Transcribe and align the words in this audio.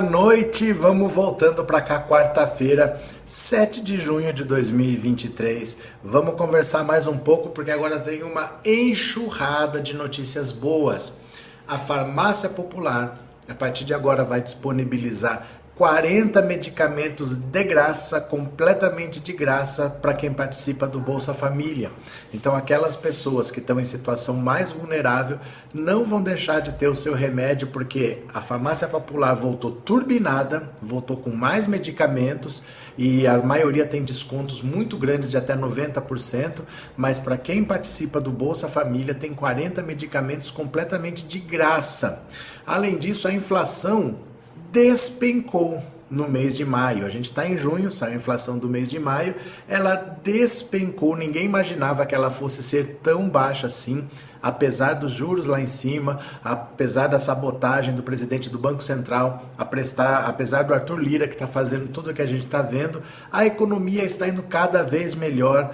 Noite, 0.00 0.72
vamos 0.72 1.12
voltando 1.12 1.64
para 1.64 1.80
cá 1.80 2.00
quarta-feira, 2.00 3.00
7 3.26 3.80
de 3.80 3.96
junho 3.96 4.32
de 4.32 4.42
2023. 4.42 5.78
Vamos 6.02 6.34
conversar 6.34 6.82
mais 6.82 7.06
um 7.06 7.16
pouco 7.16 7.50
porque 7.50 7.70
agora 7.70 8.00
tem 8.00 8.22
uma 8.22 8.60
enxurrada 8.64 9.80
de 9.80 9.94
notícias 9.94 10.50
boas. 10.50 11.20
A 11.66 11.78
farmácia 11.78 12.48
popular, 12.48 13.18
a 13.48 13.54
partir 13.54 13.84
de 13.84 13.94
agora, 13.94 14.24
vai 14.24 14.40
disponibilizar 14.40 15.46
40 15.76 16.40
medicamentos 16.42 17.36
de 17.36 17.64
graça, 17.64 18.20
completamente 18.20 19.18
de 19.18 19.32
graça, 19.32 19.90
para 19.90 20.14
quem 20.14 20.32
participa 20.32 20.86
do 20.86 21.00
Bolsa 21.00 21.34
Família. 21.34 21.90
Então, 22.32 22.54
aquelas 22.54 22.94
pessoas 22.94 23.50
que 23.50 23.58
estão 23.58 23.80
em 23.80 23.84
situação 23.84 24.36
mais 24.36 24.70
vulnerável 24.70 25.38
não 25.72 26.04
vão 26.04 26.22
deixar 26.22 26.60
de 26.60 26.72
ter 26.74 26.86
o 26.86 26.94
seu 26.94 27.12
remédio, 27.12 27.66
porque 27.68 28.22
a 28.32 28.40
farmácia 28.40 28.86
popular 28.86 29.34
voltou 29.34 29.72
turbinada, 29.72 30.70
voltou 30.80 31.16
com 31.16 31.30
mais 31.30 31.66
medicamentos 31.66 32.62
e 32.96 33.26
a 33.26 33.38
maioria 33.38 33.84
tem 33.84 34.04
descontos 34.04 34.62
muito 34.62 34.96
grandes 34.96 35.28
de 35.28 35.36
até 35.36 35.56
90%, 35.56 36.60
mas 36.96 37.18
para 37.18 37.36
quem 37.36 37.64
participa 37.64 38.20
do 38.20 38.30
Bolsa 38.30 38.68
Família 38.68 39.12
tem 39.12 39.34
40 39.34 39.82
medicamentos 39.82 40.52
completamente 40.52 41.26
de 41.26 41.40
graça. 41.40 42.22
Além 42.64 42.96
disso, 42.96 43.26
a 43.26 43.32
inflação 43.32 44.32
despencou 44.74 45.80
no 46.10 46.28
mês 46.28 46.56
de 46.56 46.64
maio. 46.64 47.06
A 47.06 47.08
gente 47.08 47.26
está 47.30 47.48
em 47.48 47.56
junho, 47.56 47.92
saiu 47.92 48.14
a 48.14 48.16
inflação 48.16 48.58
do 48.58 48.68
mês 48.68 48.90
de 48.90 48.98
maio, 48.98 49.36
ela 49.68 49.94
despencou. 49.94 51.16
Ninguém 51.16 51.44
imaginava 51.44 52.04
que 52.04 52.14
ela 52.14 52.30
fosse 52.30 52.60
ser 52.60 52.98
tão 53.00 53.28
baixa 53.28 53.68
assim, 53.68 54.08
apesar 54.42 54.94
dos 54.94 55.12
juros 55.12 55.46
lá 55.46 55.60
em 55.60 55.68
cima, 55.68 56.18
apesar 56.42 57.06
da 57.06 57.20
sabotagem 57.20 57.94
do 57.94 58.02
presidente 58.02 58.50
do 58.50 58.58
Banco 58.58 58.82
Central, 58.82 59.44
apesar 59.56 60.64
do 60.64 60.74
Arthur 60.74 60.98
Lira 60.98 61.28
que 61.28 61.34
está 61.34 61.46
fazendo 61.46 61.88
tudo 61.92 62.10
o 62.10 62.14
que 62.14 62.22
a 62.22 62.26
gente 62.26 62.44
está 62.44 62.60
vendo, 62.60 63.00
a 63.30 63.46
economia 63.46 64.02
está 64.02 64.26
indo 64.26 64.42
cada 64.42 64.82
vez 64.82 65.14
melhor. 65.14 65.72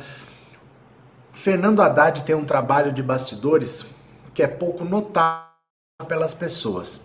Fernando 1.32 1.80
Haddad 1.80 2.22
tem 2.22 2.34
um 2.34 2.44
trabalho 2.44 2.92
de 2.92 3.02
bastidores 3.02 3.86
que 4.34 4.42
é 4.42 4.46
pouco 4.46 4.84
notado 4.84 5.48
pelas 6.06 6.34
pessoas. 6.34 7.02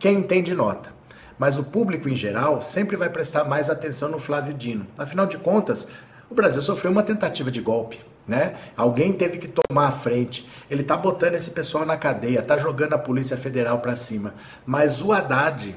Quem 0.00 0.18
entende 0.18 0.52
nota 0.52 0.95
mas 1.38 1.58
o 1.58 1.64
público 1.64 2.08
em 2.08 2.14
geral 2.14 2.60
sempre 2.60 2.96
vai 2.96 3.08
prestar 3.08 3.44
mais 3.44 3.68
atenção 3.68 4.08
no 4.08 4.18
Flávio 4.18 4.54
Dino. 4.54 4.86
Afinal 4.98 5.26
de 5.26 5.38
contas, 5.38 5.90
o 6.30 6.34
Brasil 6.34 6.62
sofreu 6.62 6.90
uma 6.90 7.02
tentativa 7.02 7.50
de 7.50 7.60
golpe. 7.60 7.98
Né? 8.26 8.56
Alguém 8.76 9.12
teve 9.12 9.38
que 9.38 9.46
tomar 9.48 9.86
a 9.86 9.92
frente. 9.92 10.48
Ele 10.68 10.82
tá 10.82 10.96
botando 10.96 11.34
esse 11.34 11.50
pessoal 11.50 11.86
na 11.86 11.96
cadeia, 11.96 12.42
tá 12.42 12.58
jogando 12.58 12.94
a 12.94 12.98
Polícia 12.98 13.36
Federal 13.36 13.78
para 13.78 13.94
cima. 13.94 14.34
Mas 14.64 15.00
o 15.00 15.12
Haddad 15.12 15.76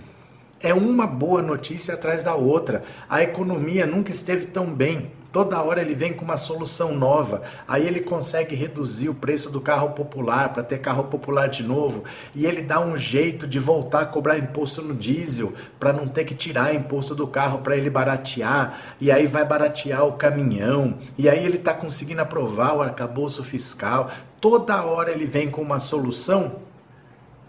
é 0.59 0.73
uma 0.73 1.05
boa 1.05 1.41
notícia 1.41 1.93
atrás 1.93 2.23
da 2.23 2.33
outra. 2.33 2.83
A 3.07 3.21
economia 3.21 3.85
nunca 3.85 4.11
esteve 4.11 4.47
tão 4.47 4.73
bem. 4.73 5.11
Toda 5.31 5.61
hora 5.61 5.81
ele 5.81 5.93
vem 5.93 6.11
com 6.11 6.25
uma 6.25 6.37
solução 6.37 6.95
nova. 6.95 7.43
Aí 7.67 7.85
ele 7.85 7.99
consegue 7.99 8.55
reduzir 8.55 9.09
o 9.09 9.13
preço 9.13 9.51
do 9.51 9.61
carro 9.61 9.91
popular 9.91 10.51
para 10.51 10.63
ter 10.63 10.79
carro 10.79 11.03
popular 11.03 11.47
de 11.47 11.61
novo. 11.61 12.03
E 12.33 12.47
ele 12.47 12.63
dá 12.63 12.79
um 12.79 12.97
jeito 12.97 13.45
de 13.45 13.59
voltar 13.59 14.01
a 14.01 14.05
cobrar 14.07 14.39
imposto 14.39 14.81
no 14.81 14.95
diesel 14.95 15.53
para 15.79 15.93
não 15.93 16.07
ter 16.07 16.25
que 16.25 16.33
tirar 16.33 16.73
imposto 16.73 17.13
do 17.13 17.27
carro 17.27 17.59
para 17.59 17.77
ele 17.77 17.91
baratear. 17.91 18.95
E 18.99 19.11
aí 19.11 19.27
vai 19.27 19.45
baratear 19.45 20.03
o 20.03 20.13
caminhão. 20.13 20.97
E 21.15 21.29
aí 21.29 21.45
ele 21.45 21.57
está 21.57 21.75
conseguindo 21.75 22.21
aprovar 22.21 22.75
o 22.75 22.81
arcabouço 22.81 23.43
fiscal. 23.43 24.09
Toda 24.41 24.83
hora 24.83 25.11
ele 25.11 25.27
vem 25.27 25.51
com 25.51 25.61
uma 25.61 25.79
solução, 25.79 26.55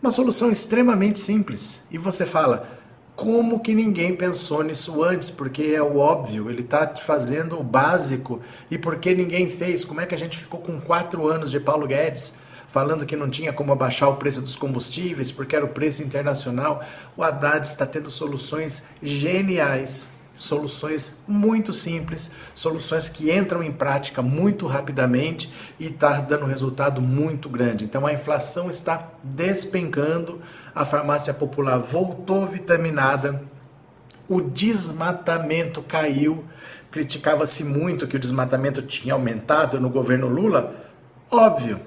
uma 0.03 0.11
solução 0.11 0.51
extremamente 0.51 1.19
simples. 1.19 1.83
E 1.91 1.97
você 1.97 2.27
fala 2.27 2.80
como 3.21 3.61
que 3.61 3.75
ninguém 3.75 4.17
pensou 4.17 4.63
nisso 4.63 5.05
antes? 5.05 5.29
Porque 5.29 5.75
é 5.77 5.83
o 5.83 5.99
óbvio, 5.99 6.49
ele 6.49 6.63
está 6.63 6.87
fazendo 6.97 7.61
o 7.61 7.63
básico. 7.63 8.41
E 8.71 8.79
por 8.79 8.97
que 8.97 9.15
ninguém 9.15 9.47
fez? 9.47 9.85
Como 9.85 10.01
é 10.01 10.07
que 10.07 10.15
a 10.15 10.19
gente 10.19 10.39
ficou 10.39 10.59
com 10.59 10.81
quatro 10.81 11.29
anos 11.29 11.51
de 11.51 11.61
Paulo 11.61 11.87
Guedes 11.87 12.37
falando 12.67 13.05
que 13.05 13.17
não 13.17 13.29
tinha 13.29 13.53
como 13.53 13.73
abaixar 13.73 14.09
o 14.09 14.17
preço 14.17 14.41
dos 14.41 14.57
combustíveis 14.57 15.31
porque 15.31 15.55
era 15.55 15.67
o 15.67 15.69
preço 15.69 16.03
internacional? 16.03 16.83
O 17.15 17.23
Haddad 17.23 17.67
está 17.67 17.85
tendo 17.85 18.11
soluções 18.11 18.87
geniais 19.03 20.09
soluções 20.41 21.19
muito 21.29 21.71
simples, 21.71 22.33
soluções 22.55 23.11
que 23.11 23.31
entram 23.31 23.63
em 23.63 23.71
prática 23.71 24.23
muito 24.23 24.67
rapidamente 24.67 25.53
e 25.79 25.89
está 25.89 26.19
dando 26.19 26.47
resultado 26.47 27.03
muito 27.03 27.47
grande. 27.47 27.85
Então 27.85 28.07
a 28.07 28.13
inflação 28.13 28.71
está 28.71 29.11
despencando, 29.23 30.41
a 30.75 30.83
farmácia 30.87 31.35
popular 31.35 31.79
voltou 31.79 32.47
vitaminada, 32.47 33.43
o 34.27 34.41
desmatamento 34.41 35.83
caiu. 35.83 36.45
Criticava-se 36.91 37.63
muito 37.63 38.09
que 38.09 38.17
o 38.17 38.21
desmatamento 38.21 38.81
tinha 38.81 39.13
aumentado 39.13 39.79
no 39.79 39.91
governo 39.91 40.27
Lula. 40.27 40.75
Óbvio, 41.31 41.81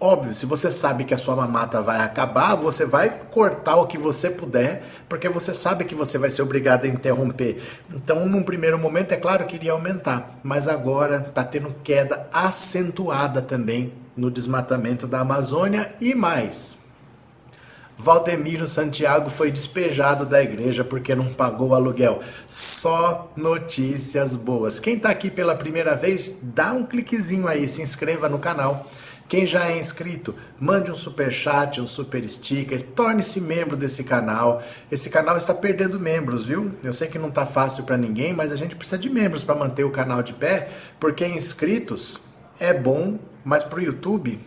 Óbvio, 0.00 0.34
se 0.34 0.44
você 0.44 0.72
sabe 0.72 1.04
que 1.04 1.14
a 1.14 1.18
sua 1.18 1.36
mamata 1.36 1.80
vai 1.80 2.00
acabar, 2.00 2.56
você 2.56 2.84
vai 2.84 3.16
cortar 3.30 3.76
o 3.76 3.86
que 3.86 3.96
você 3.96 4.28
puder, 4.28 4.82
porque 5.08 5.28
você 5.28 5.54
sabe 5.54 5.84
que 5.84 5.94
você 5.94 6.18
vai 6.18 6.30
ser 6.30 6.42
obrigado 6.42 6.84
a 6.84 6.88
interromper. 6.88 7.62
Então, 7.90 8.26
num 8.26 8.42
primeiro 8.42 8.78
momento, 8.78 9.12
é 9.12 9.16
claro 9.16 9.46
que 9.46 9.54
iria 9.54 9.72
aumentar, 9.72 10.38
mas 10.42 10.66
agora 10.66 11.24
está 11.28 11.44
tendo 11.44 11.74
queda 11.84 12.28
acentuada 12.32 13.40
também 13.40 13.92
no 14.16 14.30
desmatamento 14.30 15.06
da 15.06 15.20
Amazônia 15.20 15.94
e 16.00 16.12
mais. 16.14 16.82
Valdemiro 17.96 18.66
Santiago 18.66 19.30
foi 19.30 19.52
despejado 19.52 20.26
da 20.26 20.42
igreja 20.42 20.82
porque 20.82 21.14
não 21.14 21.32
pagou 21.32 21.68
o 21.68 21.74
aluguel. 21.74 22.20
Só 22.48 23.32
notícias 23.36 24.34
boas. 24.34 24.80
Quem 24.80 24.96
está 24.96 25.10
aqui 25.10 25.30
pela 25.30 25.54
primeira 25.54 25.94
vez, 25.94 26.40
dá 26.42 26.72
um 26.72 26.84
cliquezinho 26.84 27.46
aí, 27.46 27.68
se 27.68 27.80
inscreva 27.80 28.28
no 28.28 28.40
canal 28.40 28.90
quem 29.28 29.46
já 29.46 29.68
é 29.68 29.78
inscrito, 29.78 30.34
mande 30.60 30.90
um 30.90 30.94
super 30.94 31.32
chat, 31.32 31.80
um 31.80 31.86
super 31.86 32.28
sticker, 32.28 32.82
torne-se 32.82 33.40
membro 33.40 33.76
desse 33.76 34.04
canal. 34.04 34.62
Esse 34.92 35.08
canal 35.08 35.36
está 35.36 35.54
perdendo 35.54 35.98
membros, 35.98 36.46
viu? 36.46 36.72
Eu 36.82 36.92
sei 36.92 37.08
que 37.08 37.18
não 37.18 37.28
está 37.28 37.46
fácil 37.46 37.84
para 37.84 37.96
ninguém, 37.96 38.32
mas 38.32 38.52
a 38.52 38.56
gente 38.56 38.76
precisa 38.76 38.98
de 38.98 39.08
membros 39.08 39.42
para 39.42 39.54
manter 39.54 39.84
o 39.84 39.90
canal 39.90 40.22
de 40.22 40.34
pé, 40.34 40.68
porque 41.00 41.26
inscritos 41.26 42.26
é 42.60 42.72
bom, 42.72 43.18
mas 43.44 43.64
para 43.64 43.78
o 43.78 43.82
YouTube 43.82 44.40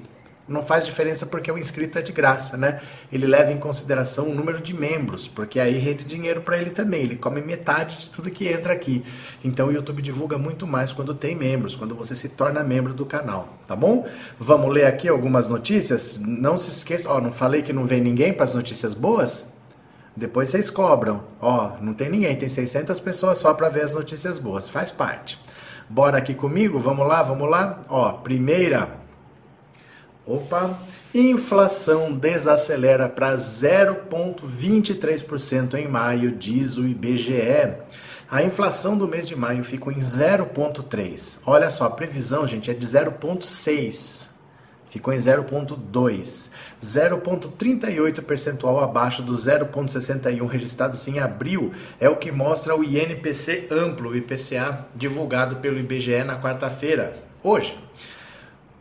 não 0.47 0.63
faz 0.63 0.85
diferença 0.85 1.25
porque 1.25 1.51
o 1.51 1.57
inscrito 1.57 1.99
é 1.99 2.01
de 2.01 2.11
graça, 2.11 2.55
né? 2.55 2.81
Ele 3.11 3.27
leva 3.27 3.51
em 3.51 3.57
consideração 3.57 4.29
o 4.29 4.33
número 4.33 4.61
de 4.61 4.73
membros, 4.73 5.27
porque 5.27 5.59
aí 5.59 5.77
rende 5.77 6.05
dinheiro 6.05 6.41
para 6.41 6.57
ele 6.57 6.69
também. 6.69 7.01
Ele 7.01 7.17
come 7.17 7.41
metade 7.41 7.97
de 7.97 8.09
tudo 8.09 8.31
que 8.31 8.47
entra 8.47 8.71
aqui. 8.73 9.03
Então 9.43 9.67
o 9.67 9.71
YouTube 9.71 10.01
divulga 10.01 10.37
muito 10.37 10.65
mais 10.65 10.91
quando 10.91 11.13
tem 11.13 11.35
membros, 11.35 11.75
quando 11.75 11.93
você 11.93 12.15
se 12.15 12.29
torna 12.29 12.63
membro 12.63 12.93
do 12.93 13.05
canal, 13.05 13.57
tá 13.65 13.75
bom? 13.75 14.07
Vamos 14.39 14.73
ler 14.73 14.85
aqui 14.85 15.07
algumas 15.09 15.49
notícias. 15.49 16.19
Não 16.19 16.55
se 16.55 16.69
esqueça, 16.69 17.09
ó, 17.11 17.19
não 17.19 17.33
falei 17.33 17.61
que 17.61 17.73
não 17.73 17.85
vem 17.85 18.01
ninguém 18.01 18.31
para 18.31 18.45
as 18.45 18.53
notícias 18.53 18.93
boas? 18.93 19.51
Depois 20.15 20.49
vocês 20.49 20.69
cobram. 20.69 21.23
Ó, 21.39 21.73
não 21.81 21.93
tem 21.93 22.09
ninguém, 22.09 22.35
tem 22.35 22.49
600 22.49 22.99
pessoas 23.01 23.37
só 23.37 23.53
para 23.53 23.69
ver 23.69 23.83
as 23.83 23.91
notícias 23.91 24.39
boas. 24.39 24.69
Faz 24.69 24.91
parte. 24.91 25.39
Bora 25.89 26.17
aqui 26.17 26.33
comigo? 26.33 26.79
Vamos 26.79 27.07
lá, 27.07 27.21
vamos 27.21 27.49
lá? 27.49 27.81
Ó, 27.87 28.13
primeira 28.13 29.06
Opa! 30.27 30.77
Inflação 31.15 32.11
desacelera 32.11 33.07
para 33.07 33.37
0,23% 33.37 35.75
em 35.75 35.87
maio, 35.87 36.33
diz 36.33 36.75
o 36.75 36.85
IBGE. 36.85 37.77
A 38.29 38.43
inflação 38.43 38.97
do 38.97 39.07
mês 39.07 39.25
de 39.25 39.37
maio 39.37 39.63
ficou 39.63 39.93
em 39.93 40.01
0,3%. 40.01 41.39
Olha 41.45 41.69
só, 41.69 41.85
a 41.85 41.89
previsão, 41.89 42.45
gente, 42.45 42.69
é 42.69 42.73
de 42.73 42.85
0,6%. 42.85 44.27
Ficou 44.89 45.13
em 45.13 45.17
0,2%. 45.17 46.49
0,38 46.83 48.21
percentual 48.21 48.83
abaixo 48.83 49.21
do 49.21 49.33
0,61 49.33 50.45
registrado 50.45 50.97
em 51.07 51.19
abril. 51.19 51.71
É 52.01 52.09
o 52.09 52.17
que 52.17 52.33
mostra 52.33 52.75
o 52.75 52.83
INPC 52.83 53.67
amplo, 53.71 54.09
o 54.09 54.15
IPCA, 54.15 54.87
divulgado 54.93 55.55
pelo 55.57 55.79
IBGE 55.79 56.25
na 56.25 56.37
quarta-feira, 56.37 57.17
hoje. 57.41 57.73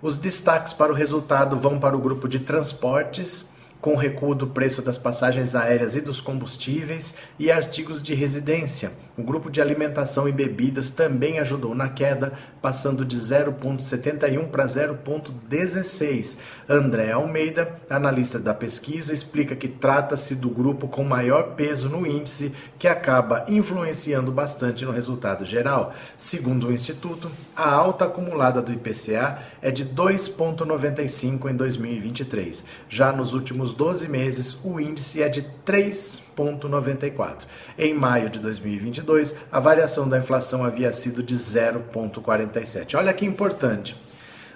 Os 0.02 0.18
destaques 0.18 0.74
para 0.74 0.92
o 0.92 0.94
resultado 0.94 1.58
vão 1.58 1.80
para 1.80 1.96
o 1.96 2.00
grupo 2.00 2.28
de 2.28 2.40
transportes, 2.40 3.50
com 3.80 3.96
recuo 3.96 4.34
do 4.34 4.46
preço 4.46 4.82
das 4.82 4.98
passagens 4.98 5.54
aéreas 5.54 5.96
e 5.96 6.02
dos 6.02 6.20
combustíveis 6.20 7.16
e 7.38 7.50
artigos 7.50 8.02
de 8.02 8.14
residência. 8.14 8.92
O 9.18 9.22
grupo 9.22 9.50
de 9.50 9.62
alimentação 9.62 10.28
e 10.28 10.32
bebidas 10.32 10.90
também 10.90 11.38
ajudou 11.38 11.74
na 11.74 11.88
queda, 11.88 12.34
passando 12.60 13.02
de 13.02 13.16
0,71 13.16 14.48
para 14.48 14.66
0,16. 14.66 16.36
André 16.68 17.12
Almeida, 17.12 17.80
analista 17.88 18.38
da 18.38 18.52
pesquisa, 18.52 19.14
explica 19.14 19.56
que 19.56 19.68
trata-se 19.68 20.34
do 20.34 20.50
grupo 20.50 20.86
com 20.86 21.02
maior 21.02 21.54
peso 21.54 21.88
no 21.88 22.06
índice, 22.06 22.52
que 22.78 22.86
acaba 22.86 23.46
influenciando 23.48 24.30
bastante 24.30 24.84
no 24.84 24.92
resultado 24.92 25.46
geral. 25.46 25.94
Segundo 26.18 26.66
o 26.66 26.72
Instituto, 26.72 27.30
a 27.56 27.70
alta 27.70 28.04
acumulada 28.04 28.60
do 28.60 28.70
IPCA 28.70 29.38
é 29.62 29.70
de 29.70 29.86
2,95 29.86 31.50
em 31.50 31.56
2023. 31.56 32.64
Já 32.86 33.12
nos 33.12 33.32
últimos 33.32 33.72
12 33.72 34.10
meses, 34.10 34.60
o 34.62 34.78
índice 34.78 35.22
é 35.22 35.28
de 35.30 35.40
3 35.64 36.25
3,94. 36.36 37.46
Em 37.78 37.94
maio 37.94 38.28
de 38.28 38.38
2022, 38.38 39.34
a 39.50 39.58
variação 39.58 40.08
da 40.08 40.18
inflação 40.18 40.64
havia 40.64 40.92
sido 40.92 41.22
de 41.22 41.34
0,47. 41.34 42.96
Olha 42.96 43.12
que 43.14 43.24
importante. 43.24 43.96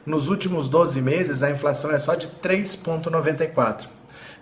Nos 0.05 0.29
últimos 0.29 0.69
12 0.69 1.00
meses, 1.00 1.43
a 1.43 1.50
inflação 1.50 1.91
é 1.91 1.99
só 1.99 2.15
de 2.15 2.29
3,94. 2.29 3.87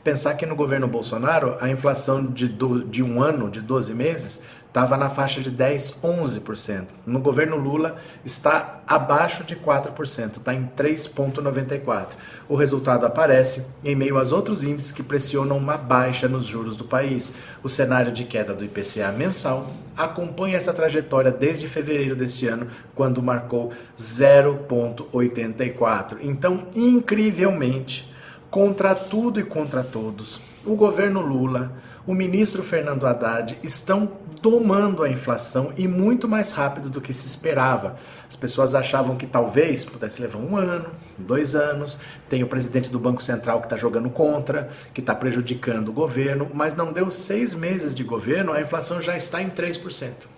Pensar 0.02 0.34
que 0.34 0.46
no 0.46 0.54
governo 0.54 0.86
Bolsonaro, 0.86 1.56
a 1.60 1.68
inflação 1.68 2.24
de, 2.24 2.48
do, 2.48 2.84
de 2.84 3.02
um 3.02 3.22
ano, 3.22 3.50
de 3.50 3.60
12 3.60 3.94
meses, 3.94 4.42
estava 4.68 4.96
na 4.96 5.08
faixa 5.08 5.40
de 5.40 5.50
10, 5.50 6.02
11%. 6.02 6.86
No 7.06 7.18
governo 7.18 7.56
Lula 7.56 7.96
está 8.24 8.80
abaixo 8.86 9.42
de 9.42 9.56
4%, 9.56 10.36
está 10.36 10.54
em 10.54 10.70
3,94%. 10.76 12.10
O 12.48 12.54
resultado 12.54 13.04
aparece 13.04 13.66
em 13.82 13.96
meio 13.96 14.16
aos 14.18 14.30
outros 14.30 14.62
índices 14.62 14.92
que 14.92 15.02
pressionam 15.02 15.56
uma 15.56 15.76
baixa 15.76 16.28
nos 16.28 16.46
juros 16.46 16.76
do 16.76 16.84
país. 16.84 17.34
O 17.62 17.68
cenário 17.68 18.12
de 18.12 18.22
queda 18.24 18.54
do 18.54 18.64
IPCA 18.64 19.10
mensal 19.10 19.68
acompanha 19.96 20.56
essa 20.56 20.72
trajetória 20.72 21.32
desde 21.32 21.66
fevereiro 21.66 22.14
deste 22.14 22.46
ano, 22.46 22.68
quando 22.94 23.20
marcou 23.22 23.72
0,84%. 23.98 26.18
Então, 26.20 26.68
incrivelmente, 26.74 28.12
contra 28.50 28.94
tudo 28.94 29.40
e 29.40 29.44
contra 29.44 29.82
todos, 29.82 30.40
o 30.64 30.76
governo 30.76 31.20
Lula, 31.20 31.72
o 32.08 32.14
ministro 32.14 32.62
Fernando 32.62 33.06
Haddad 33.06 33.58
estão 33.62 34.10
domando 34.40 35.02
a 35.02 35.10
inflação 35.10 35.74
e 35.76 35.86
muito 35.86 36.26
mais 36.26 36.52
rápido 36.52 36.88
do 36.88 37.02
que 37.02 37.12
se 37.12 37.26
esperava. 37.26 37.98
As 38.26 38.34
pessoas 38.34 38.74
achavam 38.74 39.14
que 39.14 39.26
talvez 39.26 39.84
pudesse 39.84 40.22
levar 40.22 40.38
um 40.38 40.56
ano, 40.56 40.86
dois 41.18 41.54
anos. 41.54 41.98
Tem 42.26 42.42
o 42.42 42.46
presidente 42.46 42.90
do 42.90 42.98
Banco 42.98 43.22
Central 43.22 43.60
que 43.60 43.66
está 43.66 43.76
jogando 43.76 44.08
contra, 44.08 44.70
que 44.94 45.02
está 45.02 45.14
prejudicando 45.14 45.90
o 45.90 45.92
governo, 45.92 46.48
mas 46.54 46.74
não 46.74 46.94
deu 46.94 47.10
seis 47.10 47.54
meses 47.54 47.94
de 47.94 48.04
governo, 48.04 48.54
a 48.54 48.62
inflação 48.62 49.02
já 49.02 49.14
está 49.14 49.42
em 49.42 49.50
3%. 49.50 50.28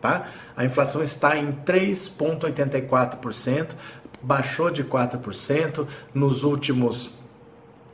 Tá? 0.00 0.28
A 0.56 0.64
inflação 0.64 1.02
está 1.02 1.36
em 1.36 1.52
3,84%, 1.52 3.74
baixou 4.22 4.70
de 4.70 4.82
4% 4.82 5.86
nos 6.14 6.42
últimos 6.42 7.18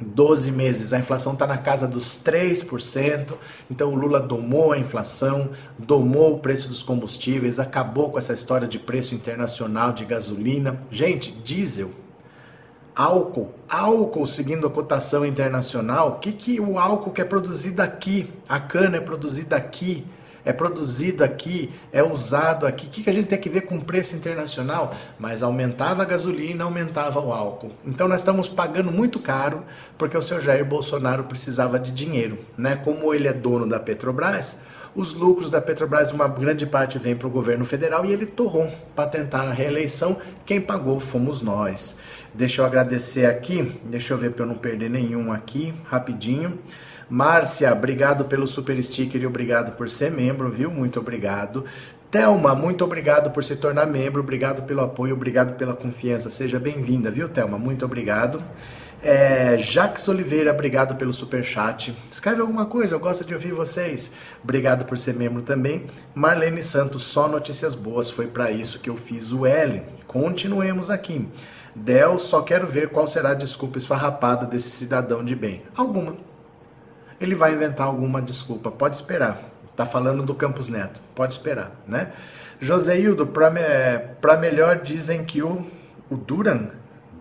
12 0.04 0.52
meses, 0.52 0.92
a 0.92 0.98
inflação 0.98 1.32
está 1.32 1.46
na 1.46 1.58
casa 1.58 1.88
dos 1.88 2.20
3%, 2.22 3.34
então 3.70 3.92
o 3.92 3.96
Lula 3.96 4.20
domou 4.20 4.72
a 4.72 4.78
inflação, 4.78 5.50
domou 5.78 6.34
o 6.34 6.38
preço 6.38 6.68
dos 6.68 6.82
combustíveis, 6.82 7.58
acabou 7.58 8.10
com 8.10 8.18
essa 8.18 8.32
história 8.32 8.68
de 8.68 8.78
preço 8.78 9.14
internacional 9.14 9.92
de 9.92 10.04
gasolina. 10.04 10.80
Gente, 10.90 11.32
diesel, 11.32 11.90
álcool, 12.94 13.52
álcool 13.68 14.26
seguindo 14.26 14.66
a 14.66 14.70
cotação 14.70 15.26
internacional, 15.26 16.10
o 16.10 16.18
que, 16.18 16.32
que 16.32 16.60
o 16.60 16.78
álcool 16.78 17.10
que 17.10 17.20
é 17.20 17.24
produzido 17.24 17.82
aqui, 17.82 18.32
a 18.48 18.60
cana 18.60 18.98
é 18.98 19.00
produzida 19.00 19.56
aqui, 19.56 20.06
é 20.44 20.52
produzido 20.52 21.24
aqui, 21.24 21.70
é 21.92 22.02
usado 22.02 22.66
aqui. 22.66 22.86
O 22.86 22.90
que, 22.90 23.08
a 23.08 23.12
gente 23.12 23.28
tem 23.28 23.38
que 23.38 23.48
ver 23.48 23.62
com 23.62 23.80
preço 23.80 24.14
internacional? 24.14 24.94
Mas 25.18 25.42
aumentava 25.42 26.02
a 26.02 26.04
gasolina, 26.04 26.64
aumentava 26.64 27.20
o 27.20 27.32
álcool. 27.32 27.72
Então 27.84 28.06
nós 28.06 28.20
estamos 28.20 28.48
pagando 28.48 28.92
muito 28.92 29.18
caro 29.18 29.64
porque 29.96 30.16
o 30.16 30.22
seu 30.22 30.40
Jair 30.40 30.64
Bolsonaro 30.64 31.24
precisava 31.24 31.78
de 31.78 31.90
dinheiro. 31.90 32.38
Né? 32.58 32.76
Como 32.76 33.14
ele 33.14 33.26
é 33.26 33.32
dono 33.32 33.66
da 33.66 33.80
Petrobras, 33.80 34.60
os 34.94 35.12
lucros 35.12 35.50
da 35.50 35.60
Petrobras, 35.60 36.12
uma 36.12 36.28
grande 36.28 36.66
parte 36.66 36.98
vem 36.98 37.16
para 37.16 37.26
o 37.26 37.30
governo 37.30 37.64
federal 37.64 38.04
e 38.04 38.12
ele 38.12 38.26
torrou 38.26 38.70
para 38.94 39.08
tentar 39.08 39.42
a 39.42 39.52
reeleição. 39.52 40.18
Quem 40.46 40.60
pagou 40.60 41.00
fomos 41.00 41.42
nós. 41.42 41.98
Deixa 42.32 42.62
eu 42.62 42.66
agradecer 42.66 43.26
aqui, 43.26 43.80
deixa 43.84 44.12
eu 44.12 44.18
ver 44.18 44.32
para 44.32 44.44
eu 44.44 44.48
não 44.48 44.56
perder 44.56 44.90
nenhum 44.90 45.32
aqui, 45.32 45.74
rapidinho. 45.84 46.58
Márcia, 47.08 47.72
obrigado 47.72 48.24
pelo 48.24 48.46
super 48.46 48.82
sticker 48.82 49.20
e 49.20 49.26
obrigado 49.26 49.76
por 49.76 49.88
ser 49.88 50.10
membro, 50.10 50.50
viu? 50.50 50.70
Muito 50.70 50.98
obrigado. 50.98 51.64
Thelma, 52.10 52.54
muito 52.54 52.84
obrigado 52.84 53.30
por 53.32 53.42
se 53.42 53.56
tornar 53.56 53.86
membro, 53.86 54.20
obrigado 54.20 54.62
pelo 54.62 54.82
apoio, 54.82 55.14
obrigado 55.14 55.56
pela 55.56 55.74
confiança. 55.74 56.30
Seja 56.30 56.60
bem-vinda, 56.60 57.10
viu, 57.10 57.28
Thelma? 57.28 57.58
Muito 57.58 57.84
obrigado. 57.84 58.42
É, 59.02 59.58
Jax 59.58 60.08
Oliveira, 60.08 60.50
obrigado 60.50 60.94
pelo 60.96 61.12
super 61.12 61.44
chat. 61.44 61.94
Escreve 62.10 62.40
alguma 62.40 62.64
coisa, 62.64 62.94
eu 62.94 63.00
gosto 63.00 63.22
de 63.22 63.34
ouvir 63.34 63.52
vocês. 63.52 64.12
Obrigado 64.42 64.86
por 64.86 64.96
ser 64.96 65.14
membro 65.14 65.42
também. 65.42 65.86
Marlene 66.14 66.62
Santos, 66.62 67.02
só 67.02 67.28
notícias 67.28 67.74
boas, 67.74 68.10
foi 68.10 68.28
para 68.28 68.50
isso 68.50 68.78
que 68.78 68.88
eu 68.88 68.96
fiz 68.96 69.30
o 69.30 69.44
L. 69.44 69.82
Continuemos 70.06 70.88
aqui. 70.88 71.28
Del, 71.74 72.18
só 72.18 72.40
quero 72.40 72.66
ver 72.66 72.90
qual 72.90 73.06
será 73.06 73.30
a 73.30 73.34
desculpa 73.34 73.76
esfarrapada 73.76 74.46
desse 74.46 74.70
cidadão 74.70 75.22
de 75.22 75.34
bem. 75.34 75.62
Alguma 75.76 76.16
ele 77.20 77.34
vai 77.34 77.52
inventar 77.52 77.86
alguma 77.86 78.20
desculpa. 78.20 78.70
Pode 78.70 78.96
esperar. 78.96 79.40
Tá 79.76 79.84
falando 79.84 80.22
do 80.22 80.34
Campos 80.34 80.68
Neto. 80.68 81.00
Pode 81.14 81.34
esperar, 81.34 81.72
né? 81.86 82.12
Joseildo, 82.60 83.26
para 83.26 83.50
me, 83.50 83.60
melhor 84.40 84.78
dizem 84.78 85.24
que 85.24 85.42
o, 85.42 85.66
o 86.08 86.16
Duran, 86.16 86.68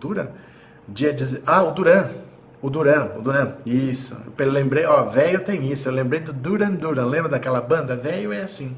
Duran, 0.00 0.28
dia 0.88 1.12
de, 1.12 1.42
ah, 1.46 1.64
o 1.64 1.72
Duran, 1.72 2.10
o 2.62 2.70
Duran, 2.70 3.10
o 3.16 3.22
Duran, 3.22 3.54
isso. 3.66 4.16
Eu 4.38 4.50
lembrei, 4.50 4.86
ó, 4.86 5.04
velho 5.04 5.40
tem 5.40 5.70
isso. 5.70 5.88
Eu 5.88 5.92
lembrei 5.92 6.20
do 6.20 6.32
Duran 6.32 6.72
Duran. 6.72 7.06
Lembra 7.06 7.30
daquela 7.30 7.60
banda? 7.60 7.96
Velho 7.96 8.32
é 8.32 8.42
assim. 8.42 8.76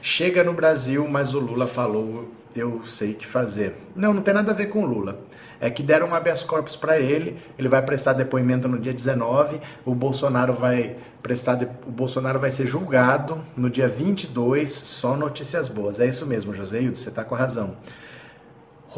Chega 0.00 0.42
no 0.42 0.54
Brasil, 0.54 1.06
mas 1.08 1.34
o 1.34 1.40
Lula 1.40 1.66
falou, 1.66 2.32
eu 2.56 2.80
sei 2.84 3.12
o 3.12 3.14
que 3.14 3.26
fazer. 3.26 3.76
Não, 3.94 4.14
não 4.14 4.22
tem 4.22 4.32
nada 4.32 4.52
a 4.52 4.54
ver 4.54 4.66
com 4.66 4.82
o 4.82 4.86
Lula 4.86 5.18
é 5.60 5.70
que 5.70 5.82
deram 5.82 6.08
um 6.08 6.14
habeas 6.14 6.42
corpus 6.42 6.76
para 6.76 6.98
ele, 6.98 7.36
ele 7.58 7.68
vai 7.68 7.82
prestar 7.82 8.12
depoimento 8.12 8.68
no 8.68 8.78
dia 8.78 8.92
19, 8.92 9.60
o 9.84 9.94
Bolsonaro 9.94 10.52
vai 10.52 10.96
prestar, 11.22 11.58
o 11.86 11.90
Bolsonaro 11.90 12.38
vai 12.38 12.50
ser 12.50 12.66
julgado 12.66 13.42
no 13.56 13.68
dia 13.68 13.88
22, 13.88 14.70
só 14.70 15.16
notícias 15.16 15.68
boas. 15.68 16.00
É 16.00 16.06
isso 16.06 16.26
mesmo, 16.26 16.54
José 16.54 16.80
Hildo, 16.80 16.98
você 16.98 17.08
está 17.08 17.24
com 17.24 17.34
razão. 17.34 17.76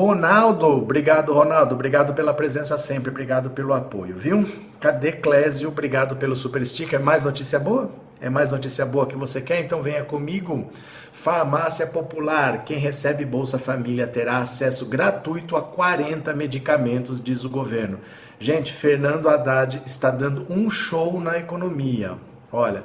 Ronaldo, 0.01 0.67
obrigado 0.67 1.31
Ronaldo, 1.35 1.75
obrigado 1.75 2.15
pela 2.15 2.33
presença 2.33 2.79
sempre, 2.79 3.11
obrigado 3.11 3.51
pelo 3.51 3.75
apoio, 3.75 4.17
viu? 4.17 4.51
Cadê 4.81 5.13
Clésio, 5.13 5.69
obrigado 5.69 6.17
pelo 6.17 6.35
super 6.35 6.65
sticker, 6.65 6.99
mais 6.99 7.27
notícia 7.27 7.61
boa? 7.61 7.91
É 8.19 8.31
mais 8.31 8.51
notícia 8.51 8.87
boa 8.87 9.07
que 9.07 9.15
você 9.15 9.43
quer? 9.43 9.61
Então 9.61 9.83
venha 9.83 10.03
comigo. 10.03 10.71
Farmácia 11.13 11.87
Popular. 11.87 12.65
Quem 12.65 12.79
recebe 12.79 13.27
Bolsa 13.27 13.59
Família 13.59 14.07
terá 14.07 14.39
acesso 14.39 14.87
gratuito 14.87 15.55
a 15.55 15.61
40 15.61 16.33
medicamentos, 16.33 17.21
diz 17.21 17.45
o 17.45 17.51
governo. 17.51 17.99
Gente, 18.39 18.73
Fernando 18.73 19.29
Haddad 19.29 19.83
está 19.85 20.11
dando 20.11 20.47
um 20.51 20.71
show 20.71 21.21
na 21.21 21.37
economia. 21.37 22.17
Olha, 22.51 22.85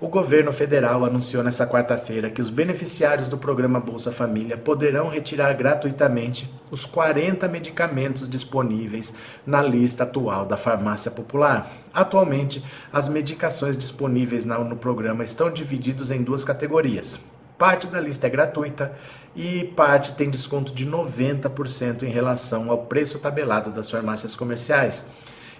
o 0.00 0.08
governo 0.08 0.52
federal 0.52 1.04
anunciou 1.04 1.42
nesta 1.42 1.66
quarta-feira 1.66 2.30
que 2.30 2.40
os 2.40 2.50
beneficiários 2.50 3.28
do 3.28 3.38
programa 3.38 3.78
Bolsa 3.78 4.12
Família 4.12 4.56
poderão 4.56 5.08
retirar 5.08 5.52
gratuitamente 5.54 6.50
os 6.70 6.84
40 6.84 7.46
medicamentos 7.48 8.28
disponíveis 8.28 9.14
na 9.46 9.62
lista 9.62 10.02
atual 10.02 10.44
da 10.44 10.56
farmácia 10.56 11.10
popular. 11.10 11.72
Atualmente, 11.92 12.64
as 12.92 13.08
medicações 13.08 13.76
disponíveis 13.76 14.44
no 14.44 14.76
programa 14.76 15.22
estão 15.22 15.50
divididos 15.50 16.10
em 16.10 16.22
duas 16.22 16.44
categorias. 16.44 17.32
Parte 17.56 17.86
da 17.86 18.00
lista 18.00 18.26
é 18.26 18.30
gratuita 18.30 18.92
e 19.36 19.64
parte 19.76 20.14
tem 20.14 20.28
desconto 20.28 20.74
de 20.74 20.86
90% 20.86 22.02
em 22.02 22.10
relação 22.10 22.68
ao 22.70 22.78
preço 22.86 23.20
tabelado 23.20 23.70
das 23.70 23.90
farmácias 23.90 24.34
comerciais. 24.34 25.06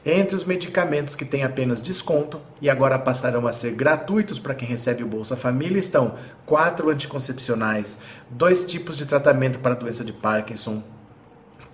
Entre 0.06 0.36
os 0.36 0.44
medicamentos 0.44 1.16
que 1.16 1.24
têm 1.24 1.44
apenas 1.44 1.80
desconto 1.80 2.38
e 2.60 2.68
agora 2.68 2.98
passarão 2.98 3.46
a 3.46 3.52
ser 3.54 3.72
gratuitos 3.72 4.38
para 4.38 4.54
quem 4.54 4.68
recebe 4.68 5.02
o 5.02 5.06
Bolsa 5.06 5.34
Família 5.34 5.78
estão 5.78 6.16
quatro 6.44 6.90
anticoncepcionais, 6.90 8.00
dois 8.28 8.64
tipos 8.64 8.98
de 8.98 9.06
tratamento 9.06 9.60
para 9.60 9.72
a 9.72 9.78
doença 9.78 10.04
de 10.04 10.12
Parkinson, 10.12 10.82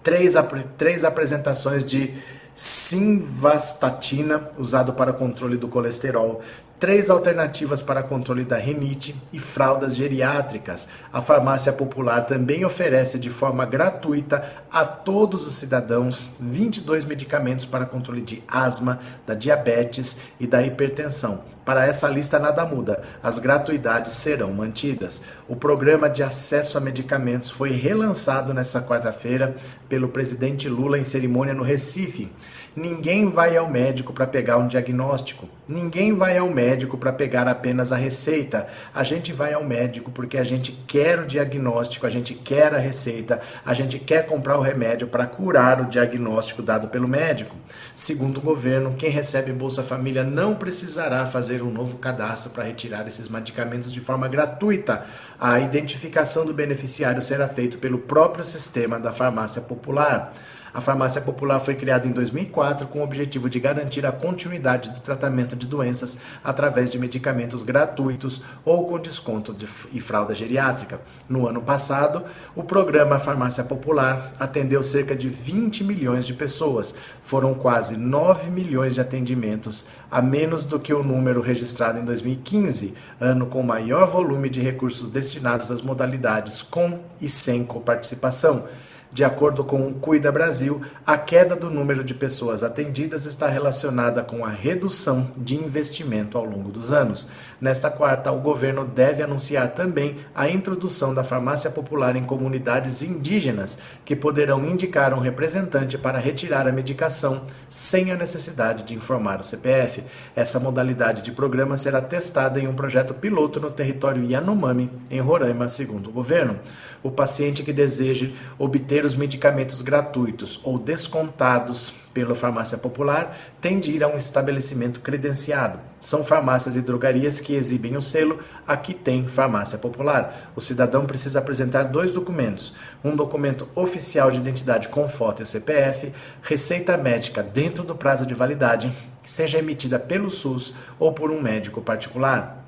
três, 0.01 0.35
três 0.79 1.03
apresentações 1.03 1.85
de 1.85 2.15
simvastatina, 2.55 4.51
usado 4.59 4.93
para 4.93 5.13
controle 5.13 5.57
do 5.57 5.69
colesterol, 5.69 6.41
três 6.79 7.11
alternativas 7.11 7.83
para 7.83 8.03
controle 8.03 8.43
da 8.43 8.57
renite 8.57 9.15
e 9.33 9.39
fraldas 9.39 9.95
geriátricas. 9.95 10.89
A 11.13 11.21
farmácia 11.21 11.73
popular 11.73 12.25
também 12.25 12.65
oferece 12.65 13.19
de 13.19 13.29
forma 13.29 13.67
gratuita 13.67 14.51
a 14.71 14.85
todos 14.85 15.47
os 15.47 15.55
cidadãos 15.55 16.31
22 16.41 17.05
medicamentos 17.05 17.67
para 17.67 17.85
controle 17.85 18.23
de 18.23 18.43
asma, 18.49 18.99
da 19.27 19.35
diabetes 19.35 20.17
e 20.41 20.47
da 20.47 20.63
hipertensão. 20.63 21.50
Para 21.65 21.87
essa 21.87 22.09
lista 22.09 22.39
nada 22.39 22.65
muda, 22.65 23.03
as 23.23 23.39
gratuidades 23.39 24.15
serão 24.15 24.53
mantidas. 24.53 25.23
O 25.47 25.55
programa 25.55 26.09
de 26.09 26.23
acesso 26.23 26.79
a 26.79 26.81
medicamentos 26.81 27.51
foi 27.51 27.71
relançado 27.71 28.55
nesta 28.55 28.81
quarta-feira 28.81 29.55
pelo 29.89 30.09
presidente 30.09 30.69
Lula 30.69 30.99
em 30.99 31.05
cerimônia 31.05 31.53
no 31.53 31.63
Recife. 31.63 32.33
Ninguém 32.75 33.29
vai 33.29 33.57
ao 33.57 33.69
médico 33.69 34.13
para 34.13 34.29
pegar 34.29 34.57
um 34.57 34.69
diagnóstico. 34.69 35.49
Ninguém 35.67 36.15
vai 36.15 36.39
ao 36.39 36.49
médico 36.49 36.97
para 36.97 37.13
pegar 37.13 37.49
apenas 37.49 37.91
a 37.91 37.97
receita. 37.97 38.69
A 38.95 39.03
gente 39.03 39.33
vai 39.33 39.53
ao 39.53 39.65
médico 39.65 40.11
porque 40.13 40.39
a 40.39 40.45
gente 40.45 40.73
quer 40.87 41.19
o 41.19 41.27
diagnóstico, 41.27 42.07
a 42.07 42.11
gente 42.11 42.33
quer 42.33 42.73
a 42.73 42.79
receita, 42.79 43.41
a 43.67 43.75
gente 43.75 43.99
quer 43.99 44.25
comprar 44.25 44.57
o 44.57 44.63
remédio 44.63 45.09
para 45.09 45.27
curar 45.27 45.81
o 45.81 45.87
diagnóstico 45.87 46.63
dado 46.63 46.89
pelo 46.89 47.09
médico. 47.09 47.57
Segundo 47.95 48.39
o 48.39 48.43
governo, 48.43 48.95
quem 48.97 49.11
recebe 49.11 49.53
Bolsa 49.53 49.83
Família 49.83 50.23
não 50.23 50.55
precisará 50.55 51.27
fazer 51.27 51.63
um 51.63 51.71
novo 51.71 51.99
cadastro 51.99 52.53
para 52.53 52.65
retirar 52.65 53.07
esses 53.09 53.29
medicamentos 53.29 53.93
de 53.93 54.01
forma 54.01 54.29
gratuita. 54.29 55.05
A 55.41 55.59
identificação 55.59 56.47
do 56.47 56.55
beneficiário 56.55 57.21
será 57.21 57.49
feita 57.49 57.79
pelo 57.79 57.99
próprio 57.99 58.45
sistema 58.45 59.01
da 59.01 59.11
farmácia 59.11 59.63
popular. 59.63 60.33
A 60.73 60.81
farmácia 60.81 61.21
popular 61.21 61.59
foi 61.59 61.75
criada 61.75 62.07
em 62.07 62.13
2004 62.13 62.87
com 62.87 63.01
o 63.01 63.03
objetivo 63.03 63.51
de 63.51 63.59
garantir 63.59 64.07
a 64.07 64.13
continuidade 64.13 64.91
do 64.91 65.01
tratamento 65.01 65.57
de 65.57 65.67
doenças 65.67 66.21
através 66.45 66.91
de 66.91 66.99
medicamentos 66.99 67.63
gratuitos 67.63 68.43
ou 68.65 68.87
com 68.87 68.99
desconto 68.99 69.53
de, 69.53 69.67
e 69.93 70.01
fralda 70.01 70.35
geriátrica. 70.35 71.01
No 71.29 71.49
ano 71.49 71.61
passado, 71.61 72.25
o 72.55 72.63
programa 72.63 73.19
Farmácia 73.19 73.65
Popular 73.65 74.33
atendeu 74.39 74.83
cerca 74.83 75.17
de 75.17 75.29
20 75.29 75.83
milhões 75.85 76.27
de 76.27 76.35
pessoas. 76.35 76.95
Foram 77.21 77.53
quase 77.55 77.97
9 77.97 78.51
milhões 78.51 78.95
de 78.95 79.01
atendimentos, 79.01 79.87
a 80.11 80.23
menos 80.23 80.65
do 80.65 80.79
que 80.79 80.95
o 80.95 81.03
número 81.03 81.41
registrado 81.41 81.99
em 81.99 82.05
2015, 82.05 82.95
ano 83.21 83.47
com 83.47 83.63
maior 83.63 84.07
volume 84.07 84.49
de 84.49 84.61
recursos 84.61 85.11
destinados 85.11 85.71
às 85.71 85.83
modalidades 85.83 86.63
com 86.63 87.01
e 87.21 87.29
sem 87.29 87.65
coparticipação. 87.65 88.65
De 89.13 89.25
acordo 89.25 89.65
com 89.65 89.89
o 89.89 89.95
Cuida 89.95 90.31
Brasil, 90.31 90.83
a 91.05 91.19
queda 91.19 91.57
do 91.57 91.69
número 91.69 92.05
de 92.05 92.15
pessoas 92.15 92.63
atendidas 92.63 93.25
está 93.25 93.49
relacionada 93.49 94.23
com 94.23 94.45
a 94.45 94.49
redução 94.49 95.29
de 95.37 95.57
investimento 95.57 96.39
ao 96.39 96.45
longo 96.45 96.71
dos 96.71 96.93
anos. 96.93 97.29
Nesta 97.61 97.91
quarta, 97.91 98.31
o 98.31 98.39
governo 98.39 98.85
deve 98.85 99.21
anunciar 99.21 99.71
também 99.71 100.19
a 100.33 100.49
introdução 100.49 101.13
da 101.13 101.25
farmácia 101.25 101.73
popular 101.73 102.15
em 102.15 102.23
comunidades 102.23 103.03
indígenas, 103.03 103.79
que 104.05 104.15
poderão 104.15 104.65
indicar 104.65 105.13
um 105.13 105.19
representante 105.19 105.99
para 105.99 106.21
retirar 106.21 106.69
a 106.69 106.73
medicação 106.73 107.47
sem 107.69 108.13
a 108.13 108.17
necessidade 108.17 108.85
de 108.85 108.95
informar 108.95 109.41
o 109.41 109.45
CPF. 109.45 110.05
Essa 110.37 110.61
modalidade 110.61 111.23
de 111.23 111.33
programa 111.33 111.77
será 111.77 112.01
testada 112.01 112.61
em 112.61 112.69
um 112.69 112.75
projeto 112.75 113.13
piloto 113.13 113.59
no 113.59 113.73
território 113.73 114.25
Yanomami, 114.25 114.89
em 115.11 115.21
Roraima, 115.21 115.69
segundo 115.69 116.11
o 116.11 116.13
governo. 116.13 116.61
O 117.03 117.11
paciente 117.11 117.63
que 117.63 117.73
deseje 117.73 118.37
obter 118.59 119.00
os 119.05 119.15
medicamentos 119.15 119.83
gratuitos 119.83 120.61
ou 120.63 120.79
descontados 120.79 121.93
pela 122.13 122.35
farmácia 122.35 122.77
popular 122.77 123.39
tem 123.61 123.79
de 123.79 123.93
ir 123.93 124.03
a 124.03 124.09
um 124.09 124.17
estabelecimento 124.17 125.01
credenciado. 125.01 125.79
São 126.01 126.25
farmácias 126.25 126.77
e 126.77 126.83
drogarias 126.83 127.41
que 127.41 127.55
exibem 127.55 127.97
o 127.97 128.03
selo 128.03 128.41
Aqui 128.67 128.95
tem 128.95 129.27
farmácia 129.27 129.79
popular. 129.79 130.53
O 130.55 130.61
cidadão 130.61 131.05
precisa 131.05 131.39
apresentar 131.39 131.85
dois 131.85 132.13
documentos: 132.13 132.75
um 133.05 133.17
documento 133.17 133.69
oficial 133.75 134.31
de 134.31 134.39
identidade 134.39 134.89
com 134.89 135.09
foto 135.09 135.43
e 135.43 135.47
CPF, 135.47 136.13
receita 136.43 136.97
médica 136.97 137.43
dentro 137.43 137.85
do 137.85 137.95
prazo 137.95 138.25
de 138.25 138.35
validade, 138.35 138.93
que 139.23 139.31
seja 139.31 139.59
emitida 139.59 139.99
pelo 139.99 140.31
SUS 140.31 140.75
ou 140.99 141.13
por 141.13 141.31
um 141.31 141.41
médico 141.43 141.81
particular. 141.81 142.60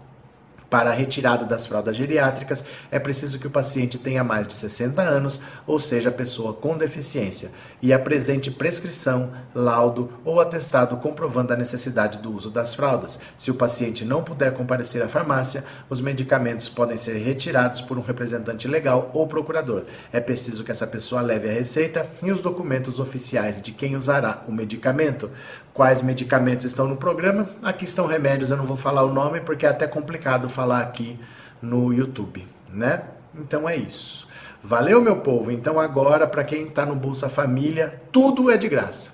Para 0.72 0.88
a 0.88 0.94
retirada 0.94 1.44
das 1.44 1.66
fraldas 1.66 1.94
geriátricas, 1.94 2.64
é 2.90 2.98
preciso 2.98 3.38
que 3.38 3.46
o 3.46 3.50
paciente 3.50 3.98
tenha 3.98 4.24
mais 4.24 4.48
de 4.48 4.54
60 4.54 5.02
anos, 5.02 5.38
ou 5.66 5.78
seja, 5.78 6.10
pessoa 6.10 6.54
com 6.54 6.78
deficiência, 6.78 7.50
e 7.82 7.92
apresente 7.92 8.50
prescrição, 8.50 9.32
laudo 9.54 10.10
ou 10.24 10.40
atestado 10.40 10.96
comprovando 10.96 11.52
a 11.52 11.56
necessidade 11.56 12.20
do 12.20 12.32
uso 12.32 12.48
das 12.48 12.74
fraldas. 12.74 13.20
Se 13.36 13.50
o 13.50 13.54
paciente 13.54 14.02
não 14.02 14.24
puder 14.24 14.54
comparecer 14.54 15.02
à 15.02 15.08
farmácia, 15.08 15.62
os 15.90 16.00
medicamentos 16.00 16.70
podem 16.70 16.96
ser 16.96 17.18
retirados 17.18 17.82
por 17.82 17.98
um 17.98 18.02
representante 18.02 18.66
legal 18.66 19.10
ou 19.12 19.26
procurador. 19.26 19.84
É 20.10 20.20
preciso 20.20 20.64
que 20.64 20.72
essa 20.72 20.86
pessoa 20.86 21.20
leve 21.20 21.50
a 21.50 21.52
receita 21.52 22.08
e 22.22 22.32
os 22.32 22.40
documentos 22.40 22.98
oficiais 22.98 23.60
de 23.60 23.72
quem 23.72 23.94
usará 23.94 24.42
o 24.48 24.52
medicamento. 24.52 25.30
Quais 25.74 26.02
medicamentos 26.02 26.66
estão 26.66 26.86
no 26.86 26.96
programa? 26.96 27.48
Aqui 27.62 27.84
estão 27.84 28.06
remédios, 28.06 28.50
eu 28.50 28.58
não 28.58 28.66
vou 28.66 28.76
falar 28.76 29.04
o 29.04 29.12
nome 29.12 29.40
porque 29.40 29.64
é 29.64 29.70
até 29.70 29.86
complicado 29.86 30.46
falar 30.46 30.82
aqui 30.82 31.18
no 31.62 31.94
YouTube, 31.94 32.46
né? 32.68 33.04
Então 33.34 33.66
é 33.66 33.74
isso. 33.74 34.28
Valeu, 34.62 35.00
meu 35.00 35.20
povo. 35.20 35.50
Então 35.50 35.80
agora, 35.80 36.26
para 36.26 36.44
quem 36.44 36.68
está 36.68 36.84
no 36.84 36.94
Bolsa 36.94 37.26
Família, 37.28 38.02
tudo 38.12 38.50
é 38.50 38.58
de 38.58 38.68
graça. 38.68 39.12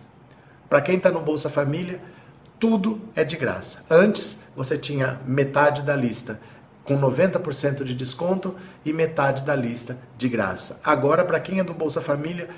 Para 0.68 0.80
quem 0.80 0.96
está 0.96 1.12
no 1.12 1.20
Bolsa 1.20 1.48
Família, 1.48 2.00
tudo 2.58 3.00
é 3.14 3.22
de 3.22 3.36
graça. 3.36 3.84
Antes, 3.88 4.40
você 4.56 4.76
tinha 4.76 5.20
metade 5.24 5.82
da 5.82 5.94
lista 5.94 6.40
com 6.82 6.98
90% 6.98 7.84
de 7.84 7.94
desconto 7.94 8.56
e 8.84 8.92
metade 8.92 9.44
da 9.44 9.54
lista 9.54 9.96
de 10.16 10.28
graça. 10.28 10.80
Agora, 10.82 11.24
para 11.24 11.38
quem 11.38 11.60
é 11.60 11.64
do 11.64 11.72
Bolsa 11.72 12.00
Família, 12.00 12.48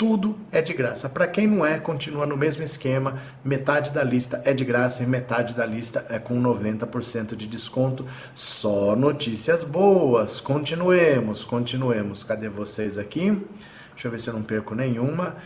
tudo 0.00 0.34
é 0.50 0.62
de 0.62 0.72
graça. 0.72 1.10
Para 1.10 1.26
quem 1.26 1.46
não 1.46 1.62
é, 1.62 1.78
continua 1.78 2.24
no 2.24 2.34
mesmo 2.34 2.62
esquema, 2.62 3.18
metade 3.44 3.90
da 3.90 4.02
lista 4.02 4.40
é 4.46 4.54
de 4.54 4.64
graça 4.64 5.02
e 5.02 5.06
metade 5.06 5.52
da 5.52 5.66
lista 5.66 6.06
é 6.08 6.18
com 6.18 6.42
90% 6.42 7.36
de 7.36 7.46
desconto. 7.46 8.06
Só 8.34 8.96
notícias 8.96 9.62
boas. 9.62 10.40
Continuemos, 10.40 11.44
continuemos. 11.44 12.24
Cadê 12.24 12.48
vocês 12.48 12.96
aqui? 12.96 13.46
Deixa 13.90 14.08
eu 14.08 14.10
ver 14.10 14.18
se 14.18 14.30
eu 14.30 14.32
não 14.32 14.42
perco 14.42 14.74
nenhuma. 14.74 15.36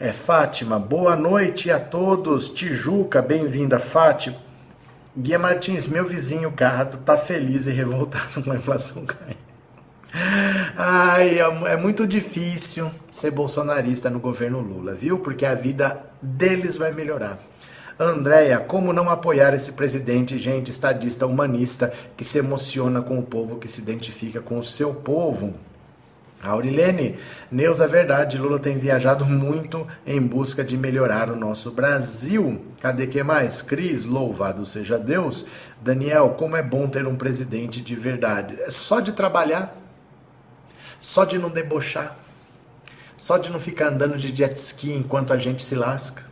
É 0.00 0.10
Fátima, 0.10 0.76
boa 0.76 1.14
noite 1.14 1.70
a 1.70 1.78
todos. 1.78 2.50
Tijuca, 2.50 3.22
bem-vinda, 3.22 3.78
Fátima. 3.78 4.38
Guia 5.16 5.38
Martins, 5.38 5.86
meu 5.86 6.04
vizinho 6.04 6.50
Cardo 6.50 6.96
tá 6.96 7.16
feliz 7.16 7.68
e 7.68 7.70
revoltado 7.70 8.42
com 8.42 8.50
a 8.50 8.56
inflação 8.56 9.06
caindo. 9.06 9.44
Ai, 10.76 11.38
é, 11.38 11.72
é 11.72 11.76
muito 11.76 12.04
difícil 12.04 12.90
ser 13.08 13.30
bolsonarista 13.30 14.10
no 14.10 14.18
governo 14.18 14.58
Lula, 14.58 14.92
viu? 14.92 15.20
Porque 15.20 15.46
a 15.46 15.54
vida 15.54 16.04
deles 16.20 16.76
vai 16.76 16.92
melhorar. 16.92 17.38
Andréia, 17.98 18.58
como 18.58 18.92
não 18.92 19.08
apoiar 19.08 19.54
esse 19.54 19.72
presidente, 19.72 20.36
gente, 20.36 20.72
estadista, 20.72 21.28
humanista, 21.28 21.92
que 22.16 22.24
se 22.24 22.38
emociona 22.38 23.00
com 23.00 23.20
o 23.20 23.22
povo, 23.22 23.58
que 23.58 23.68
se 23.68 23.80
identifica 23.80 24.40
com 24.40 24.58
o 24.58 24.64
seu 24.64 24.94
povo? 24.94 25.54
Aurilene, 26.42 27.16
Neuza, 27.52 27.84
é 27.84 27.88
verdade, 27.88 28.36
Lula 28.36 28.58
tem 28.58 28.76
viajado 28.76 29.24
muito 29.24 29.86
em 30.04 30.20
busca 30.20 30.64
de 30.64 30.76
melhorar 30.76 31.30
o 31.30 31.36
nosso 31.36 31.70
Brasil. 31.70 32.60
Cadê 32.82 33.06
que 33.06 33.22
mais? 33.22 33.62
Cris, 33.62 34.04
louvado 34.04 34.66
seja 34.66 34.98
Deus. 34.98 35.46
Daniel, 35.80 36.30
como 36.30 36.56
é 36.56 36.62
bom 36.62 36.88
ter 36.88 37.06
um 37.06 37.14
presidente 37.14 37.80
de 37.80 37.94
verdade. 37.94 38.56
É 38.60 38.70
só 38.70 38.98
de 38.98 39.12
trabalhar 39.12 39.83
só 41.04 41.26
de 41.26 41.38
não 41.38 41.50
debochar, 41.50 42.16
só 43.14 43.36
de 43.36 43.52
não 43.52 43.60
ficar 43.60 43.88
andando 43.88 44.16
de 44.16 44.34
jet 44.34 44.56
ski 44.56 44.90
enquanto 44.90 45.34
a 45.34 45.36
gente 45.36 45.62
se 45.62 45.74
lasca, 45.74 46.22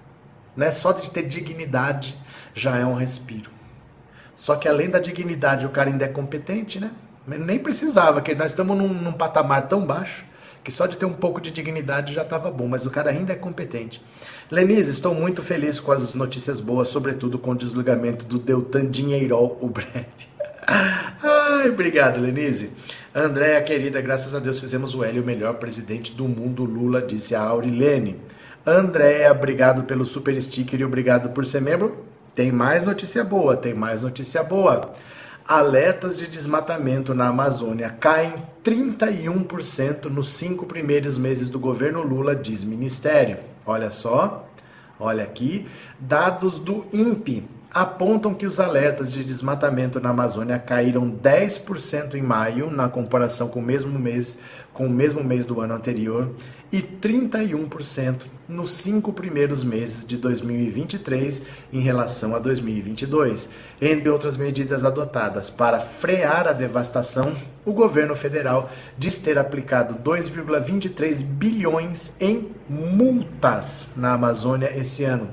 né? 0.57 0.71
Só 0.71 0.93
de 0.93 1.11
ter 1.11 1.25
dignidade 1.25 2.19
já 2.55 2.79
é 2.79 2.87
um 2.87 2.95
respiro. 2.95 3.51
Só 4.35 4.57
que 4.57 4.67
além 4.67 4.89
da 4.89 4.99
dignidade, 4.99 5.67
o 5.67 5.69
cara 5.69 5.91
ainda 5.91 6.07
é 6.07 6.09
competente, 6.09 6.81
né? 6.81 6.91
Nem 7.27 7.59
precisava, 7.59 8.23
que 8.23 8.35
nós 8.35 8.53
estamos 8.53 8.75
num, 8.75 8.89
num 8.89 9.13
patamar 9.13 9.69
tão 9.69 9.85
baixo 9.85 10.25
que 10.65 10.73
só 10.73 10.87
de 10.87 10.97
ter 10.97 11.05
um 11.05 11.13
pouco 11.13 11.39
de 11.39 11.51
dignidade 11.51 12.15
já 12.15 12.23
estava 12.23 12.51
bom, 12.51 12.67
mas 12.67 12.87
o 12.87 12.91
cara 12.91 13.11
ainda 13.11 13.35
é 13.35 13.37
competente. 13.37 14.03
Lenise, 14.51 14.91
estou 14.91 15.15
muito 15.15 15.43
feliz 15.43 15.79
com 15.79 15.93
as 15.93 16.15
notícias 16.15 16.61
boas, 16.61 16.89
sobretudo 16.89 17.39
com 17.39 17.51
o 17.51 17.55
desligamento 17.55 18.25
do 18.25 18.39
Deltan 18.39 18.91
Dinheirol, 18.91 19.59
o 19.61 19.69
breve. 19.69 20.32
Ai, 20.67 21.69
obrigado, 21.69 22.21
Lenise. 22.21 22.71
Andréa, 23.15 23.61
querida, 23.63 24.01
graças 24.01 24.35
a 24.35 24.39
Deus 24.39 24.61
fizemos 24.61 24.95
o 24.95 25.05
Hélio 25.05 25.23
o 25.23 25.27
melhor 25.27 25.55
presidente 25.55 26.13
do 26.13 26.25
mundo, 26.25 26.65
Lula, 26.65 27.03
disse 27.03 27.35
a 27.35 27.43
Aurilene. 27.43 28.19
Andréa, 28.65 29.33
obrigado 29.33 29.83
pelo 29.85 30.05
super 30.05 30.41
sticker 30.41 30.81
e 30.81 30.85
obrigado 30.85 31.31
por 31.31 31.45
ser 31.45 31.61
membro. 31.61 32.05
Tem 32.35 32.51
mais 32.51 32.85
notícia 32.85 33.25
boa, 33.25 33.57
tem 33.57 33.75
mais 33.75 34.01
notícia 34.01 34.43
boa. 34.43 34.93
Alertas 35.47 36.19
de 36.19 36.29
desmatamento 36.29 37.13
na 37.13 37.27
Amazônia 37.27 37.91
caem 37.91 38.33
31% 38.65 40.07
nos 40.07 40.29
cinco 40.29 40.65
primeiros 40.65 41.19
meses 41.19 41.51
do 41.51 41.59
governo 41.59 42.03
Lula, 42.03 42.35
diz 42.35 42.63
Ministério. 42.63 43.39
Olha 43.67 43.91
só, 43.91 44.49
olha 44.99 45.25
aqui, 45.25 45.67
dados 45.99 46.59
do 46.59 46.87
INPE 46.93 47.45
apontam 47.73 48.35
que 48.35 48.45
os 48.45 48.61
alertas 48.61 49.11
de 49.11 49.25
desmatamento 49.25 49.99
na 49.99 50.11
Amazônia 50.11 50.59
caíram 50.59 51.11
10% 51.11 52.15
em 52.15 52.23
maio, 52.23 52.71
na 52.71 52.89
comparação 52.89 53.49
com 53.49 53.61
o 53.61 53.63
mesmo 53.63 53.99
mês, 53.99 54.41
com 54.75 54.87
o 54.87 54.91
mesmo 54.91 55.25
mês 55.25 55.47
do 55.47 55.59
ano 55.61 55.75
anterior, 55.75 56.31
e 56.71 56.83
31% 56.83 58.27
nos 58.47 58.73
cinco 58.73 59.13
primeiros 59.13 59.65
meses 59.65 60.07
de 60.07 60.19
2023 60.19 61.47
em 61.73 61.81
relação 61.81 62.35
a 62.35 62.39
2022. 62.39 63.49
Entre 63.81 64.11
outras 64.11 64.37
medidas 64.37 64.85
adotadas 64.85 65.49
para 65.49 65.81
frear 65.81 66.47
a 66.47 66.53
devastação, 66.53 67.35
o 67.65 67.73
governo 67.73 68.15
federal 68.15 68.71
diz 68.99 69.17
ter 69.17 69.39
aplicado 69.39 69.95
2,23 69.95 71.25
bilhões 71.25 72.17
em 72.21 72.51
multas 72.69 73.93
na 73.97 74.13
Amazônia 74.13 74.71
esse 74.77 75.05
ano 75.05 75.29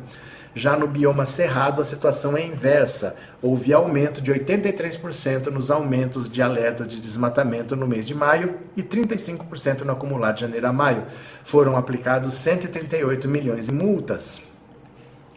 Já 0.55 0.75
no 0.75 0.87
bioma 0.87 1.25
cerrado, 1.25 1.81
a 1.81 1.85
situação 1.85 2.35
é 2.35 2.45
inversa. 2.45 3.15
Houve 3.41 3.71
aumento 3.71 4.21
de 4.21 4.33
83% 4.33 5.47
nos 5.47 5.69
aumentos 5.69 6.27
de 6.27 6.41
alertas 6.41 6.87
de 6.87 6.99
desmatamento 6.99 7.75
no 7.75 7.87
mês 7.87 8.05
de 8.05 8.15
maio 8.15 8.55
e 8.75 8.81
35% 8.81 9.81
no 9.81 9.91
acumulado 9.91 10.35
de 10.35 10.41
janeiro 10.41 10.67
a 10.67 10.73
maio. 10.73 11.03
Foram 11.43 11.77
aplicados 11.77 12.33
138 12.33 13.27
milhões 13.27 13.69
em 13.69 13.73
multas. 13.73 14.41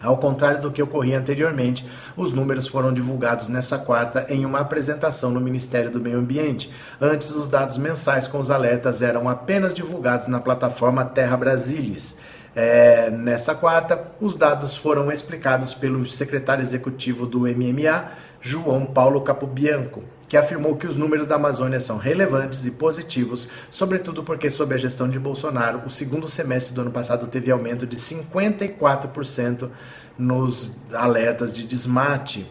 Ao 0.03 0.17
contrário 0.17 0.61
do 0.61 0.73
que 0.73 0.83
ocorria 0.83 1.19
anteriormente, 1.19 1.87
os 2.17 2.33
números 2.33 2.67
foram 2.67 2.93
divulgados 2.93 3.49
nessa 3.49 3.79
quarta 3.79 4.27
em 4.29 4.45
uma 4.45 4.59
apresentação 4.59 5.31
no 5.31 5.41
Ministério 5.41 5.93
do 5.93 6.01
Meio 6.01 6.19
Ambiente. 6.19 6.73
Antes, 7.01 7.31
os 7.31 7.47
dados 7.47 7.79
mensais 7.79 8.27
com 8.27 8.41
os 8.41 8.51
alertas 8.51 9.01
eram 9.01 9.29
apenas 9.29 9.73
divulgados 9.73 10.27
na 10.27 10.41
plataforma 10.41 11.05
Terra 11.05 11.37
Brasilis. 11.37 12.19
É, 12.55 13.09
nessa 13.11 13.55
quarta, 13.55 14.13
os 14.21 14.37
dados 14.37 14.77
foram 14.77 15.11
explicados 15.11 15.75
pelo 15.75 16.05
secretário 16.07 16.63
executivo 16.63 17.27
do 17.27 17.41
MMA, 17.41 18.13
João 18.41 18.85
Paulo 18.85 19.23
Capobianco, 19.23 20.05
que 20.29 20.37
afirmou 20.37 20.77
que 20.77 20.87
os 20.87 20.97
números 20.97 21.27
da 21.27 21.37
Amazônia 21.37 21.81
são 21.81 21.97
relevantes 21.97 22.67
e 22.67 22.73
positivos, 22.73 23.49
sobretudo 23.71 24.23
porque, 24.23 24.51
sob 24.51 24.75
a 24.75 24.79
gestão 24.79 25.09
de 25.09 25.19
Bolsonaro, 25.19 25.83
o 25.87 25.91
segundo 25.91 26.29
semestre 26.29 26.75
do 26.75 26.83
ano 26.83 26.91
passado 26.91 27.27
teve 27.27 27.51
aumento 27.51 27.87
de 27.87 27.97
54% 27.97 29.71
nos 30.19 30.77
alertas 30.93 31.53
de 31.53 31.67
desmate. 31.67 32.51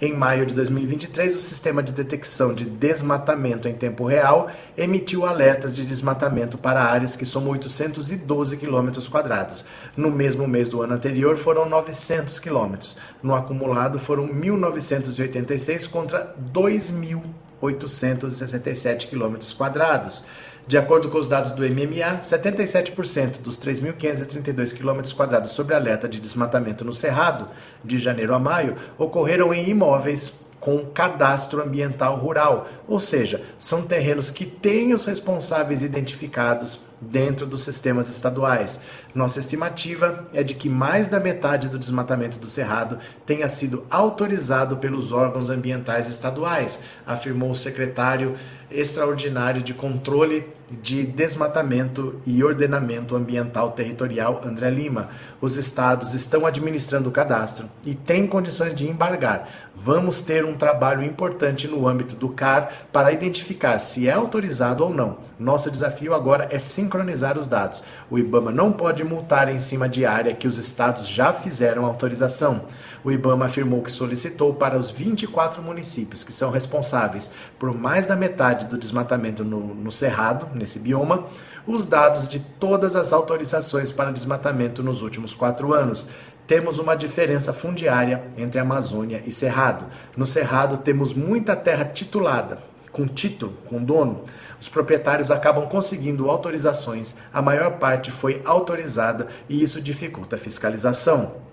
Em 0.00 0.14
maio 0.14 0.46
de 0.46 0.54
2023, 0.54 1.34
o 1.34 1.38
sistema 1.38 1.82
de 1.82 1.90
detecção 1.90 2.54
de 2.54 2.64
desmatamento 2.64 3.66
em 3.66 3.74
tempo 3.74 4.06
real 4.06 4.48
emitiu 4.76 5.26
alertas 5.26 5.74
de 5.74 5.84
desmatamento 5.84 6.56
para 6.56 6.84
áreas 6.84 7.16
que 7.16 7.26
somam 7.26 7.50
812 7.50 8.58
km 8.58 8.90
quadrados. 9.10 9.64
No 9.96 10.08
mesmo 10.08 10.46
mês 10.46 10.68
do 10.68 10.82
ano 10.82 10.94
anterior, 10.94 11.36
foram 11.36 11.68
900 11.68 12.38
km. 12.38 12.76
No 13.20 13.34
acumulado, 13.34 13.98
foram 13.98 14.28
1.986 14.28 15.90
contra 15.90 16.32
2.867 16.54 19.08
km 19.08 19.34
quadrados. 19.56 20.26
De 20.68 20.76
acordo 20.76 21.08
com 21.08 21.16
os 21.16 21.26
dados 21.26 21.52
do 21.52 21.62
MMA, 21.62 22.20
77% 22.22 23.40
dos 23.40 23.58
3.532 23.58 24.76
km 24.76 25.46
sobre 25.46 25.74
alerta 25.74 26.06
de 26.06 26.20
desmatamento 26.20 26.84
no 26.84 26.92
Cerrado, 26.92 27.48
de 27.82 27.98
janeiro 27.98 28.34
a 28.34 28.38
maio, 28.38 28.76
ocorreram 28.98 29.54
em 29.54 29.70
imóveis 29.70 30.46
com 30.60 30.84
cadastro 30.86 31.62
ambiental 31.62 32.16
rural, 32.16 32.68
ou 32.86 33.00
seja, 33.00 33.42
são 33.58 33.82
terrenos 33.82 34.28
que 34.28 34.44
têm 34.44 34.92
os 34.92 35.06
responsáveis 35.06 35.82
identificados 35.82 36.80
dentro 37.00 37.46
dos 37.46 37.62
sistemas 37.62 38.08
estaduais. 38.08 38.80
Nossa 39.14 39.38
estimativa 39.38 40.26
é 40.34 40.42
de 40.42 40.54
que 40.54 40.68
mais 40.68 41.06
da 41.06 41.20
metade 41.20 41.68
do 41.68 41.78
desmatamento 41.78 42.38
do 42.38 42.50
Cerrado 42.50 42.98
tenha 43.24 43.48
sido 43.48 43.86
autorizado 43.88 44.76
pelos 44.78 45.12
órgãos 45.12 45.48
ambientais 45.48 46.08
estaduais, 46.08 46.82
afirmou 47.06 47.50
o 47.50 47.54
secretário 47.54 48.34
extraordinário 48.70 49.62
de 49.62 49.74
controle 49.74 50.46
de 50.82 51.04
desmatamento 51.04 52.20
e 52.26 52.44
ordenamento 52.44 53.16
ambiental 53.16 53.70
territorial 53.70 54.42
André 54.44 54.70
Lima. 54.70 55.08
Os 55.40 55.56
estados 55.56 56.14
estão 56.14 56.44
administrando 56.44 57.08
o 57.08 57.12
cadastro 57.12 57.66
e 57.86 57.94
têm 57.94 58.26
condições 58.26 58.74
de 58.74 58.86
embargar. 58.86 59.67
Vamos 59.80 60.20
ter 60.22 60.44
um 60.44 60.54
trabalho 60.54 61.04
importante 61.04 61.68
no 61.68 61.86
âmbito 61.86 62.16
do 62.16 62.28
CAR 62.30 62.68
para 62.92 63.12
identificar 63.12 63.78
se 63.78 64.08
é 64.08 64.12
autorizado 64.12 64.82
ou 64.82 64.92
não. 64.92 65.18
Nosso 65.38 65.70
desafio 65.70 66.14
agora 66.14 66.48
é 66.50 66.58
sincronizar 66.58 67.38
os 67.38 67.46
dados. 67.46 67.84
O 68.10 68.18
IBAMA 68.18 68.50
não 68.50 68.72
pode 68.72 69.04
multar 69.04 69.48
em 69.48 69.60
cima 69.60 69.88
de 69.88 70.04
área 70.04 70.34
que 70.34 70.48
os 70.48 70.58
estados 70.58 71.06
já 71.08 71.32
fizeram 71.32 71.84
autorização. 71.86 72.64
O 73.04 73.12
IBAMA 73.12 73.46
afirmou 73.46 73.80
que 73.80 73.92
solicitou 73.92 74.52
para 74.52 74.76
os 74.76 74.90
24 74.90 75.62
municípios 75.62 76.24
que 76.24 76.32
são 76.32 76.50
responsáveis 76.50 77.32
por 77.56 77.72
mais 77.72 78.04
da 78.04 78.16
metade 78.16 78.66
do 78.66 78.76
desmatamento 78.76 79.44
no, 79.44 79.74
no 79.74 79.92
Cerrado, 79.92 80.48
nesse 80.54 80.80
bioma, 80.80 81.24
os 81.68 81.86
dados 81.86 82.28
de 82.28 82.40
todas 82.40 82.96
as 82.96 83.12
autorizações 83.12 83.92
para 83.92 84.10
desmatamento 84.10 84.82
nos 84.82 85.02
últimos 85.02 85.34
quatro 85.34 85.72
anos 85.72 86.08
temos 86.48 86.78
uma 86.78 86.96
diferença 86.96 87.52
fundiária 87.52 88.24
entre 88.34 88.58
Amazônia 88.58 89.22
e 89.26 89.30
Cerrado. 89.30 89.84
No 90.16 90.24
Cerrado 90.24 90.78
temos 90.78 91.12
muita 91.12 91.54
terra 91.54 91.84
titulada, 91.84 92.58
com 92.90 93.06
título, 93.06 93.52
com 93.66 93.84
dono. 93.84 94.24
Os 94.58 94.66
proprietários 94.66 95.30
acabam 95.30 95.68
conseguindo 95.68 96.30
autorizações, 96.30 97.16
a 97.34 97.42
maior 97.42 97.72
parte 97.72 98.10
foi 98.10 98.40
autorizada 98.46 99.28
e 99.46 99.62
isso 99.62 99.78
dificulta 99.78 100.36
a 100.36 100.38
fiscalização. 100.38 101.47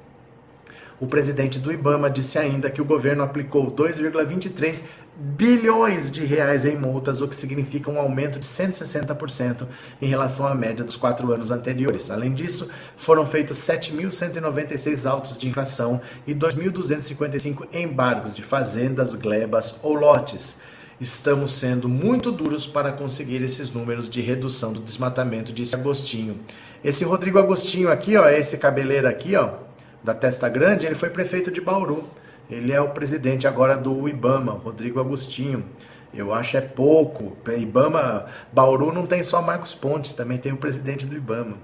O 1.00 1.08
presidente 1.08 1.60
do 1.60 1.74
Ibama 1.74 2.10
disse 2.10 2.40
ainda 2.40 2.70
que 2.70 2.82
o 2.82 2.86
governo 2.86 3.22
aplicou 3.22 3.70
2,23 3.70 4.84
bilhões 5.18 6.10
de 6.10 6.26
reais 6.26 6.66
em 6.66 6.78
multas, 6.78 7.22
o 7.22 7.28
que 7.28 7.36
significa 7.36 7.92
um 7.92 8.00
aumento 8.00 8.40
de 8.40 8.46
160% 8.46 9.68
em 10.02 10.08
relação 10.08 10.48
à 10.48 10.56
média 10.56 10.86
dos 10.86 10.96
quatro 10.96 11.34
anos 11.34 11.52
anteriores. 11.52 12.10
Além 12.10 12.34
disso, 12.34 12.70
foram 12.96 13.26
feitos 13.26 13.58
7.196 13.60 15.10
autos 15.10 15.38
de 15.38 15.50
infração 15.50 16.00
e 16.26 16.34
2.255 16.34 17.68
embargos 17.74 18.34
de 18.34 18.42
fazendas, 18.42 19.16
glebas 19.16 19.80
ou 19.84 19.96
lotes. 19.96 20.58
Estamos 21.00 21.54
sendo 21.54 21.90
muito 21.90 22.32
duros 22.32 22.66
para 22.66 22.94
conseguir 22.94 23.44
esses 23.44 23.70
números 23.70 24.10
de 24.10 24.22
redução 24.22 24.72
do 24.72 24.80
desmatamento, 24.80 25.52
disse 25.52 25.76
Agostinho. 25.76 26.40
Esse 26.82 27.04
Rodrigo 27.04 27.38
Agostinho 27.38 27.92
aqui, 27.92 28.16
ó, 28.16 28.30
esse 28.30 28.58
cabeleiro 28.58 29.06
aqui, 29.06 29.36
ó, 29.36 29.65
da 30.06 30.14
testa 30.14 30.48
grande, 30.48 30.86
ele 30.86 30.94
foi 30.94 31.10
prefeito 31.10 31.52
de 31.52 31.60
Bauru. 31.60 32.08
Ele 32.48 32.72
é 32.72 32.80
o 32.80 32.90
presidente 32.90 33.48
agora 33.48 33.76
do 33.76 34.08
IBAMA, 34.08 34.52
Rodrigo 34.52 35.00
Agostinho. 35.00 35.66
Eu 36.14 36.32
acho 36.32 36.56
é 36.56 36.62
pouco. 36.62 37.36
IBAMA, 37.46 38.28
Bauru 38.54 38.94
não 38.94 39.08
tem 39.08 39.24
só 39.24 39.42
Marcos 39.42 39.74
Pontes, 39.74 40.14
também 40.14 40.38
tem 40.38 40.54
o 40.54 40.58
presidente 40.58 41.08
do 41.08 41.16
IBAMA. 41.16 41.58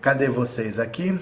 Cadê 0.00 0.28
vocês 0.28 0.78
aqui? 0.78 1.18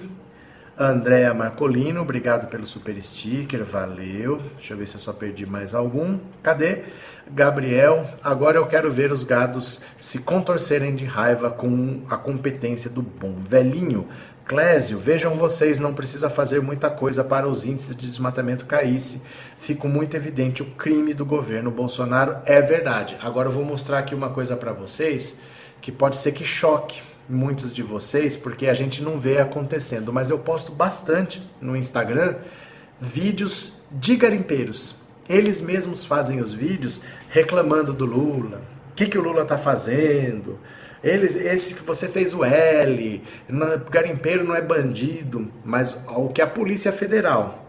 Andréa 0.79 1.33
Marcolino, 1.33 2.01
obrigado 2.01 2.47
pelo 2.47 2.67
super 2.67 3.01
sticker, 3.01 3.65
valeu. 3.65 4.39
Deixa 4.55 4.75
eu 4.75 4.77
ver 4.77 4.87
se 4.87 4.93
eu 4.93 5.01
só 5.01 5.11
perdi 5.11 5.47
mais 5.47 5.73
algum. 5.73 6.19
Cadê? 6.43 6.83
Gabriel, 7.31 8.07
agora 8.23 8.57
eu 8.57 8.67
quero 8.67 8.91
ver 8.91 9.11
os 9.11 9.23
gados 9.23 9.81
se 9.99 10.19
contorcerem 10.19 10.95
de 10.95 11.05
raiva 11.05 11.49
com 11.49 12.03
a 12.07 12.15
competência 12.15 12.91
do 12.91 13.01
bom 13.01 13.33
velhinho. 13.33 14.07
Clésio, 14.47 14.97
vejam 14.97 15.35
vocês, 15.35 15.77
não 15.77 15.93
precisa 15.93 16.29
fazer 16.29 16.61
muita 16.61 16.89
coisa 16.89 17.21
para 17.21 17.45
os 17.45 17.65
índices 17.65 17.93
de 17.93 18.09
desmatamento 18.09 18.65
caísse. 18.65 19.21
Fica 19.57 19.85
muito 19.89 20.15
evidente 20.15 20.63
o 20.63 20.71
crime 20.71 21.13
do 21.13 21.25
governo 21.25 21.69
Bolsonaro. 21.69 22.37
É 22.45 22.61
verdade. 22.61 23.17
Agora 23.19 23.49
eu 23.49 23.51
vou 23.51 23.65
mostrar 23.65 23.99
aqui 23.99 24.15
uma 24.15 24.29
coisa 24.29 24.55
para 24.55 24.71
vocês 24.71 25.41
que 25.81 25.91
pode 25.91 26.15
ser 26.15 26.31
que 26.31 26.45
choque 26.45 27.01
muitos 27.27 27.75
de 27.75 27.83
vocês, 27.83 28.37
porque 28.37 28.67
a 28.67 28.73
gente 28.73 29.03
não 29.03 29.19
vê 29.19 29.37
acontecendo, 29.37 30.13
mas 30.13 30.29
eu 30.29 30.39
posto 30.39 30.71
bastante 30.71 31.45
no 31.59 31.75
Instagram 31.75 32.35
vídeos 33.01 33.81
de 33.91 34.15
garimpeiros. 34.15 35.01
Eles 35.27 35.59
mesmos 35.59 36.05
fazem 36.05 36.39
os 36.39 36.53
vídeos 36.53 37.01
reclamando 37.29 37.91
do 37.91 38.05
Lula. 38.05 38.61
O 38.91 38.95
que, 38.95 39.07
que 39.07 39.17
o 39.17 39.21
Lula 39.21 39.41
está 39.41 39.57
fazendo? 39.57 40.57
Eles, 41.03 41.35
esse 41.35 41.75
que 41.75 41.83
você 41.83 42.07
fez 42.07 42.33
o 42.33 42.43
L, 42.43 43.23
garimpeiro 43.89 44.43
não 44.43 44.55
é 44.55 44.61
bandido, 44.61 45.51
mas 45.63 45.99
o 46.07 46.29
que 46.29 46.41
a 46.41 46.47
Polícia 46.47 46.91
Federal 46.91 47.65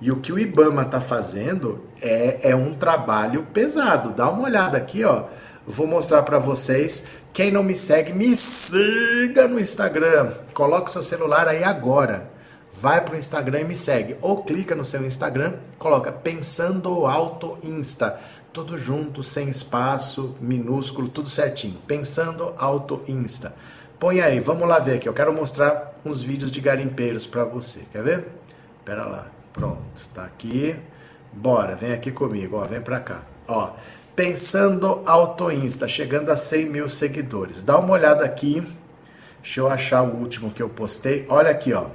e 0.00 0.10
o 0.10 0.16
que 0.16 0.32
o 0.32 0.38
IBAMA 0.38 0.82
está 0.82 1.00
fazendo 1.00 1.84
é, 2.00 2.50
é 2.50 2.56
um 2.56 2.74
trabalho 2.74 3.46
pesado. 3.52 4.10
Dá 4.10 4.28
uma 4.28 4.44
olhada 4.44 4.76
aqui, 4.76 5.04
ó. 5.04 5.24
Vou 5.66 5.86
mostrar 5.86 6.22
para 6.22 6.38
vocês. 6.38 7.06
Quem 7.32 7.50
não 7.50 7.62
me 7.62 7.74
segue, 7.74 8.12
me 8.12 8.36
siga 8.36 9.48
no 9.48 9.58
Instagram. 9.58 10.34
Coloque 10.54 10.90
seu 10.90 11.02
celular 11.02 11.48
aí 11.48 11.64
agora. 11.64 12.30
Vai 12.72 13.02
pro 13.02 13.16
Instagram 13.16 13.60
e 13.60 13.64
me 13.64 13.76
segue. 13.76 14.16
Ou 14.20 14.44
clica 14.44 14.74
no 14.74 14.84
seu 14.84 15.04
Instagram, 15.04 15.54
coloca 15.78 16.12
Pensando 16.12 17.06
Alto 17.06 17.58
Insta 17.62 18.20
tudo 18.56 18.78
junto, 18.78 19.22
sem 19.22 19.50
espaço, 19.50 20.34
minúsculo, 20.40 21.08
tudo 21.08 21.28
certinho. 21.28 21.76
Pensando 21.86 22.54
Auto 22.56 23.02
Insta. 23.06 23.54
Põe 23.98 24.22
aí, 24.22 24.40
vamos 24.40 24.66
lá 24.66 24.78
ver 24.78 24.94
aqui. 24.94 25.06
Eu 25.06 25.12
quero 25.12 25.30
mostrar 25.30 25.94
uns 26.02 26.22
vídeos 26.22 26.50
de 26.50 26.58
garimpeiros 26.58 27.26
para 27.26 27.44
você. 27.44 27.80
Quer 27.92 28.02
ver? 28.02 28.28
Pera 28.82 29.04
lá. 29.04 29.26
Pronto, 29.52 30.08
tá 30.14 30.24
aqui. 30.24 30.74
Bora, 31.34 31.76
vem 31.76 31.92
aqui 31.92 32.10
comigo, 32.10 32.56
ó, 32.56 32.64
vem 32.64 32.80
pra 32.80 32.98
cá. 32.98 33.20
Ó, 33.46 33.72
Pensando 34.14 35.02
Auto 35.04 35.52
Insta, 35.52 35.86
chegando 35.86 36.30
a 36.30 36.36
100 36.36 36.70
mil 36.70 36.88
seguidores. 36.88 37.62
Dá 37.62 37.78
uma 37.78 37.92
olhada 37.92 38.24
aqui. 38.24 38.66
Deixa 39.42 39.60
eu 39.60 39.68
achar 39.68 40.00
o 40.00 40.16
último 40.16 40.50
que 40.50 40.62
eu 40.62 40.70
postei. 40.70 41.26
Olha 41.28 41.50
aqui, 41.50 41.74
ó. 41.74 41.88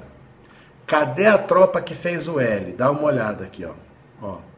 Cadê 0.86 1.26
a 1.26 1.40
tropa 1.40 1.82
que 1.82 1.96
fez 1.96 2.28
o 2.28 2.40
L? 2.40 2.74
Dá 2.74 2.92
uma 2.92 3.02
olhada 3.02 3.46
aqui, 3.46 3.66
ó. 3.66 3.74
Ó 4.22 4.51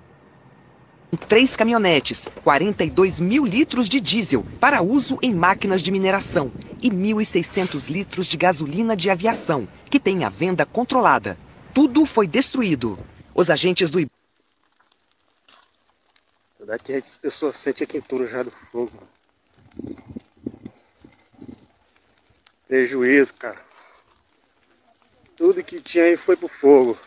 três 1.16 1.56
caminhonetes, 1.56 2.28
42 2.44 3.20
mil 3.20 3.46
litros 3.46 3.88
de 3.88 4.00
diesel 4.00 4.46
para 4.60 4.82
uso 4.82 5.18
em 5.22 5.34
máquinas 5.34 5.82
de 5.82 5.92
mineração 5.92 6.52
e 6.82 6.90
1.600 6.90 7.90
litros 7.90 8.28
de 8.28 8.38
gasolina 8.38 8.96
de 8.96 9.10
aviação, 9.10 9.68
que 9.90 10.00
tem 10.00 10.24
a 10.24 10.30
venda 10.30 10.66
controlada. 10.66 11.38
tudo 11.74 12.06
foi 12.06 12.28
destruído. 12.28 13.00
Os 13.34 13.50
agentes 13.50 13.90
do 13.90 14.00
Daqui 16.66 16.94
as 16.94 17.18
pessoas 17.18 17.58
sentem 17.58 17.84
a 17.84 17.88
quentura 17.88 18.28
já 18.28 18.42
do 18.42 18.52
fogo. 18.52 18.92
Prejuízo, 22.68 23.34
cara. 23.34 23.62
Tudo 25.36 25.64
que 25.64 25.82
tinha 25.82 26.06
aí 26.06 26.16
foi 26.16 26.38
pro 26.38 26.48
fogo. 26.48 26.98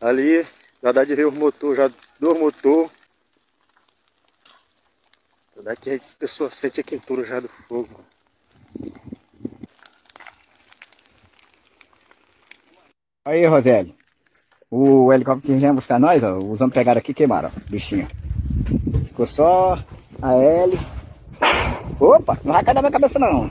Ali, 0.00 0.46
já 0.82 0.92
dá 0.92 1.04
de 1.04 1.14
ver 1.14 1.26
o 1.26 1.32
motor, 1.32 1.76
já 1.76 1.90
do 2.22 2.36
motor. 2.36 2.88
Daqui 5.60 5.90
as 5.90 6.14
pessoas 6.14 6.54
sentem 6.54 6.80
a 6.80 6.84
quentura 6.84 7.24
já 7.24 7.40
do 7.40 7.48
fogo. 7.48 8.00
Aí, 13.24 13.44
Rosélio. 13.44 13.94
O 14.70 15.12
helicóptero 15.12 15.52
que 15.52 15.58
vinha 15.58 15.72
buscar 15.72 15.98
nós, 15.98 16.22
ó, 16.22 16.38
os 16.38 16.60
homens 16.60 16.74
pegaram 16.74 17.00
aqui 17.00 17.10
e 17.10 17.14
queimaram, 17.14 17.50
ó, 17.54 17.60
bichinho. 17.68 18.08
Ficou 19.08 19.26
só 19.26 19.84
a 20.22 20.34
L. 20.34 20.78
Opa, 22.00 22.38
não 22.44 22.52
vai 22.52 22.64
cair 22.64 22.74
na 22.74 22.82
minha 22.82 22.92
cabeça 22.92 23.18
não. 23.18 23.50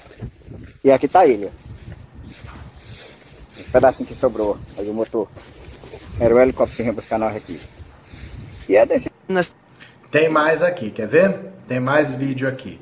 E 0.83 0.91
aqui 0.91 1.07
tá 1.09 1.27
ele, 1.27 1.47
ó. 1.47 1.51
Pedacinho 3.71 4.07
que 4.07 4.15
sobrou, 4.15 4.57
aí 4.77 4.89
o 4.89 4.93
motor. 4.93 5.29
Era 6.19 6.33
o 6.33 6.39
helicóptero 6.39 6.77
que 6.77 6.83
vinha 6.83 6.93
buscar 6.93 7.19
nós 7.19 7.35
aqui. 7.35 7.59
E 8.67 8.75
é 8.75 8.85
desse. 8.85 9.09
Tem 10.09 10.29
mais 10.29 10.61
aqui, 10.61 10.89
quer 10.91 11.07
ver? 11.07 11.35
Tem 11.67 11.79
mais 11.79 12.13
vídeo 12.13 12.47
aqui 12.47 12.79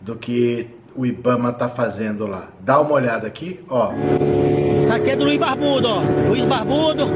do 0.00 0.16
que 0.16 0.66
o 0.96 1.04
Ibama 1.04 1.52
tá 1.52 1.68
fazendo 1.68 2.26
lá. 2.26 2.48
Dá 2.60 2.80
uma 2.80 2.92
olhada 2.92 3.26
aqui, 3.26 3.60
ó. 3.68 3.92
Isso 4.82 4.92
aqui 4.92 5.10
é 5.10 5.16
do 5.16 5.24
Luiz 5.24 5.38
Barbudo, 5.38 5.88
ó. 5.88 6.02
Luiz 6.28 6.44
Barbudo, 6.46 7.08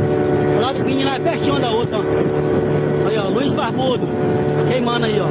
lá 0.61 0.73
do 0.73 0.85
Vinho 0.85 1.07
lá 1.07 1.19
pertinho 1.19 1.59
da 1.59 1.71
outra, 1.71 1.99
ó. 1.99 3.09
Aí, 3.09 3.19
ó, 3.19 3.29
Luiz 3.29 3.53
Barbudo, 3.53 4.07
queimando 4.69 5.07
aí, 5.07 5.19
ó. 5.21 5.29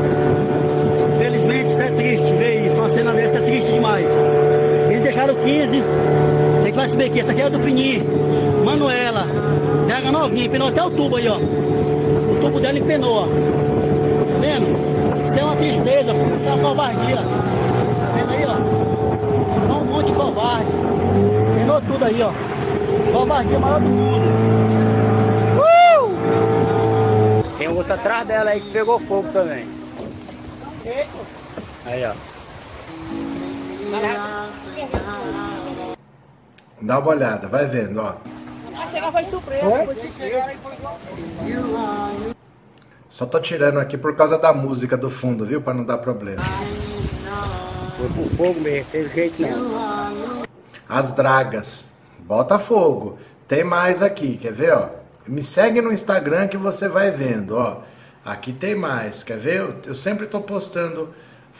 Infelizmente 1.15 1.71
isso 1.71 1.81
é 1.81 1.91
triste, 1.91 2.33
ver 2.35 2.65
isso, 2.65 2.75
uma 2.75 2.89
cena 2.89 3.13
dessa 3.13 3.37
é 3.37 3.41
triste 3.41 3.71
demais. 3.71 4.05
Eles 4.89 5.03
deixaram 5.03 5.35
15, 5.35 5.83
tem 6.63 6.71
que 6.71 6.77
vai 6.77 6.87
subir 6.87 7.05
aqui, 7.05 7.19
essa 7.19 7.31
aqui 7.31 7.41
é 7.41 7.49
do 7.49 7.59
Fininho, 7.59 8.03
Manuela, 8.65 9.27
pega 9.87 10.11
novinha, 10.11 10.45
empenou 10.45 10.67
até 10.69 10.83
o 10.83 10.89
tubo 10.89 11.15
aí, 11.15 11.27
ó. 11.27 11.39
O 12.43 12.47
tubo 12.47 12.59
dela 12.59 12.77
empenou, 12.77 13.23
ó. 13.23 13.25
Tá 13.25 13.31
vendo? 14.41 14.67
Isso 15.27 15.39
é 15.39 15.43
uma 15.45 15.55
tristeza, 15.55 16.11
isso 16.11 16.45
é 16.45 16.51
uma 16.51 16.61
covardia. 16.61 17.15
Tá 17.15 17.23
vendo 18.15 18.31
aí, 18.31 18.45
ó? 18.45 18.55
Só 19.65 19.73
um 19.79 19.85
monte 19.85 20.07
de 20.07 20.13
covarde. 20.13 20.71
Penou 21.55 21.81
tudo 21.81 22.03
aí, 22.03 22.21
ó. 22.21 22.33
Covardia 23.13 23.59
maior 23.59 23.79
do 23.79 23.85
mundo. 23.85 24.25
Uh! 25.57 26.11
Tem 27.57 27.69
outra 27.69 27.93
atrás 27.93 28.27
dela 28.27 28.49
aí 28.49 28.59
que 28.59 28.71
pegou 28.71 28.99
fogo 28.99 29.29
também. 29.29 29.65
Aí, 31.85 32.05
ó. 32.05 32.13
Dá 36.81 36.99
uma 36.99 37.09
olhada, 37.09 37.47
vai 37.47 37.65
vendo, 37.67 38.01
ó. 38.01 38.15
Só 43.13 43.27
tô 43.27 43.39
tirando 43.39 43.77
aqui 43.77 43.95
por 43.95 44.15
causa 44.15 44.39
da 44.39 44.51
música 44.51 44.97
do 44.97 45.07
fundo, 45.07 45.45
viu? 45.45 45.61
Pra 45.61 45.71
não 45.71 45.83
dar 45.83 45.99
problema. 45.99 46.41
Foi 47.95 48.09
fogo 48.35 48.59
mesmo, 48.59 48.89
teve 48.91 49.13
jeito 49.13 49.39
não. 49.43 50.41
As 50.89 51.13
dragas. 51.13 51.89
Bota 52.21 52.57
fogo. 52.57 53.19
Tem 53.47 53.63
mais 53.63 54.01
aqui, 54.01 54.35
quer 54.35 54.51
ver, 54.51 54.73
ó? 54.73 54.89
Me 55.27 55.43
segue 55.43 55.79
no 55.79 55.93
Instagram 55.93 56.47
que 56.47 56.57
você 56.57 56.89
vai 56.89 57.11
vendo, 57.11 57.55
ó. 57.55 57.83
Aqui 58.25 58.51
tem 58.51 58.73
mais, 58.73 59.21
quer 59.21 59.37
ver? 59.37 59.57
Eu, 59.57 59.75
eu 59.85 59.93
sempre 59.93 60.25
tô 60.25 60.41
postando 60.41 61.13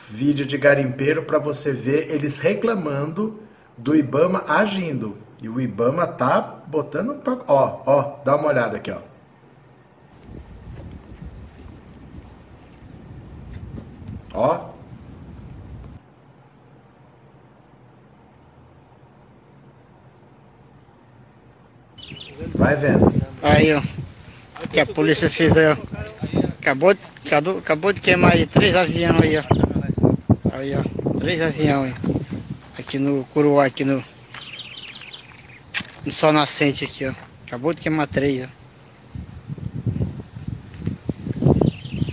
vídeo 0.10 0.48
de 0.48 0.58
garimpeiro 0.58 1.22
para 1.22 1.38
você 1.38 1.72
ver 1.72 2.10
eles 2.10 2.40
reclamando 2.40 3.40
do 3.78 3.96
Ibama 3.96 4.44
agindo. 4.48 5.16
E 5.40 5.48
o 5.48 5.62
Ibama 5.62 6.08
tá 6.08 6.64
botando 6.66 7.14
pra... 7.22 7.38
ó, 7.48 7.84
ó, 7.86 8.16
dá 8.26 8.36
uma 8.38 8.48
olhada 8.48 8.78
aqui, 8.78 8.90
ó. 8.90 9.13
Ó. 14.34 14.70
Vai 22.56 22.76
vendo. 22.76 23.14
Aí, 23.42 23.74
ó. 23.74 23.82
Que 24.72 24.80
a 24.80 24.86
polícia 24.86 25.30
fez 25.30 25.58
aí, 25.58 25.68
ó. 25.68 25.78
Acabou, 26.60 26.96
acabou, 27.26 27.58
acabou 27.60 27.94
de 27.94 28.02
queimar 28.02 28.34
aí 28.34 28.46
três 28.48 28.76
aviões 28.76 29.22
aí, 29.22 29.38
ó. 29.38 29.44
Aí, 30.52 30.74
ó. 30.76 30.84
Três 31.20 31.42
aviões 31.42 31.94
aí. 31.94 32.14
Aqui 32.80 32.98
no 32.98 33.24
Curuá, 33.26 33.66
aqui 33.66 33.84
no. 33.84 34.04
No 36.06 36.12
sol 36.12 36.34
nascente 36.34 36.86
aqui, 36.86 37.06
ó. 37.06 37.14
Acabou 37.46 37.74
de 37.74 37.82
queimar 37.82 38.08
três, 38.08 38.48
ó. 38.48 38.64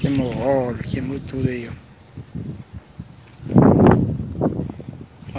Queimou 0.01 0.37
óleo, 0.37 0.79
queimou 0.79 1.19
tudo 1.21 1.49
aí, 1.49 1.69
ó. 1.69 1.90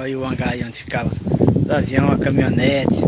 Olha 0.01 0.17
o 0.17 0.25
hangar 0.25 0.53
aí 0.53 0.63
onde 0.63 0.79
ficava 0.79 1.09
os 1.09 1.69
aviões, 1.69 2.09
a 2.09 2.17
caminhonete. 2.17 3.03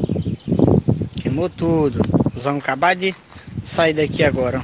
Queimou 1.19 1.49
tudo. 1.49 1.99
Os 2.35 2.43
vamos 2.43 2.63
acabar 2.63 2.95
de 2.95 3.15
sair 3.63 3.93
daqui 3.95 4.23
agora. 4.23 4.61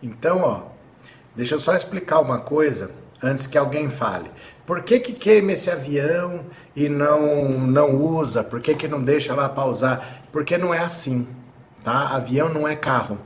Então, 0.00 0.40
ó, 0.40 0.62
deixa 1.34 1.56
eu 1.56 1.58
só 1.58 1.74
explicar 1.74 2.20
uma 2.20 2.38
coisa 2.38 3.02
antes 3.22 3.46
que 3.46 3.58
alguém 3.58 3.90
fale. 3.90 4.30
Por 4.66 4.82
que 4.82 5.00
que 5.00 5.12
queima 5.12 5.52
esse 5.52 5.70
avião 5.70 6.46
e 6.74 6.88
não 6.88 7.48
não 7.48 7.96
usa? 7.96 8.42
Por 8.42 8.60
que 8.60 8.74
que 8.74 8.88
não 8.88 9.02
deixa 9.02 9.34
lá 9.34 9.48
pausar? 9.48 10.22
Porque 10.32 10.56
não 10.56 10.72
é 10.72 10.80
assim, 10.80 11.26
tá? 11.82 12.08
Avião 12.08 12.48
não 12.48 12.66
é 12.66 12.74
carro. 12.74 13.18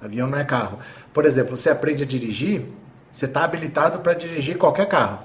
Avião 0.00 0.28
não 0.28 0.38
é 0.38 0.44
carro. 0.44 0.78
Por 1.12 1.24
exemplo, 1.24 1.56
você 1.56 1.70
aprende 1.70 2.02
a 2.02 2.06
dirigir, 2.06 2.66
você 3.12 3.24
está 3.24 3.44
habilitado 3.44 4.00
para 4.00 4.14
dirigir 4.14 4.58
qualquer 4.58 4.88
carro. 4.88 5.20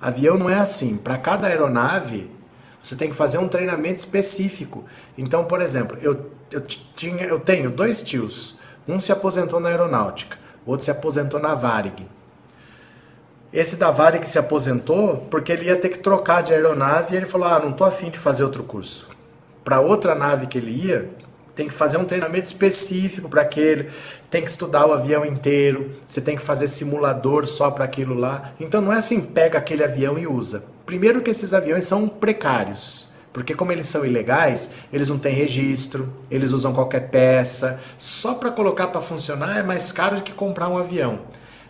Avião 0.00 0.36
não 0.36 0.50
é 0.50 0.58
assim. 0.58 0.96
Para 0.96 1.16
cada 1.16 1.46
aeronave, 1.46 2.30
você 2.82 2.96
tem 2.96 3.10
que 3.10 3.16
fazer 3.16 3.38
um 3.38 3.48
treinamento 3.48 3.98
específico. 3.98 4.84
Então, 5.16 5.44
por 5.44 5.60
exemplo, 5.60 5.96
eu, 6.00 6.30
eu, 6.50 6.60
tinha, 6.60 7.24
eu 7.24 7.40
tenho 7.40 7.70
dois 7.70 8.02
tios. 8.02 8.58
Um 8.86 8.98
se 8.98 9.12
aposentou 9.12 9.60
na 9.60 9.68
aeronáutica, 9.68 10.38
o 10.64 10.70
outro 10.70 10.84
se 10.84 10.90
aposentou 10.90 11.38
na 11.38 11.54
Varig. 11.54 12.06
Esse 13.52 13.76
da 13.76 13.90
Varig 13.90 14.28
se 14.28 14.38
aposentou 14.38 15.26
porque 15.30 15.52
ele 15.52 15.66
ia 15.66 15.76
ter 15.76 15.88
que 15.88 15.98
trocar 15.98 16.42
de 16.42 16.52
aeronave 16.52 17.14
e 17.14 17.16
ele 17.16 17.26
falou: 17.26 17.48
Ah, 17.48 17.58
não 17.58 17.72
tô 17.72 17.84
afim 17.84 18.10
de 18.10 18.18
fazer 18.18 18.44
outro 18.44 18.62
curso. 18.62 19.08
Para 19.64 19.80
outra 19.80 20.14
nave 20.14 20.46
que 20.46 20.58
ele 20.58 20.70
ia, 20.70 21.10
tem 21.54 21.66
que 21.66 21.74
fazer 21.74 21.96
um 21.96 22.04
treinamento 22.04 22.46
específico 22.46 23.28
para 23.28 23.42
aquele, 23.42 23.90
tem 24.30 24.42
que 24.42 24.50
estudar 24.50 24.86
o 24.86 24.92
avião 24.92 25.24
inteiro, 25.24 25.90
você 26.06 26.20
tem 26.20 26.36
que 26.36 26.42
fazer 26.42 26.68
simulador 26.68 27.46
só 27.46 27.70
para 27.70 27.84
aquilo 27.84 28.14
lá. 28.14 28.52
Então 28.60 28.80
não 28.80 28.92
é 28.92 28.98
assim, 28.98 29.20
pega 29.20 29.58
aquele 29.58 29.82
avião 29.82 30.18
e 30.18 30.26
usa. 30.26 30.64
Primeiro 30.86 31.20
que 31.20 31.30
esses 31.30 31.52
aviões 31.52 31.84
são 31.84 32.08
precários. 32.08 33.08
Porque 33.32 33.54
como 33.54 33.72
eles 33.72 33.86
são 33.86 34.04
ilegais, 34.04 34.70
eles 34.92 35.08
não 35.08 35.18
têm 35.18 35.34
registro, 35.34 36.12
eles 36.30 36.52
usam 36.52 36.72
qualquer 36.72 37.10
peça. 37.10 37.80
Só 37.96 38.34
para 38.34 38.50
colocar 38.50 38.88
para 38.88 39.00
funcionar 39.00 39.58
é 39.58 39.62
mais 39.62 39.92
caro 39.92 40.16
do 40.16 40.22
que 40.22 40.32
comprar 40.32 40.68
um 40.68 40.78
avião. 40.78 41.20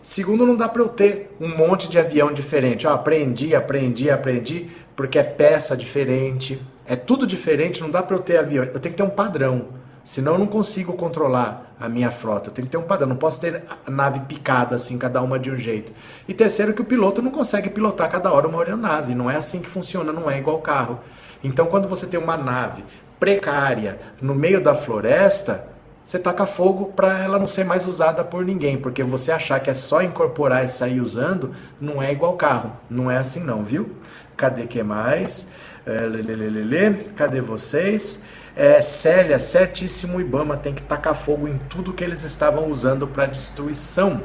Segundo, 0.09 0.47
não 0.47 0.57
dá 0.57 0.67
para 0.67 0.81
eu 0.81 0.89
ter 0.89 1.37
um 1.39 1.55
monte 1.55 1.87
de 1.87 1.99
avião 1.99 2.33
diferente. 2.33 2.87
Ó, 2.87 2.95
aprendi, 2.95 3.55
aprendi, 3.55 4.09
aprendi, 4.09 4.71
porque 4.97 5.19
é 5.19 5.23
peça 5.23 5.77
diferente, 5.77 6.59
é 6.87 6.97
tudo 6.97 7.27
diferente, 7.27 7.83
não 7.83 7.91
dá 7.91 8.03
para 8.03 8.17
eu 8.17 8.21
ter 8.21 8.39
avião. 8.39 8.65
Eu 8.65 8.81
tenho 8.81 8.95
que 8.95 8.97
ter 8.97 9.03
um 9.03 9.11
padrão. 9.11 9.67
Senão 10.03 10.33
eu 10.33 10.39
não 10.39 10.47
consigo 10.47 10.95
controlar 10.95 11.77
a 11.79 11.91
minha 11.91 12.11
frota. 12.11 12.49
Eu 12.49 12.55
tenho 12.55 12.65
que 12.65 12.73
ter 12.73 12.79
um 12.79 12.85
padrão. 12.85 13.07
Não 13.07 13.17
posso 13.17 13.39
ter 13.39 13.63
nave 13.87 14.21
picada 14.21 14.77
assim, 14.77 14.97
cada 14.97 15.21
uma 15.21 15.39
de 15.39 15.51
um 15.51 15.59
jeito. 15.59 15.93
E 16.27 16.33
terceiro, 16.33 16.73
que 16.73 16.81
o 16.81 16.87
piloto 16.87 17.21
não 17.21 17.31
consegue 17.31 17.69
pilotar 17.69 18.11
cada 18.11 18.33
hora 18.33 18.49
uma 18.49 18.61
aeronave. 18.63 19.15
Não 19.15 19.31
é 19.31 19.37
assim 19.37 19.61
que 19.61 19.69
funciona, 19.69 20.11
não 20.11 20.31
é 20.31 20.39
igual 20.39 20.63
carro. 20.63 21.01
Então, 21.45 21.67
quando 21.67 21.87
você 21.87 22.07
tem 22.07 22.19
uma 22.19 22.39
nave 22.39 22.83
precária 23.21 24.01
no 24.23 24.35
meio 24.35 24.63
da 24.63 24.75
floresta, 24.75 25.69
você 26.09 26.19
taca 26.19 26.47
fogo 26.47 26.87
para 26.97 27.23
ela 27.23 27.39
não 27.39 27.47
ser 27.47 27.65
mais 27.65 27.87
usada 27.87 28.25
por 28.25 28.43
ninguém, 28.43 28.79
porque 28.79 29.03
você 29.03 29.31
achar 29.31 29.61
que 29.61 29.69
é 29.69 29.75
só 29.75 30.01
incorporar 30.03 30.65
e 30.65 30.69
sair 30.69 31.03
usando, 31.03 31.55
não 31.79 32.03
é 32.03 32.11
igual 32.11 32.33
carro, 32.33 32.73
não 32.89 33.11
é 33.11 33.19
assim 33.19 33.45
não, 33.45 33.63
viu? 33.63 33.91
Cadê 34.35 34.67
que 34.67 34.83
mais? 34.83 35.51
É, 35.85 36.07
lelelelele, 36.07 37.05
cadê 37.15 37.43
vocês? 37.43 38.23
É, 38.57 38.81
Célia, 38.81 39.39
certíssimo, 39.39 40.19
Ibama 40.19 40.57
tem 40.57 40.73
que 40.73 40.81
tacar 40.81 41.15
fogo 41.15 41.47
em 41.47 41.59
tudo 41.69 41.93
que 41.93 42.03
eles 42.03 42.23
estavam 42.23 42.71
usando 42.71 43.07
para 43.07 43.27
destruição. 43.27 44.23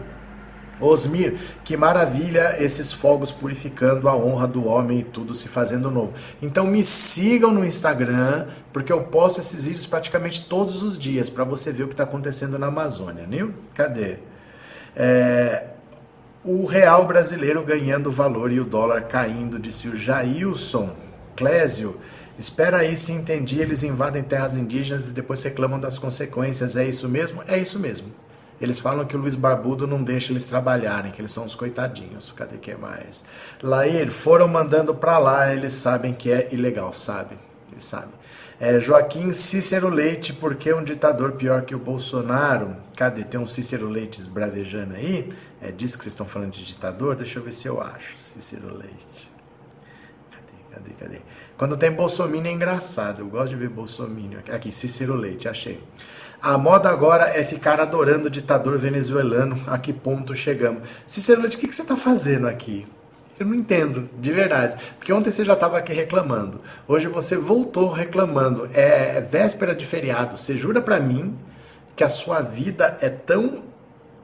Osmir, 0.80 1.36
que 1.64 1.78
maravilha 1.78 2.62
esses 2.62 2.92
fogos 2.92 3.32
purificando 3.32 4.10
a 4.10 4.16
honra 4.16 4.48
do 4.48 4.66
homem 4.66 5.00
e 5.00 5.04
tudo 5.04 5.34
se 5.34 5.48
fazendo 5.48 5.90
novo. 5.92 6.14
Então 6.42 6.66
me 6.66 6.84
sigam 6.84 7.52
no 7.52 7.64
Instagram, 7.64 8.48
porque 8.72 8.92
eu 8.92 9.04
posto 9.04 9.40
esses 9.40 9.66
vídeos 9.66 9.86
praticamente 9.86 10.48
todos 10.48 10.84
os 10.84 10.98
dias 10.98 11.30
para 11.30 11.44
você 11.44 11.72
ver 11.72 11.84
o 11.84 11.88
que 11.88 11.94
está 11.94 12.04
acontecendo 12.04 12.58
na 12.58 12.68
Amazônia, 12.68 13.26
né? 13.28 13.48
Cadê? 13.76 14.18
É, 14.96 15.68
o 16.44 16.66
real 16.66 17.08
brasileiro 17.08 17.64
ganhando 17.64 18.12
valor 18.12 18.52
e 18.52 18.60
o 18.60 18.66
dólar 18.66 19.04
caindo, 19.04 19.58
disse 19.58 19.88
o 19.88 19.96
Jailson. 19.96 20.90
Clésio, 21.36 21.96
espera 22.38 22.78
aí 22.80 22.98
se 22.98 23.12
entendi, 23.12 23.60
eles 23.62 23.84
invadem 23.84 24.22
terras 24.22 24.56
indígenas 24.56 25.08
e 25.08 25.12
depois 25.12 25.42
reclamam 25.42 25.80
das 25.80 25.98
consequências. 25.98 26.76
É 26.76 26.86
isso 26.86 27.08
mesmo? 27.08 27.42
É 27.48 27.58
isso 27.58 27.80
mesmo. 27.80 28.08
Eles 28.64 28.80
falam 28.80 29.06
que 29.06 29.14
o 29.14 29.20
Luiz 29.20 29.36
Barbudo 29.36 29.86
não 29.86 30.02
deixa 30.02 30.32
eles 30.32 30.48
trabalharem, 30.48 31.12
que 31.12 31.20
eles 31.20 31.34
são 31.34 31.44
os 31.44 31.54
coitadinhos. 31.54 32.32
Cadê 32.32 32.56
que 32.56 32.74
mais? 32.76 33.26
Lair, 33.62 34.10
foram 34.10 34.48
mandando 34.48 34.96
pra 34.96 35.18
lá, 35.18 35.54
eles 35.54 35.74
sabem 35.74 36.14
que 36.14 36.32
é 36.32 36.48
ilegal, 36.50 36.94
sabe? 36.94 37.38
Eles 37.70 37.84
sabem. 37.84 38.14
É, 38.58 38.80
Joaquim 38.80 39.34
Cícero 39.34 39.90
Leite, 39.90 40.32
por 40.32 40.56
que 40.56 40.74
um 40.74 40.82
ditador 40.82 41.34
pior 41.34 41.64
que 41.64 41.76
o 41.76 41.78
Bolsonaro? 41.80 42.78
Cadê? 42.96 43.26
Tem 43.26 43.38
um 43.38 43.46
Cícero 43.46 43.90
Leites 43.90 44.28
bradejando 44.28 44.96
aí? 44.96 45.30
É 45.62 45.70
disso 45.70 45.98
que 45.98 46.06
vocês 46.06 46.14
estão 46.14 46.26
falando 46.26 46.52
de 46.52 46.64
ditador? 46.64 47.18
Deixa 47.18 47.40
eu 47.40 47.44
ver 47.44 47.52
se 47.52 47.68
eu 47.68 47.82
acho. 47.82 48.18
Cícero 48.18 48.74
Leite. 48.78 49.30
Cadê, 50.32 50.54
cadê, 50.72 50.94
cadê? 50.98 51.22
Quando 51.58 51.76
tem 51.76 51.92
Bolsonaro 51.92 52.48
é 52.48 52.52
engraçado. 52.52 53.24
Eu 53.24 53.28
gosto 53.28 53.50
de 53.50 53.56
ver 53.58 53.68
Bolsonaro. 53.68 54.42
Aqui, 54.54 54.72
Cícero 54.72 55.16
Leite, 55.16 55.50
achei. 55.50 55.84
A 56.44 56.58
moda 56.58 56.90
agora 56.90 57.40
é 57.40 57.42
ficar 57.42 57.80
adorando 57.80 58.28
o 58.28 58.30
ditador 58.30 58.78
venezuelano. 58.78 59.64
A 59.66 59.78
que 59.78 59.94
ponto 59.94 60.36
chegamos? 60.36 60.84
Cícero 61.08 61.40
Leite, 61.40 61.56
o 61.56 61.60
que, 61.62 61.70
que 61.70 61.74
você 61.74 61.84
está 61.84 61.96
fazendo 61.96 62.50
aqui? 62.50 62.86
Eu 63.40 63.46
não 63.46 63.56
entendo, 63.56 64.10
de 64.20 64.30
verdade. 64.34 64.84
Porque 64.98 65.14
ontem 65.14 65.32
você 65.32 65.46
já 65.46 65.54
estava 65.54 65.78
aqui 65.78 65.94
reclamando. 65.94 66.60
Hoje 66.86 67.08
você 67.08 67.38
voltou 67.38 67.90
reclamando. 67.90 68.70
É, 68.74 69.20
é 69.20 69.22
véspera 69.22 69.74
de 69.74 69.86
feriado. 69.86 70.38
Você 70.38 70.58
jura 70.58 70.82
para 70.82 71.00
mim 71.00 71.34
que 71.96 72.04
a 72.04 72.10
sua 72.10 72.42
vida 72.42 72.98
é 73.00 73.08
tão 73.08 73.64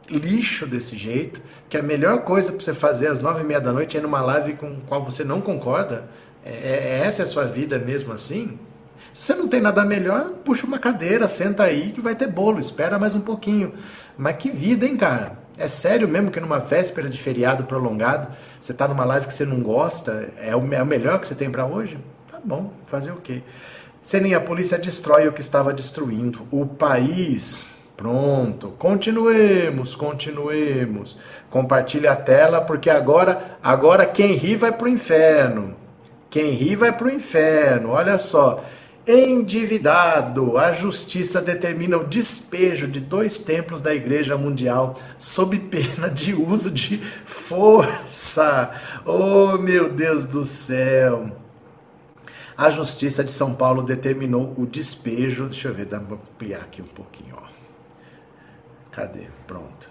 lixo 0.10 0.66
desse 0.66 0.98
jeito 0.98 1.40
que 1.70 1.78
a 1.78 1.82
melhor 1.82 2.24
coisa 2.24 2.52
para 2.52 2.60
você 2.60 2.74
fazer 2.74 3.08
às 3.08 3.22
nove 3.22 3.44
e 3.44 3.46
meia 3.46 3.62
da 3.62 3.72
noite 3.72 3.98
é 3.98 4.02
numa 4.02 4.20
live 4.20 4.56
com 4.56 4.82
qual 4.82 5.06
você 5.06 5.24
não 5.24 5.40
concorda? 5.40 6.10
É, 6.44 6.52
é, 6.52 7.02
essa 7.06 7.22
é 7.22 7.24
a 7.24 7.28
sua 7.28 7.46
vida 7.46 7.80
mesmo 7.80 8.12
assim? 8.12 8.60
Se 9.14 9.34
você 9.34 9.36
não 9.36 9.48
tem 9.48 9.62
nada 9.62 9.84
melhor, 9.84 10.32
puxa 10.44 10.66
uma 10.66 10.80
cadeira, 10.80 11.28
senta 11.28 11.64
aí 11.64 11.92
que 11.92 12.02
vai 12.02 12.16
ter 12.16 12.28
bolo, 12.28 12.60
espera 12.60 12.98
mais 13.00 13.16
um 13.16 13.22
pouquinho. 13.22 13.74
Mas 14.18 14.38
que 14.38 14.50
vida, 14.50 14.86
hein, 14.86 14.96
cara? 14.96 15.40
É 15.58 15.68
sério 15.68 16.08
mesmo 16.08 16.32
que 16.32 16.40
numa 16.40 16.60
véspera 16.60 17.10
de 17.10 17.18
feriado 17.18 17.66
prolongado, 17.66 18.30
você 18.62 18.74
tá 18.74 18.88
numa 18.88 19.04
live 19.04 19.28
que 19.28 19.34
você 19.34 19.46
não 19.46 19.62
gosta, 19.62 20.30
é 20.42 20.56
o, 20.56 20.74
é 20.74 20.82
o 20.82 20.86
melhor 20.86 21.20
que 21.20 21.28
você 21.28 21.36
tem 21.36 21.50
para 21.50 21.66
hoje? 21.66 21.98
Tá 22.32 22.40
bom, 22.44 22.72
fazer 22.88 23.12
o 23.12 23.18
quê? 23.18 23.42
Seninha, 24.02 24.38
a 24.38 24.42
polícia 24.42 24.78
destrói 24.78 25.28
o 25.28 25.34
que 25.34 25.42
estava 25.42 25.74
destruindo. 25.74 26.48
O 26.50 26.66
país. 26.66 27.66
Pronto. 27.98 28.70
Continuemos, 28.80 29.94
continuemos. 29.94 31.18
Compartilhe 31.50 32.08
a 32.08 32.16
tela, 32.16 32.62
porque 32.62 32.90
agora, 32.90 33.58
agora 33.62 34.06
quem 34.06 34.36
ri 34.36 34.56
vai 34.56 34.72
pro 34.72 34.88
inferno. 34.88 35.76
Quem 36.30 36.52
ri 36.52 36.76
vai 36.76 36.94
pro 36.94 37.12
inferno. 37.12 37.90
Olha 37.90 38.18
só. 38.18 38.64
Endividado, 39.12 40.56
a 40.56 40.72
justiça 40.72 41.42
determina 41.42 41.98
o 41.98 42.04
despejo 42.04 42.88
de 42.88 43.00
dois 43.00 43.40
templos 43.40 43.82
da 43.82 43.92
Igreja 43.92 44.38
Mundial 44.38 44.94
sob 45.18 45.58
pena 45.58 46.08
de 46.08 46.36
uso 46.36 46.70
de 46.70 47.00
força. 47.26 48.72
Oh, 49.04 49.58
meu 49.58 49.92
Deus 49.92 50.26
do 50.26 50.46
céu! 50.46 51.36
A 52.56 52.70
Justiça 52.70 53.24
de 53.24 53.32
São 53.32 53.56
Paulo 53.56 53.82
determinou 53.82 54.54
o 54.56 54.68
despejo. 54.68 55.46
Deixa 55.46 55.70
eu 55.70 55.74
ver, 55.74 55.88
dá 55.88 56.00
para 56.00 56.16
ampliar 56.16 56.62
aqui 56.62 56.80
um 56.80 56.88
pouquinho. 56.88 57.36
Ó. 57.36 57.48
Cadê? 58.92 59.24
Pronto. 59.48 59.90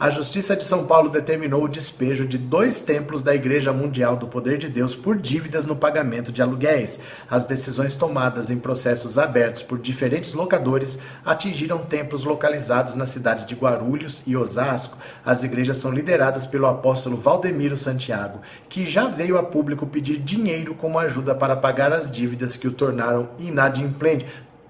A 0.00 0.10
Justiça 0.10 0.54
de 0.54 0.62
São 0.62 0.86
Paulo 0.86 1.10
determinou 1.10 1.64
o 1.64 1.68
despejo 1.68 2.24
de 2.24 2.38
dois 2.38 2.80
templos 2.80 3.20
da 3.20 3.34
Igreja 3.34 3.72
Mundial 3.72 4.16
do 4.16 4.28
Poder 4.28 4.56
de 4.56 4.68
Deus 4.68 4.94
por 4.94 5.18
dívidas 5.18 5.66
no 5.66 5.74
pagamento 5.74 6.30
de 6.30 6.40
aluguéis. 6.40 7.00
As 7.28 7.46
decisões 7.46 7.96
tomadas 7.96 8.48
em 8.48 8.60
processos 8.60 9.18
abertos 9.18 9.60
por 9.60 9.76
diferentes 9.76 10.34
locadores 10.34 11.00
atingiram 11.24 11.78
templos 11.78 12.22
localizados 12.22 12.94
nas 12.94 13.10
cidades 13.10 13.44
de 13.44 13.56
Guarulhos 13.56 14.22
e 14.24 14.36
Osasco. 14.36 14.96
As 15.26 15.42
igrejas 15.42 15.78
são 15.78 15.90
lideradas 15.90 16.46
pelo 16.46 16.66
apóstolo 16.66 17.16
Valdemiro 17.16 17.76
Santiago, 17.76 18.40
que 18.68 18.86
já 18.86 19.08
veio 19.08 19.36
a 19.36 19.42
público 19.42 19.84
pedir 19.84 20.18
dinheiro 20.18 20.76
como 20.76 21.00
ajuda 21.00 21.34
para 21.34 21.56
pagar 21.56 21.92
as 21.92 22.08
dívidas 22.08 22.56
que 22.56 22.68
o 22.68 22.72
tornaram 22.72 23.30
inadimplente 23.36 24.26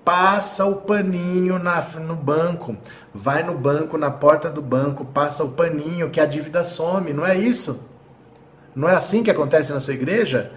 passa 0.09 0.65
o 0.65 0.77
paninho 0.77 1.59
na, 1.59 1.83
no 2.01 2.17
banco. 2.17 2.75
Vai 3.13 3.43
no 3.43 3.53
banco, 3.55 3.99
na 3.99 4.11
porta 4.11 4.49
do 4.49 4.63
banco, 4.63 5.05
passa 5.05 5.45
o 5.45 5.51
paninho 5.51 6.09
que 6.09 6.19
a 6.19 6.25
dívida 6.25 6.65
some. 6.65 7.13
Não 7.13 7.27
é 7.27 7.37
isso? 7.37 7.87
Não 8.75 8.89
é 8.89 8.95
assim 8.95 9.23
que 9.23 9.31
acontece 9.31 9.71
na 9.71 9.81
sua 9.81 9.93
igreja? 9.93 10.51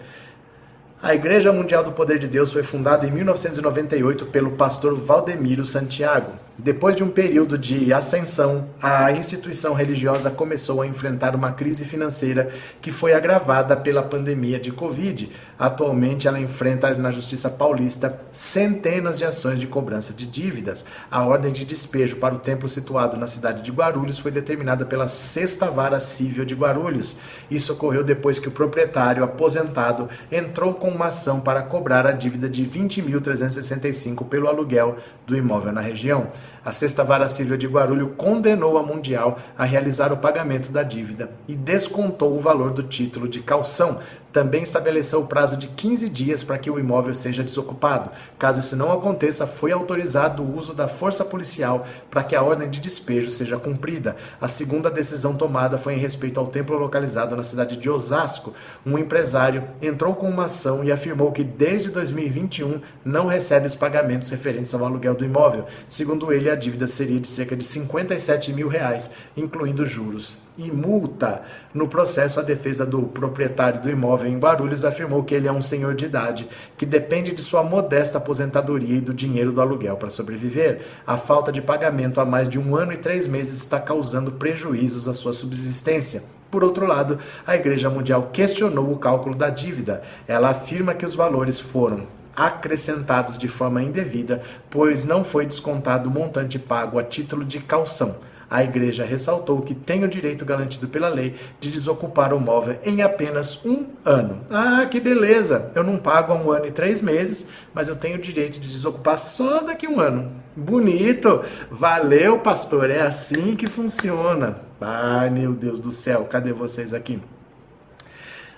A 1.03 1.15
Igreja 1.15 1.51
Mundial 1.51 1.83
do 1.83 1.91
Poder 1.91 2.19
de 2.19 2.27
Deus 2.27 2.53
foi 2.53 2.61
fundada 2.61 3.07
em 3.07 3.11
1998 3.11 4.27
pelo 4.27 4.51
pastor 4.51 4.95
Valdemiro 4.95 5.65
Santiago. 5.65 6.31
Depois 6.59 6.95
de 6.95 7.03
um 7.03 7.09
período 7.09 7.57
de 7.57 7.91
ascensão, 7.91 8.67
a 8.79 9.11
instituição 9.11 9.73
religiosa 9.73 10.29
começou 10.29 10.79
a 10.79 10.85
enfrentar 10.85 11.35
uma 11.35 11.53
crise 11.53 11.85
financeira 11.85 12.53
que 12.79 12.91
foi 12.91 13.13
agravada 13.13 13.75
pela 13.75 14.03
pandemia 14.03 14.59
de 14.59 14.71
Covid. 14.71 15.31
Atualmente, 15.61 16.27
ela 16.27 16.39
enfrenta 16.39 16.91
na 16.95 17.11
Justiça 17.11 17.47
Paulista 17.47 18.19
centenas 18.33 19.19
de 19.19 19.25
ações 19.25 19.59
de 19.59 19.67
cobrança 19.67 20.11
de 20.11 20.25
dívidas. 20.25 20.83
A 21.11 21.23
ordem 21.23 21.51
de 21.51 21.63
despejo 21.63 22.15
para 22.15 22.33
o 22.33 22.39
templo 22.39 22.67
situado 22.67 23.15
na 23.15 23.27
cidade 23.27 23.61
de 23.61 23.71
Guarulhos 23.71 24.17
foi 24.17 24.31
determinada 24.31 24.87
pela 24.87 25.07
Sexta 25.07 25.69
Vara 25.69 25.99
Civil 25.99 26.45
de 26.45 26.55
Guarulhos. 26.55 27.15
Isso 27.51 27.73
ocorreu 27.73 28.03
depois 28.03 28.39
que 28.39 28.47
o 28.47 28.51
proprietário 28.51 29.23
aposentado 29.23 30.09
entrou 30.31 30.73
com 30.73 30.89
uma 30.89 31.09
ação 31.09 31.39
para 31.39 31.61
cobrar 31.61 32.07
a 32.07 32.11
dívida 32.11 32.49
de 32.49 32.65
20.365 32.65 34.27
pelo 34.27 34.47
aluguel 34.47 34.97
do 35.27 35.37
imóvel 35.37 35.71
na 35.71 35.81
região. 35.81 36.31
A 36.63 36.71
Sexta 36.71 37.03
Vara 37.03 37.27
Civil 37.27 37.57
de 37.57 37.65
Guarulhos 37.65 38.11
condenou 38.15 38.77
a 38.77 38.83
Mundial 38.83 39.39
a 39.57 39.65
realizar 39.65 40.13
o 40.13 40.17
pagamento 40.17 40.71
da 40.71 40.83
dívida 40.83 41.31
e 41.47 41.55
descontou 41.55 42.35
o 42.35 42.39
valor 42.39 42.69
do 42.69 42.83
título 42.83 43.27
de 43.27 43.39
calção, 43.39 43.99
também 44.31 44.63
estabeleceu 44.63 45.19
o 45.19 45.27
prazo 45.27 45.57
de 45.57 45.67
15 45.67 46.09
dias 46.09 46.43
para 46.43 46.57
que 46.57 46.69
o 46.69 46.79
imóvel 46.79 47.13
seja 47.13 47.43
desocupado. 47.43 48.09
Caso 48.39 48.61
isso 48.61 48.75
não 48.75 48.91
aconteça, 48.91 49.45
foi 49.45 49.71
autorizado 49.71 50.41
o 50.41 50.57
uso 50.57 50.73
da 50.73 50.87
força 50.87 51.25
policial 51.25 51.85
para 52.09 52.23
que 52.23 52.35
a 52.35 52.41
ordem 52.41 52.69
de 52.69 52.79
despejo 52.79 53.29
seja 53.29 53.57
cumprida. 53.57 54.15
A 54.39 54.47
segunda 54.47 54.89
decisão 54.89 55.35
tomada 55.35 55.77
foi 55.77 55.95
em 55.95 55.99
respeito 55.99 56.39
ao 56.39 56.47
templo 56.47 56.77
localizado 56.77 57.35
na 57.35 57.43
cidade 57.43 57.75
de 57.75 57.89
Osasco. 57.89 58.53
Um 58.85 58.97
empresário 58.97 59.67
entrou 59.81 60.15
com 60.15 60.29
uma 60.29 60.45
ação 60.45 60.83
e 60.83 60.91
afirmou 60.91 61.31
que 61.31 61.43
desde 61.43 61.89
2021 61.89 62.79
não 63.03 63.27
recebe 63.27 63.67
os 63.67 63.75
pagamentos 63.75 64.29
referentes 64.29 64.73
ao 64.73 64.85
aluguel 64.85 65.15
do 65.15 65.25
imóvel. 65.25 65.65
Segundo 65.89 66.31
ele, 66.31 66.49
a 66.51 66.55
dívida 66.55 66.87
seria 66.87 67.19
de 67.19 67.27
cerca 67.27 67.55
de 67.55 67.63
57 67.63 68.53
mil 68.53 68.67
reais, 68.67 69.11
incluindo 69.35 69.85
juros 69.85 70.37
e 70.57 70.71
multa. 70.71 71.41
No 71.73 71.87
processo, 71.87 72.39
a 72.39 72.43
defesa 72.43 72.85
do 72.85 73.03
proprietário 73.03 73.81
do 73.81 73.89
imóvel 73.89 74.29
em 74.29 74.37
Guarulhos 74.37 74.85
afirmou 74.85 75.23
que 75.23 75.33
ele 75.33 75.47
é 75.47 75.51
um 75.51 75.61
senhor 75.61 75.95
de 75.95 76.05
idade 76.05 76.47
que 76.77 76.85
depende 76.85 77.31
de 77.31 77.41
sua 77.41 77.63
modesta 77.63 78.17
aposentadoria 78.17 78.97
e 78.97 79.01
do 79.01 79.13
dinheiro 79.13 79.51
do 79.51 79.61
aluguel 79.61 79.97
para 79.97 80.09
sobreviver. 80.09 80.81
A 81.07 81.17
falta 81.17 81.51
de 81.51 81.61
pagamento 81.61 82.19
há 82.19 82.25
mais 82.25 82.47
de 82.47 82.59
um 82.59 82.75
ano 82.75 82.93
e 82.93 82.97
três 82.97 83.27
meses 83.27 83.57
está 83.57 83.79
causando 83.79 84.33
prejuízos 84.33 85.07
à 85.07 85.13
sua 85.13 85.33
subsistência. 85.33 86.23
Por 86.51 86.65
outro 86.65 86.85
lado, 86.85 87.17
a 87.47 87.55
Igreja 87.55 87.89
Mundial 87.89 88.29
questionou 88.33 88.91
o 88.91 88.97
cálculo 88.97 89.33
da 89.33 89.49
dívida. 89.49 90.03
Ela 90.27 90.49
afirma 90.49 90.93
que 90.93 91.05
os 91.05 91.15
valores 91.15 91.61
foram 91.61 92.05
acrescentados 92.35 93.37
de 93.37 93.47
forma 93.47 93.81
indevida, 93.81 94.41
pois 94.69 95.05
não 95.05 95.23
foi 95.23 95.45
descontado 95.45 96.09
o 96.09 96.11
montante 96.11 96.57
pago 96.57 96.99
a 96.99 97.03
título 97.03 97.43
de 97.43 97.59
calção. 97.59 98.15
A 98.51 98.65
igreja 98.65 99.05
ressaltou 99.05 99.61
que 99.61 99.73
tem 99.73 100.03
o 100.03 100.09
direito 100.09 100.43
garantido 100.43 100.85
pela 100.89 101.07
lei 101.07 101.35
de 101.57 101.71
desocupar 101.71 102.33
o 102.33 102.39
móvel 102.39 102.77
em 102.83 103.01
apenas 103.01 103.65
um 103.65 103.85
ano. 104.03 104.41
Ah, 104.49 104.85
que 104.91 104.99
beleza! 104.99 105.71
Eu 105.73 105.85
não 105.85 105.95
pago 105.97 106.33
há 106.33 106.35
um 106.35 106.51
ano 106.51 106.65
e 106.65 106.71
três 106.71 107.01
meses, 107.01 107.47
mas 107.73 107.87
eu 107.87 107.95
tenho 107.95 108.17
o 108.17 108.21
direito 108.21 108.59
de 108.59 108.67
desocupar 108.67 109.17
só 109.17 109.61
daqui 109.61 109.85
a 109.85 109.89
um 109.89 110.01
ano. 110.01 110.33
Bonito! 110.53 111.45
Valeu, 111.71 112.39
pastor! 112.39 112.89
É 112.89 113.01
assim 113.01 113.55
que 113.55 113.67
funciona. 113.67 114.57
Ai, 114.81 115.29
meu 115.29 115.53
Deus 115.53 115.79
do 115.79 115.93
céu, 115.93 116.25
cadê 116.25 116.51
vocês 116.51 116.93
aqui? 116.93 117.21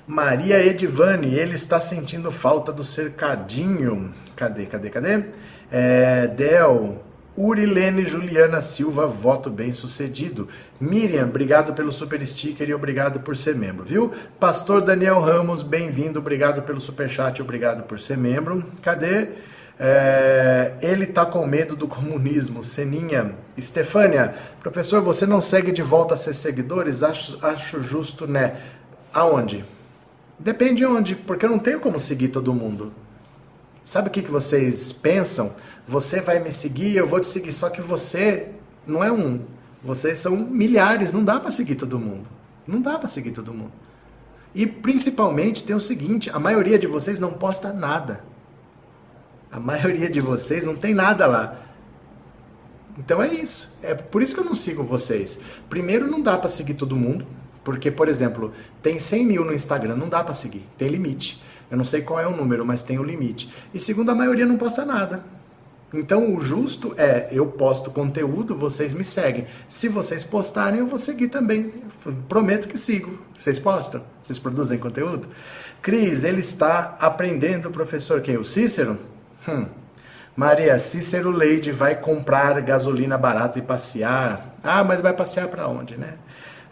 Maria 0.05 0.63
Edivane, 0.65 1.33
ele 1.33 1.55
está 1.55 1.79
sentindo 1.79 2.31
falta 2.31 2.73
do 2.73 2.83
cercadinho. 2.83 4.13
Cadê, 4.35 4.65
cadê, 4.65 4.89
cadê? 4.89 5.23
É, 5.71 6.27
Del, 6.27 7.01
Urilene 7.37 8.05
Juliana 8.05 8.61
Silva, 8.61 9.07
voto 9.07 9.49
bem 9.49 9.71
sucedido. 9.71 10.49
Miriam, 10.79 11.23
obrigado 11.23 11.73
pelo 11.73 11.91
super 11.91 12.25
sticker 12.27 12.67
e 12.67 12.73
obrigado 12.73 13.21
por 13.21 13.37
ser 13.37 13.55
membro, 13.55 13.85
viu? 13.85 14.11
Pastor 14.39 14.81
Daniel 14.81 15.21
Ramos, 15.21 15.63
bem-vindo, 15.63 16.19
obrigado 16.19 16.61
pelo 16.63 16.81
super 16.81 17.09
chat, 17.09 17.41
obrigado 17.41 17.83
por 17.83 17.97
ser 17.97 18.17
membro. 18.17 18.63
Cadê? 18.81 19.29
É, 19.79 20.73
ele 20.81 21.07
tá 21.07 21.25
com 21.25 21.45
medo 21.47 21.75
do 21.77 21.87
comunismo. 21.87 22.61
Seninha. 22.61 23.35
Estefânia, 23.57 24.35
professor, 24.61 25.01
você 25.01 25.25
não 25.25 25.39
segue 25.39 25.71
de 25.71 25.81
volta 25.81 26.13
a 26.13 26.17
ser 26.17 26.33
seguidores? 26.33 27.03
Acho, 27.03 27.39
acho 27.41 27.81
justo, 27.81 28.27
né? 28.27 28.57
Aonde? 29.13 29.63
Depende 30.37 30.77
de 30.77 30.85
onde, 30.85 31.15
porque 31.15 31.45
eu 31.45 31.49
não 31.49 31.59
tenho 31.59 31.79
como 31.79 31.99
seguir 31.99 32.29
todo 32.29 32.53
mundo. 32.53 32.93
Sabe 33.83 34.07
o 34.07 34.11
que, 34.11 34.21
que 34.21 34.31
vocês 34.31 34.91
pensam? 34.93 35.55
Você 35.87 36.21
vai 36.21 36.39
me 36.39 36.51
seguir, 36.51 36.95
eu 36.95 37.05
vou 37.05 37.19
te 37.19 37.27
seguir, 37.27 37.51
só 37.51 37.69
que 37.69 37.81
você 37.81 38.49
não 38.87 39.03
é 39.03 39.11
um. 39.11 39.41
Vocês 39.83 40.17
são 40.17 40.35
milhares, 40.35 41.11
não 41.11 41.23
dá 41.23 41.39
para 41.39 41.51
seguir 41.51 41.75
todo 41.75 41.99
mundo. 41.99 42.27
Não 42.65 42.81
dá 42.81 42.97
para 42.97 43.09
seguir 43.09 43.31
todo 43.31 43.53
mundo. 43.53 43.73
E 44.55 44.65
principalmente 44.65 45.63
tem 45.63 45.75
o 45.75 45.79
seguinte, 45.79 46.29
a 46.29 46.39
maioria 46.39 46.79
de 46.79 46.87
vocês 46.87 47.19
não 47.19 47.33
posta 47.33 47.73
nada. 47.73 48.23
A 49.51 49.59
maioria 49.59 50.09
de 50.09 50.21
vocês 50.21 50.63
não 50.63 50.75
tem 50.75 50.93
nada 50.93 51.25
lá. 51.25 51.59
Então 52.97 53.21
é 53.21 53.33
isso. 53.33 53.77
É 53.81 53.93
por 53.93 54.21
isso 54.21 54.35
que 54.35 54.41
eu 54.41 54.45
não 54.45 54.55
sigo 54.55 54.83
vocês. 54.83 55.39
Primeiro, 55.69 56.07
não 56.07 56.21
dá 56.21 56.37
para 56.37 56.49
seguir 56.49 56.75
todo 56.75 56.95
mundo. 56.95 57.25
Porque, 57.63 57.89
por 57.89 58.07
exemplo, 58.07 58.53
tem 58.81 58.99
100 58.99 59.25
mil 59.25 59.45
no 59.45 59.53
Instagram, 59.53 59.95
não 59.95 60.09
dá 60.09 60.23
para 60.23 60.33
seguir. 60.33 60.67
Tem 60.77 60.87
limite. 60.87 61.41
Eu 61.71 61.77
não 61.77 61.85
sei 61.85 62.01
qual 62.01 62.19
é 62.19 62.27
o 62.27 62.35
número, 62.35 62.65
mas 62.65 62.83
tem 62.83 62.99
o 62.99 63.03
limite. 63.03 63.51
E 63.73 63.79
segundo, 63.79 64.11
a 64.11 64.15
maioria 64.15 64.45
não 64.45 64.57
posta 64.57 64.85
nada. 64.85 65.23
Então 65.93 66.35
o 66.35 66.41
justo 66.41 66.95
é, 66.97 67.27
eu 67.31 67.45
posto 67.45 67.91
conteúdo, 67.91 68.57
vocês 68.57 68.93
me 68.93 69.05
seguem. 69.05 69.45
Se 69.69 69.87
vocês 69.87 70.23
postarem, 70.23 70.79
eu 70.79 70.87
vou 70.87 70.97
seguir 70.97 71.29
também. 71.29 71.71
Prometo 72.27 72.67
que 72.67 72.79
sigo. 72.79 73.19
Vocês 73.37 73.59
postam? 73.59 74.03
Vocês 74.21 74.39
produzem 74.39 74.79
conteúdo? 74.79 75.27
Cris, 75.81 76.23
ele 76.23 76.39
está 76.39 76.97
aprendendo, 76.99 77.69
professor, 77.69 78.21
quem? 78.21 78.37
O 78.37 78.43
Cícero? 78.43 78.97
Hum. 79.47 79.65
Maria, 80.35 80.79
Cícero 80.79 81.29
Leide 81.29 81.71
vai 81.71 81.95
comprar 81.95 82.59
gasolina 82.61 83.17
barata 83.17 83.59
e 83.59 83.61
passear. 83.61 84.55
Ah, 84.63 84.83
mas 84.83 84.99
vai 84.99 85.13
passear 85.13 85.47
para 85.47 85.67
onde, 85.67 85.95
né? 85.95 86.15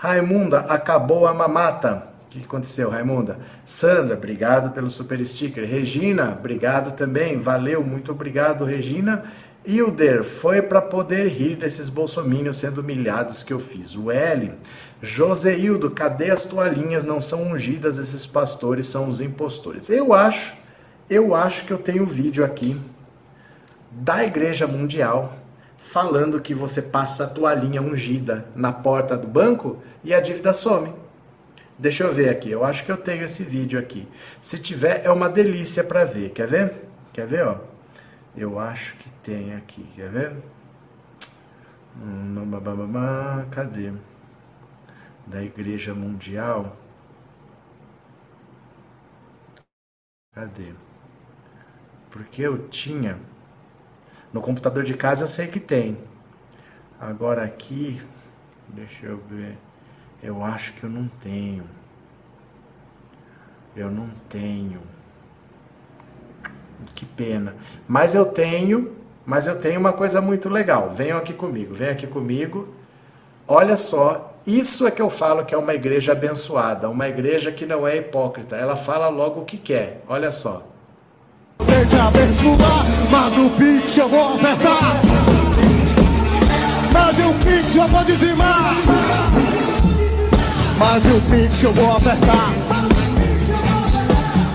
Raimunda, 0.02 0.62
acabou 0.62 1.28
a 1.28 1.34
mamata. 1.34 2.08
O 2.26 2.28
que 2.28 2.44
aconteceu, 2.44 2.90
Raimunda? 2.90 3.38
Sandra, 3.64 4.16
obrigado 4.16 4.72
pelo 4.72 4.90
super 4.90 5.24
sticker. 5.24 5.64
Regina, 5.64 6.36
obrigado 6.40 6.96
também. 6.96 7.38
Valeu, 7.38 7.84
muito 7.84 8.12
obrigado, 8.12 8.66
Regina. 8.66 9.26
Hilder, 9.64 10.24
foi 10.24 10.60
para 10.60 10.82
poder 10.82 11.28
rir 11.28 11.56
desses 11.56 11.88
bolsomínios 11.88 12.58
sendo 12.58 12.82
humilhados 12.82 13.44
que 13.44 13.54
eu 13.54 13.60
fiz. 13.60 13.96
O 13.96 14.10
L. 14.10 14.52
Joseildo, 15.04 15.92
cadê 15.92 16.32
as 16.32 16.46
toalhinhas? 16.46 17.06
Não 17.06 17.22
são 17.22 17.52
ungidas 17.52 18.00
esses 18.00 18.26
pastores, 18.26 18.88
são 18.88 19.08
os 19.08 19.22
impostores. 19.22 19.88
Eu 19.88 20.16
acho 20.16 20.56
eu 21.08 21.36
acho 21.36 21.66
que 21.66 21.72
eu 21.72 21.78
tenho 21.78 22.04
um 22.04 22.08
vídeo 22.08 22.44
aqui 22.44 22.76
da 23.92 24.24
Igreja 24.24 24.66
Mundial 24.66 25.41
falando 25.82 26.40
que 26.40 26.54
você 26.54 26.82
passa 26.82 27.24
a 27.26 27.28
toalhinha 27.28 27.82
ungida 27.82 28.46
na 28.56 28.72
porta 28.72 29.18
do 29.18 29.28
banco 29.28 29.82
e 30.04 30.14
a 30.14 30.22
dívida 30.22 30.54
some. 30.54 30.94
Deixa 31.78 32.04
eu 32.04 32.14
ver 32.14 32.30
aqui, 32.30 32.52
eu 32.52 32.64
acho 32.64 32.86
que 32.86 32.92
eu 32.92 32.98
tenho 32.98 33.26
esse 33.26 33.44
vídeo 33.44 33.80
aqui. 33.80 34.08
Se 34.42 34.62
tiver, 34.62 35.04
é 35.04 35.12
uma 35.12 35.28
delícia 35.28 35.84
para 35.84 36.06
ver. 36.06 36.30
Quer 36.30 36.48
ver? 36.48 36.76
Quer 37.12 37.26
ver, 37.28 37.46
ó? 37.46 37.58
Eu 38.38 38.60
acho 38.60 38.96
que 38.98 39.10
tem 39.24 39.56
aqui, 39.56 39.84
quer 39.96 40.10
ver? 40.10 40.34
Hum, 41.98 42.50
cadê? 43.50 43.92
Da 45.26 45.42
Igreja 45.42 45.94
Mundial. 45.94 46.78
Cadê? 50.34 50.74
Porque 52.12 52.44
eu 52.44 52.70
tinha. 52.70 53.20
No 54.34 54.42
computador 54.42 54.84
de 54.84 54.94
casa 54.94 55.24
eu 55.24 55.28
sei 55.28 55.48
que 55.48 55.60
tem. 55.60 55.98
Agora 57.00 57.44
aqui, 57.44 58.02
deixa 58.70 59.06
eu 59.06 59.18
ver. 59.30 59.58
Eu 60.22 60.44
acho 60.44 60.74
que 60.74 60.84
eu 60.84 60.90
não 60.90 61.08
tenho. 61.22 61.64
Eu 63.76 63.90
não 63.90 64.10
tenho. 64.30 64.82
Que 66.94 67.06
pena. 67.06 67.56
Mas 67.88 68.14
eu 68.16 68.26
tenho, 68.26 68.96
mas 69.26 69.48
eu 69.48 69.60
tenho 69.60 69.80
uma 69.80 69.94
coisa 69.94 70.22
muito 70.22 70.50
legal. 70.50 70.92
Venham 70.92 71.18
aqui 71.18 71.34
comigo, 71.34 71.74
venham 71.74 71.94
aqui 71.94 72.08
comigo. 72.08 72.74
Olha 73.48 73.76
só, 73.76 74.38
isso 74.46 74.88
é 74.88 74.92
que 74.92 75.02
eu 75.02 75.10
falo 75.10 75.46
que 75.46 75.54
é 75.54 75.58
uma 75.58 75.74
igreja 75.74 76.14
abençoada, 76.14 76.90
uma 76.90 77.08
igreja 77.08 77.52
que 77.52 77.66
não 77.66 77.88
é 77.88 77.98
hipócrita. 77.98 78.56
Ela 78.56 78.76
fala 78.76 79.10
logo 79.10 79.42
o 79.42 79.46
que 79.46 79.58
quer. 79.58 80.04
Olha 80.08 80.32
só. 80.32 80.71
Tente 81.66 81.96
abençoar, 81.96 82.86
manda 83.10 83.42
o 83.42 83.50
pix 83.52 83.94
que 83.94 84.00
eu 84.00 84.10
vou 84.10 84.36
ofertar. 84.36 85.02
Mande 86.92 87.22
um 87.22 87.34
pix 87.40 87.76
eu 87.76 87.88
vou 87.88 88.04
dizimar. 88.04 88.76
Mande 90.78 91.08
um 91.08 91.22
pix 91.22 91.58
que 91.60 91.66
eu 91.66 91.74
vou 91.74 91.96
ofertar. 91.96 92.52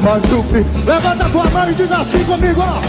Mande 0.02 0.34
um 0.34 0.42
pix. 0.42 0.84
Levanta 0.84 1.28
tua 1.30 1.44
mão 1.50 1.70
e 1.70 1.74
diz 1.74 1.90
assim 1.90 2.24
comigo, 2.24 2.60
ó. 2.60 2.80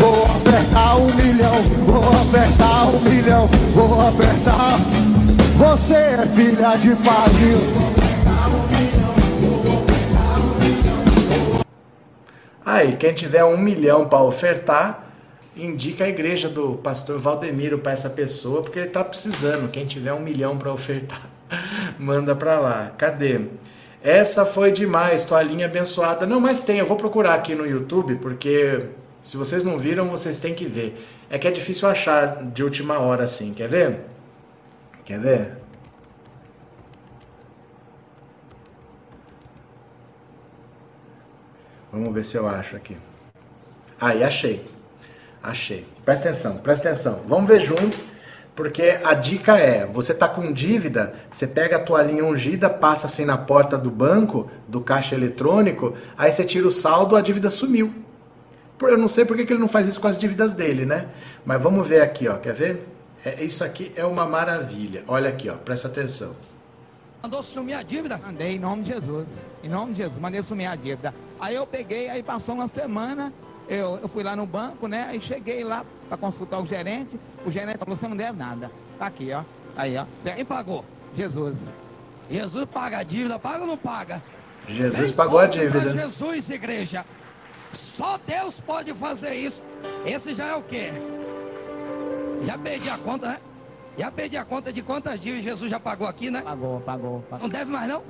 Vou 0.00 0.22
ofertar 0.24 0.98
um 0.98 1.06
milhão, 1.14 1.62
vou 1.86 2.20
ofertar 2.20 2.88
um 2.88 3.00
milhão, 3.00 3.48
vou 3.74 4.08
ofertar. 4.08 4.78
Você 5.56 5.94
é 5.94 6.28
filha 6.34 6.76
de 6.76 6.94
Fabio. 6.96 7.83
Aí, 12.64 12.96
quem 12.96 13.12
tiver 13.12 13.44
um 13.44 13.58
milhão 13.58 14.08
para 14.08 14.22
ofertar, 14.22 15.06
indica 15.56 16.04
a 16.04 16.08
igreja 16.08 16.48
do 16.48 16.76
pastor 16.76 17.18
Valdemiro 17.18 17.78
para 17.78 17.92
essa 17.92 18.10
pessoa, 18.10 18.62
porque 18.62 18.78
ele 18.78 18.88
está 18.88 19.04
precisando. 19.04 19.70
Quem 19.70 19.84
tiver 19.84 20.12
um 20.12 20.20
milhão 20.20 20.56
para 20.56 20.72
ofertar, 20.72 21.28
manda 21.98 22.34
para 22.34 22.58
lá. 22.58 22.92
Cadê? 22.96 23.42
Essa 24.02 24.44
foi 24.44 24.70
demais, 24.70 25.24
toalhinha 25.24 25.66
abençoada. 25.66 26.26
Não, 26.26 26.40
mas 26.40 26.62
tem, 26.62 26.78
eu 26.78 26.86
vou 26.86 26.96
procurar 26.96 27.34
aqui 27.34 27.54
no 27.54 27.66
YouTube, 27.66 28.16
porque 28.16 28.86
se 29.22 29.36
vocês 29.36 29.64
não 29.64 29.78
viram, 29.78 30.08
vocês 30.08 30.38
têm 30.38 30.54
que 30.54 30.66
ver. 30.66 31.02
É 31.30 31.38
que 31.38 31.48
é 31.48 31.50
difícil 31.50 31.88
achar 31.88 32.44
de 32.44 32.62
última 32.62 32.98
hora 32.98 33.24
assim, 33.24 33.54
quer 33.54 33.68
ver? 33.68 34.00
Quer 35.04 35.18
ver? 35.18 35.63
Vamos 41.94 42.12
ver 42.12 42.24
se 42.24 42.36
eu 42.36 42.48
acho 42.48 42.74
aqui. 42.74 42.96
Aí, 44.00 44.24
achei. 44.24 44.64
Achei. 45.40 45.86
Presta 46.04 46.28
atenção, 46.28 46.56
presta 46.56 46.88
atenção. 46.88 47.22
Vamos 47.28 47.48
ver 47.48 47.60
junto, 47.60 47.96
porque 48.56 48.98
a 49.04 49.14
dica 49.14 49.56
é: 49.56 49.86
você 49.86 50.12
tá 50.12 50.28
com 50.28 50.52
dívida, 50.52 51.14
você 51.30 51.46
pega 51.46 51.76
a 51.76 51.78
toalhinha 51.78 52.24
ungida, 52.24 52.68
passa 52.68 53.06
assim 53.06 53.24
na 53.24 53.38
porta 53.38 53.78
do 53.78 53.92
banco, 53.92 54.50
do 54.66 54.80
caixa 54.80 55.14
eletrônico, 55.14 55.94
aí 56.18 56.32
você 56.32 56.42
tira 56.44 56.66
o 56.66 56.70
saldo, 56.70 57.14
a 57.14 57.20
dívida 57.20 57.48
sumiu. 57.48 57.94
Eu 58.82 58.98
não 58.98 59.06
sei 59.06 59.24
por 59.24 59.36
que 59.36 59.42
ele 59.42 59.60
não 59.60 59.68
faz 59.68 59.86
isso 59.86 60.00
com 60.00 60.08
as 60.08 60.18
dívidas 60.18 60.52
dele, 60.52 60.84
né? 60.84 61.06
Mas 61.46 61.62
vamos 61.62 61.86
ver 61.86 62.02
aqui, 62.02 62.26
ó. 62.26 62.38
Quer 62.38 62.54
ver? 62.54 62.88
É, 63.24 63.42
isso 63.44 63.62
aqui 63.62 63.92
é 63.94 64.04
uma 64.04 64.26
maravilha. 64.26 65.04
Olha 65.06 65.28
aqui, 65.28 65.48
ó. 65.48 65.54
Presta 65.54 65.86
atenção. 65.86 66.34
Mandou 67.24 67.42
sumir 67.42 67.72
a 67.72 67.82
dívida? 67.82 68.20
Mandei 68.22 68.56
em 68.56 68.58
nome 68.58 68.82
de 68.82 68.92
Jesus. 68.92 69.26
Em 69.62 69.68
nome 69.70 69.92
de 69.92 70.02
Jesus, 70.02 70.20
mandei 70.20 70.42
sumir 70.42 70.66
a 70.66 70.76
dívida. 70.76 71.14
Aí 71.40 71.54
eu 71.54 71.66
peguei, 71.66 72.10
aí 72.10 72.22
passou 72.22 72.54
uma 72.54 72.68
semana, 72.68 73.32
eu, 73.66 73.98
eu 74.02 74.08
fui 74.08 74.22
lá 74.22 74.36
no 74.36 74.44
banco, 74.44 74.86
né? 74.86 75.06
Aí 75.08 75.18
cheguei 75.22 75.64
lá 75.64 75.86
para 76.06 76.18
consultar 76.18 76.60
o 76.60 76.66
gerente. 76.66 77.18
O 77.46 77.50
gerente 77.50 77.78
falou: 77.78 77.96
você 77.96 78.06
não 78.06 78.14
deve 78.14 78.38
nada. 78.38 78.70
Tá 78.98 79.06
aqui, 79.06 79.32
ó. 79.32 79.42
Aí, 79.74 79.96
ó. 79.96 80.04
Quem 80.34 80.44
pagou? 80.44 80.84
Jesus. 81.16 81.72
Jesus 82.30 82.66
paga 82.66 82.98
a 82.98 83.02
dívida, 83.02 83.38
paga 83.38 83.60
ou 83.60 83.68
não 83.68 83.78
paga? 83.78 84.22
Jesus 84.68 85.08
Vem 85.08 85.16
pagou 85.16 85.38
a 85.38 85.46
dívida. 85.46 85.92
Jesus, 85.92 86.50
igreja. 86.50 87.06
Só 87.72 88.20
Deus 88.26 88.60
pode 88.60 88.92
fazer 88.92 89.34
isso. 89.34 89.62
Esse 90.04 90.34
já 90.34 90.48
é 90.48 90.56
o 90.56 90.62
quê? 90.62 90.92
Já 92.44 92.58
perdi 92.58 92.90
a 92.90 92.98
conta, 92.98 93.28
né? 93.28 93.38
Já 93.98 94.10
perdi 94.10 94.36
a 94.36 94.44
conta 94.44 94.72
de 94.72 94.82
quantas 94.82 95.20
dívidas 95.20 95.44
Jesus 95.44 95.70
já 95.70 95.78
pagou 95.78 96.06
aqui, 96.06 96.30
né? 96.30 96.42
Pagou, 96.42 96.80
pagou. 96.80 97.20
pagou. 97.30 97.44
Não 97.44 97.48
deve 97.48 97.70
mais, 97.70 97.88
não? 97.88 98.02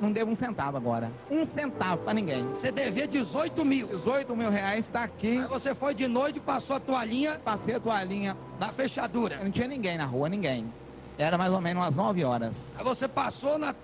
não 0.00 0.12
devo 0.12 0.30
um 0.30 0.34
centavo 0.34 0.76
agora. 0.76 1.10
Um 1.30 1.44
centavo 1.44 2.02
pra 2.02 2.12
ninguém. 2.12 2.44
Você 2.48 2.70
devia 2.70 3.06
18 3.06 3.64
mil. 3.64 3.88
18 3.88 4.36
mil 4.36 4.50
reais, 4.50 4.86
tá 4.86 5.04
aqui. 5.04 5.38
Aí 5.38 5.48
você 5.48 5.74
foi 5.74 5.94
de 5.94 6.06
noite, 6.06 6.40
passou 6.40 6.76
a 6.76 6.80
toalhinha. 6.80 7.40
Passei 7.44 7.74
a 7.74 7.80
toalhinha. 7.80 8.36
Na 8.58 8.68
fechadura. 8.68 9.38
Não 9.42 9.50
tinha 9.50 9.66
ninguém 9.66 9.96
na 9.96 10.04
rua, 10.04 10.28
ninguém. 10.28 10.66
Era 11.18 11.38
mais 11.38 11.52
ou 11.52 11.60
menos 11.60 11.82
umas 11.82 11.96
9 11.96 12.24
horas. 12.24 12.52
Aí 12.76 12.84
você 12.84 13.08
passou 13.08 13.58
na 13.58 13.74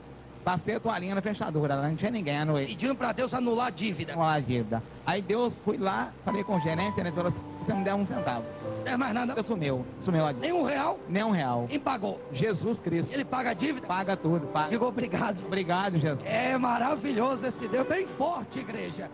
Passei 0.44 0.74
a 0.74 0.80
toalhinha 0.80 1.14
na 1.14 1.22
fechadura, 1.22 1.80
não 1.80 1.94
tinha 1.94 2.10
ninguém 2.10 2.36
à 2.36 2.44
noite. 2.44 2.70
Pedindo 2.70 2.96
pra 2.96 3.12
Deus 3.12 3.32
anular 3.32 3.68
a 3.68 3.70
dívida. 3.70 4.14
Anular 4.14 4.34
a 4.34 4.40
dívida. 4.40 4.82
Aí 5.06 5.22
Deus, 5.22 5.56
fui 5.64 5.78
lá, 5.78 6.12
falei 6.24 6.42
com 6.42 6.56
o 6.56 6.60
gerente, 6.60 6.98
ele 6.98 7.12
falou 7.12 7.28
assim, 7.28 7.40
você 7.64 7.72
não 7.72 7.82
der 7.82 7.94
um 7.94 8.06
centavo. 8.06 8.44
Não 8.84 8.92
é 8.92 8.96
mais 8.96 9.14
nada. 9.14 9.34
Eu 9.36 9.42
sumiu, 9.42 9.84
sumiu 10.00 10.26
a 10.26 10.32
dívida. 10.32 10.52
Nem 10.52 10.60
um 10.60 10.64
real. 10.64 10.98
Nem 11.08 11.24
um 11.24 11.30
real. 11.30 11.66
Quem 11.68 11.78
pagou? 11.78 12.20
Jesus 12.32 12.80
Cristo. 12.80 13.12
Ele 13.12 13.24
paga 13.24 13.50
a 13.50 13.54
dívida? 13.54 13.86
Paga 13.86 14.16
tudo, 14.16 14.46
paga. 14.48 14.68
Ficou 14.68 14.88
obrigado. 14.88 15.44
Obrigado, 15.46 15.98
Jesus. 15.98 16.20
É 16.24 16.56
maravilhoso 16.58 17.46
esse 17.46 17.68
Deus, 17.68 17.86
bem 17.86 18.06
forte, 18.06 18.58
igreja. 18.58 19.10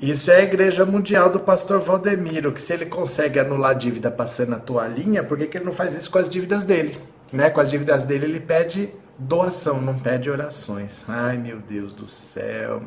Isso 0.00 0.30
é 0.30 0.36
a 0.38 0.42
Igreja 0.42 0.84
Mundial 0.84 1.30
do 1.30 1.38
Pastor 1.38 1.80
Valdemiro, 1.80 2.52
que 2.52 2.60
se 2.60 2.72
ele 2.72 2.86
consegue 2.86 3.38
anular 3.38 3.70
a 3.70 3.74
dívida 3.74 4.10
passando 4.10 4.54
a 4.54 4.58
toalhinha, 4.58 5.22
por 5.22 5.38
que, 5.38 5.46
que 5.46 5.56
ele 5.56 5.64
não 5.64 5.72
faz 5.72 5.94
isso 5.94 6.10
com 6.10 6.18
as 6.18 6.28
dívidas 6.28 6.66
dele? 6.66 6.98
Né? 7.32 7.48
Com 7.48 7.60
as 7.60 7.70
dívidas 7.70 8.04
dele 8.04 8.26
ele 8.26 8.40
pede 8.40 8.92
doação, 9.18 9.80
não 9.80 9.98
pede 9.98 10.28
orações. 10.28 11.04
Ai 11.08 11.38
meu 11.38 11.58
Deus 11.58 11.92
do 11.92 12.08
céu. 12.08 12.82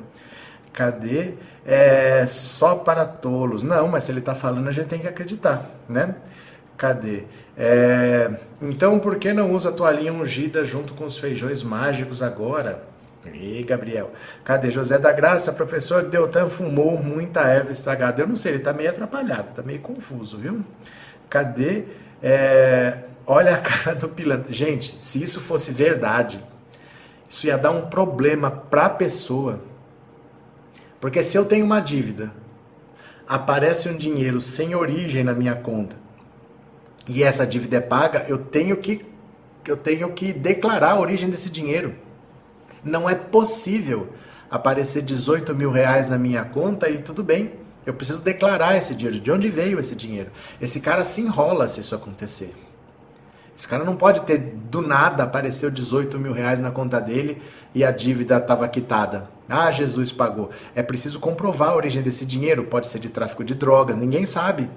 Cadê? 0.77 1.33
É 1.65 2.23
só 2.27 2.75
para 2.75 3.03
tolos. 3.03 3.63
Não, 3.63 3.87
mas 3.87 4.03
se 4.03 4.11
ele 4.11 4.19
está 4.19 4.35
falando, 4.35 4.67
a 4.67 4.71
gente 4.71 4.85
tem 4.85 4.99
que 4.99 5.07
acreditar, 5.07 5.71
né? 5.89 6.13
Cadê? 6.77 7.23
É, 7.57 8.29
então, 8.61 8.99
por 8.99 9.15
que 9.15 9.33
não 9.33 9.51
usa 9.51 9.69
a 9.69 9.71
toalhinha 9.71 10.13
ungida 10.13 10.63
junto 10.63 10.93
com 10.93 11.03
os 11.03 11.17
feijões 11.17 11.63
mágicos 11.63 12.21
agora? 12.21 12.83
E 13.33 13.63
Gabriel, 13.63 14.11
cadê 14.43 14.69
José 14.69 14.99
da 14.99 15.11
Graça? 15.11 15.51
Professor 15.51 16.03
Deltan 16.03 16.47
fumou 16.47 16.95
muita 17.01 17.41
erva 17.41 17.71
estragada. 17.71 18.21
Eu 18.21 18.27
não 18.27 18.35
sei, 18.35 18.53
ele 18.53 18.63
tá 18.63 18.71
meio 18.71 18.91
atrapalhado, 18.91 19.53
tá 19.55 19.63
meio 19.63 19.79
confuso, 19.79 20.37
viu? 20.37 20.63
Cadê? 21.27 21.85
É, 22.21 22.99
olha 23.25 23.55
a 23.55 23.57
cara 23.65 23.95
do 23.95 24.07
pilantra. 24.07 24.53
Gente, 24.53 24.95
se 25.01 25.23
isso 25.23 25.41
fosse 25.41 25.71
verdade, 25.71 26.39
isso 27.27 27.47
ia 27.47 27.57
dar 27.57 27.71
um 27.71 27.87
problema 27.87 28.51
pra 28.51 28.87
pessoa. 28.87 29.59
Porque 30.99 31.21
se 31.23 31.37
eu 31.37 31.45
tenho 31.45 31.65
uma 31.65 31.79
dívida, 31.79 32.33
aparece 33.27 33.89
um 33.89 33.97
dinheiro 33.97 34.41
sem 34.41 34.75
origem 34.75 35.23
na 35.23 35.33
minha 35.33 35.55
conta 35.55 36.07
e 37.07 37.23
essa 37.23 37.47
dívida 37.47 37.77
é 37.77 37.81
paga, 37.81 38.25
eu 38.27 38.37
tenho 38.37 38.77
que 38.77 39.05
eu 39.65 39.75
tenho 39.75 40.11
que 40.13 40.31
declarar 40.31 40.91
a 40.91 40.99
origem 40.99 41.29
desse 41.29 41.49
dinheiro. 41.49 41.93
Não 42.83 43.09
é 43.09 43.13
possível 43.13 44.13
aparecer 44.49 45.01
18 45.01 45.53
mil 45.53 45.71
reais 45.71 46.07
na 46.07 46.17
minha 46.17 46.45
conta 46.45 46.89
e 46.89 46.99
tudo 46.99 47.21
bem. 47.21 47.51
Eu 47.85 47.93
preciso 47.93 48.21
declarar 48.21 48.77
esse 48.77 48.95
dinheiro. 48.95 49.19
De 49.19 49.29
onde 49.29 49.49
veio 49.49 49.77
esse 49.77 49.93
dinheiro? 49.93 50.31
Esse 50.61 50.79
cara 50.79 51.03
se 51.03 51.19
enrola 51.19 51.67
se 51.67 51.81
isso 51.81 51.93
acontecer. 51.93 52.53
Esse 53.57 53.67
cara 53.67 53.83
não 53.83 53.95
pode 53.95 54.21
ter 54.21 54.37
do 54.69 54.81
nada 54.81 55.23
apareceu 55.23 55.71
18 55.71 56.19
mil 56.19 56.31
reais 56.31 56.59
na 56.59 56.69
conta 56.69 57.01
dele 57.01 57.41
e 57.73 57.83
a 57.83 57.89
dívida 57.89 58.37
estava 58.37 58.67
quitada. 58.67 59.29
Ah, 59.49 59.71
Jesus 59.71 60.11
pagou. 60.11 60.51
É 60.75 60.83
preciso 60.83 61.19
comprovar 61.19 61.69
a 61.69 61.75
origem 61.75 62.03
desse 62.03 62.25
dinheiro. 62.25 62.65
Pode 62.65 62.85
ser 62.85 62.99
de 62.99 63.09
tráfico 63.09 63.43
de 63.43 63.55
drogas, 63.55 63.97
ninguém 63.97 64.25
sabe. 64.25 64.69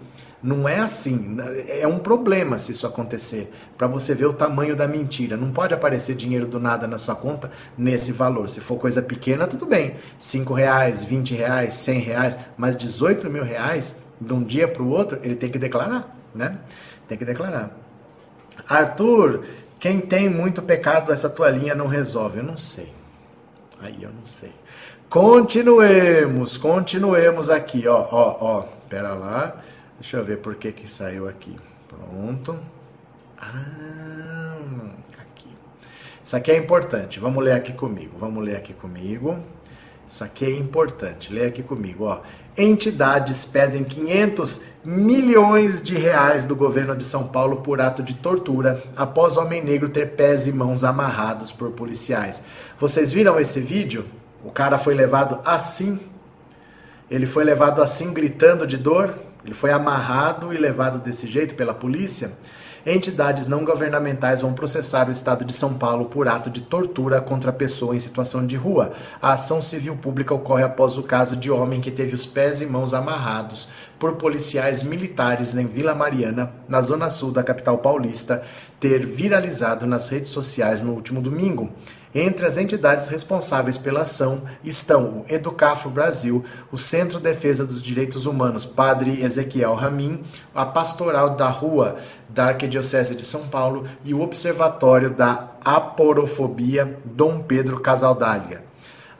Não 0.42 0.66
é 0.66 0.78
assim. 0.78 1.36
É 1.78 1.86
um 1.86 1.98
problema 1.98 2.56
se 2.56 2.72
isso 2.72 2.86
acontecer. 2.86 3.52
Para 3.76 3.86
você 3.86 4.14
ver 4.14 4.26
o 4.26 4.32
tamanho 4.32 4.74
da 4.74 4.88
mentira. 4.88 5.36
Não 5.36 5.50
pode 5.50 5.74
aparecer 5.74 6.14
dinheiro 6.14 6.46
do 6.46 6.58
nada 6.58 6.86
na 6.86 6.96
sua 6.96 7.14
conta 7.14 7.50
nesse 7.76 8.12
valor. 8.12 8.48
Se 8.48 8.60
for 8.60 8.78
coisa 8.78 9.02
pequena, 9.02 9.46
tudo 9.46 9.66
bem. 9.66 9.96
5 10.18 10.54
reais, 10.54 11.04
20 11.04 11.34
reais, 11.34 11.74
100 11.74 12.00
reais. 12.00 12.38
Mas 12.56 12.76
18 12.76 13.28
mil 13.28 13.44
reais, 13.44 13.96
de 14.18 14.32
um 14.32 14.42
dia 14.42 14.66
para 14.66 14.82
o 14.82 14.88
outro, 14.88 15.18
ele 15.22 15.34
tem 15.34 15.50
que 15.50 15.58
declarar. 15.58 16.16
Né? 16.34 16.56
Tem 17.06 17.18
que 17.18 17.24
declarar. 17.26 17.89
Arthur, 18.68 19.44
quem 19.78 20.00
tem 20.00 20.28
muito 20.28 20.62
pecado, 20.62 21.12
essa 21.12 21.28
toalhinha 21.28 21.74
não 21.74 21.86
resolve. 21.86 22.38
Eu 22.38 22.44
não 22.44 22.56
sei. 22.56 22.92
Aí 23.80 24.02
eu 24.02 24.10
não 24.10 24.24
sei. 24.24 24.52
Continuemos, 25.08 26.56
continuemos 26.56 27.50
aqui, 27.50 27.88
ó, 27.88 28.06
ó, 28.10 28.36
ó. 28.40 28.62
Pera 28.88 29.14
lá. 29.14 29.56
Deixa 29.98 30.16
eu 30.16 30.24
ver 30.24 30.38
por 30.38 30.54
que 30.54 30.70
que 30.72 30.88
saiu 30.88 31.28
aqui. 31.28 31.56
Pronto. 31.88 32.58
Ah, 33.38 34.56
aqui. 35.20 35.48
Isso 36.22 36.36
aqui 36.36 36.50
é 36.52 36.56
importante. 36.56 37.18
Vamos 37.18 37.42
ler 37.42 37.52
aqui 37.52 37.72
comigo. 37.72 38.16
Vamos 38.18 38.44
ler 38.44 38.56
aqui 38.56 38.72
comigo. 38.72 39.38
Isso 40.06 40.22
aqui 40.22 40.44
é 40.44 40.50
importante. 40.50 41.32
Lê 41.32 41.46
aqui 41.46 41.62
comigo, 41.62 42.04
ó. 42.04 42.20
Entidades 42.56 43.44
pedem 43.44 43.84
500 43.84 44.64
milhões 44.84 45.80
de 45.82 45.96
reais 45.96 46.44
do 46.44 46.56
governo 46.56 46.96
de 46.96 47.04
São 47.04 47.28
Paulo 47.28 47.58
por 47.58 47.80
ato 47.80 48.02
de 48.02 48.14
tortura 48.14 48.82
após 48.96 49.36
homem 49.36 49.62
negro 49.62 49.88
ter 49.88 50.12
pés 50.12 50.46
e 50.46 50.52
mãos 50.52 50.82
amarrados 50.82 51.52
por 51.52 51.70
policiais. 51.72 52.42
Vocês 52.78 53.12
viram 53.12 53.38
esse 53.38 53.60
vídeo? 53.60 54.06
O 54.44 54.50
cara 54.50 54.78
foi 54.78 54.94
levado 54.94 55.40
assim. 55.44 56.00
Ele 57.10 57.26
foi 57.26 57.44
levado 57.44 57.82
assim 57.82 58.12
gritando 58.12 58.66
de 58.66 58.76
dor. 58.76 59.14
Ele 59.44 59.54
foi 59.54 59.70
amarrado 59.70 60.52
e 60.52 60.58
levado 60.58 60.98
desse 60.98 61.26
jeito 61.26 61.54
pela 61.54 61.74
polícia 61.74 62.32
entidades 62.84 63.46
não 63.46 63.64
governamentais 63.64 64.40
vão 64.40 64.52
processar 64.52 65.08
o 65.08 65.12
Estado 65.12 65.44
de 65.44 65.52
São 65.52 65.74
Paulo 65.74 66.06
por 66.06 66.28
ato 66.28 66.50
de 66.50 66.60
tortura 66.60 67.20
contra 67.20 67.52
pessoa 67.52 67.94
em 67.94 68.00
situação 68.00 68.46
de 68.46 68.56
rua. 68.56 68.92
A 69.20 69.32
ação 69.32 69.60
civil 69.60 69.96
pública 69.96 70.34
ocorre 70.34 70.62
após 70.62 70.96
o 70.96 71.02
caso 71.02 71.36
de 71.36 71.50
homem 71.50 71.80
que 71.80 71.90
teve 71.90 72.14
os 72.14 72.26
pés 72.26 72.60
e 72.60 72.66
mãos 72.66 72.94
amarrados 72.94 73.68
por 73.98 74.16
policiais 74.16 74.82
militares 74.82 75.54
em 75.54 75.66
Vila 75.66 75.94
Mariana, 75.94 76.52
na 76.68 76.80
zona 76.80 77.10
sul 77.10 77.32
da 77.32 77.42
capital 77.42 77.78
paulista, 77.78 78.42
ter 78.80 79.04
viralizado 79.04 79.86
nas 79.86 80.08
redes 80.08 80.30
sociais 80.30 80.80
no 80.80 80.92
último 80.92 81.20
domingo. 81.20 81.70
Entre 82.12 82.44
as 82.44 82.56
entidades 82.56 83.06
responsáveis 83.08 83.78
pela 83.78 84.02
ação 84.02 84.42
estão 84.64 85.20
o 85.20 85.24
Educafro 85.28 85.90
Brasil, 85.90 86.44
o 86.72 86.76
Centro 86.76 87.18
de 87.18 87.24
Defesa 87.24 87.64
dos 87.64 87.80
Direitos 87.80 88.26
Humanos 88.26 88.66
Padre 88.66 89.22
Ezequiel 89.22 89.74
Ramin, 89.74 90.24
a 90.52 90.66
Pastoral 90.66 91.36
da 91.36 91.48
Rua 91.48 91.98
da 92.28 92.46
Arquidiocese 92.46 93.14
de 93.14 93.24
São 93.24 93.46
Paulo 93.46 93.86
e 94.04 94.12
o 94.12 94.20
Observatório 94.20 95.10
da 95.10 95.50
Aporofobia 95.64 96.98
Dom 97.04 97.42
Pedro 97.42 97.78
Casaldália 97.78 98.69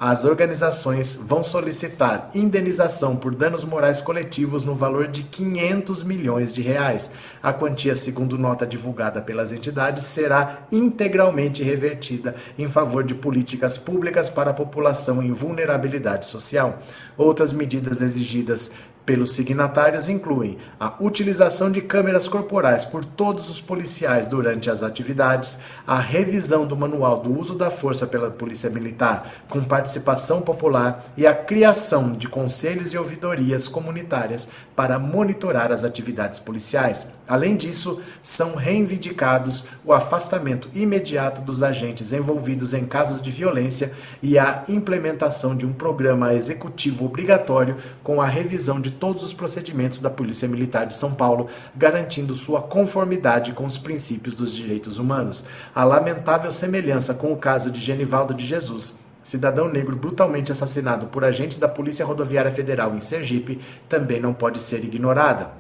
as 0.03 0.25
organizações 0.25 1.15
vão 1.15 1.43
solicitar 1.43 2.31
indenização 2.35 3.17
por 3.17 3.35
danos 3.35 3.65
morais 3.65 4.01
coletivos 4.01 4.65
no 4.65 4.75
valor 4.75 5.07
de 5.07 5.25
500 5.25 6.03
milhões 6.05 6.55
de 6.55 6.63
reais. 6.63 7.13
A 7.43 7.53
quantia, 7.53 7.95
segundo 7.95 8.39
nota 8.39 8.67
divulgada 8.67 9.21
pelas 9.21 9.53
entidades, 9.53 10.05
será 10.05 10.61
integralmente 10.73 11.63
revertida 11.63 12.35
em 12.59 12.67
favor 12.67 13.05
de 13.05 13.15
políticas 13.15 13.77
públicas 13.77 14.31
para 14.31 14.53
a 14.53 14.55
população 14.55 15.23
em 15.23 15.33
vulnerabilidade 15.33 16.25
social. 16.25 16.79
Outras 17.19 17.53
medidas 17.53 18.01
exigidas 18.01 18.73
pelos 19.05 19.33
signatários 19.33 20.09
incluem 20.09 20.59
a 20.79 20.95
utilização 21.01 21.71
de 21.71 21.81
câmeras 21.81 22.29
corporais 22.29 22.85
por 22.85 23.05
todos 23.05 23.49
os 23.49 23.61
policiais 23.61 24.29
durante 24.29 24.71
as 24.71 24.83
atividades, 24.83 25.59
a 25.87 25.99
revisão 25.99 26.67
do 26.67 26.77
manual 26.77 27.21
do 27.21 27.37
uso 27.37 27.57
da 27.57 27.71
força 27.71 28.07
pela 28.07 28.31
Polícia 28.31 28.71
Militar 28.71 29.33
com 29.49 29.65
participação 29.65 30.43
popular 30.43 31.05
e 31.17 31.27
a 31.27 31.35
criação 31.35 32.13
de 32.13 32.29
conselhos 32.29 32.93
e 32.93 32.99
ouvidorias 32.99 33.67
comunitárias 33.67 34.49
para 34.77 34.99
monitorar 34.99 35.73
as 35.73 35.85
atividades 35.85 36.39
policiais. 36.39 37.07
Além 37.27 37.57
disso, 37.57 38.01
são 38.23 38.55
reivindicados 38.55 39.65
o 39.85 39.93
afastamento 39.93 40.69
imediato 40.75 41.43
dos 41.43 41.63
agentes 41.63 42.13
envolvidos 42.13 42.75
em 42.75 42.85
casos 42.85 43.21
de 43.23 43.31
violência 43.31 43.93
e 44.23 44.39
a 44.39 44.65
implementação 44.69 45.57
de 45.57 45.67
um 45.67 45.73
programa 45.73 46.35
executivo 46.35 47.07
obrigatório 47.07 47.77
com 48.03 48.21
a 48.21 48.27
revisão 48.27 48.81
de 48.81 48.90
de 48.91 48.97
todos 48.97 49.23
os 49.23 49.33
procedimentos 49.33 50.01
da 50.01 50.11
Polícia 50.11 50.49
Militar 50.49 50.87
de 50.87 50.97
São 50.97 51.15
Paulo, 51.15 51.49
garantindo 51.77 52.35
sua 52.35 52.61
conformidade 52.61 53.53
com 53.53 53.65
os 53.65 53.79
princípios 53.79 54.35
dos 54.35 54.53
direitos 54.53 54.99
humanos. 54.99 55.45
A 55.73 55.85
lamentável 55.85 56.51
semelhança 56.51 57.15
com 57.15 57.33
o 57.33 57.37
caso 57.37 57.71
de 57.71 57.81
Genivaldo 57.81 58.35
de 58.35 58.45
Jesus, 58.45 58.99
cidadão 59.23 59.69
negro 59.69 59.97
brutalmente 59.97 60.51
assassinado 60.51 61.07
por 61.07 61.25
agentes 61.25 61.59
da 61.59 61.69
Polícia 61.69 62.05
Rodoviária 62.05 62.51
Federal 62.51 62.95
em 62.97 63.01
Sergipe, 63.01 63.61
também 63.89 64.21
não 64.21 64.35
pode 64.35 64.59
ser 64.59 64.85
ignorada. 64.85 65.60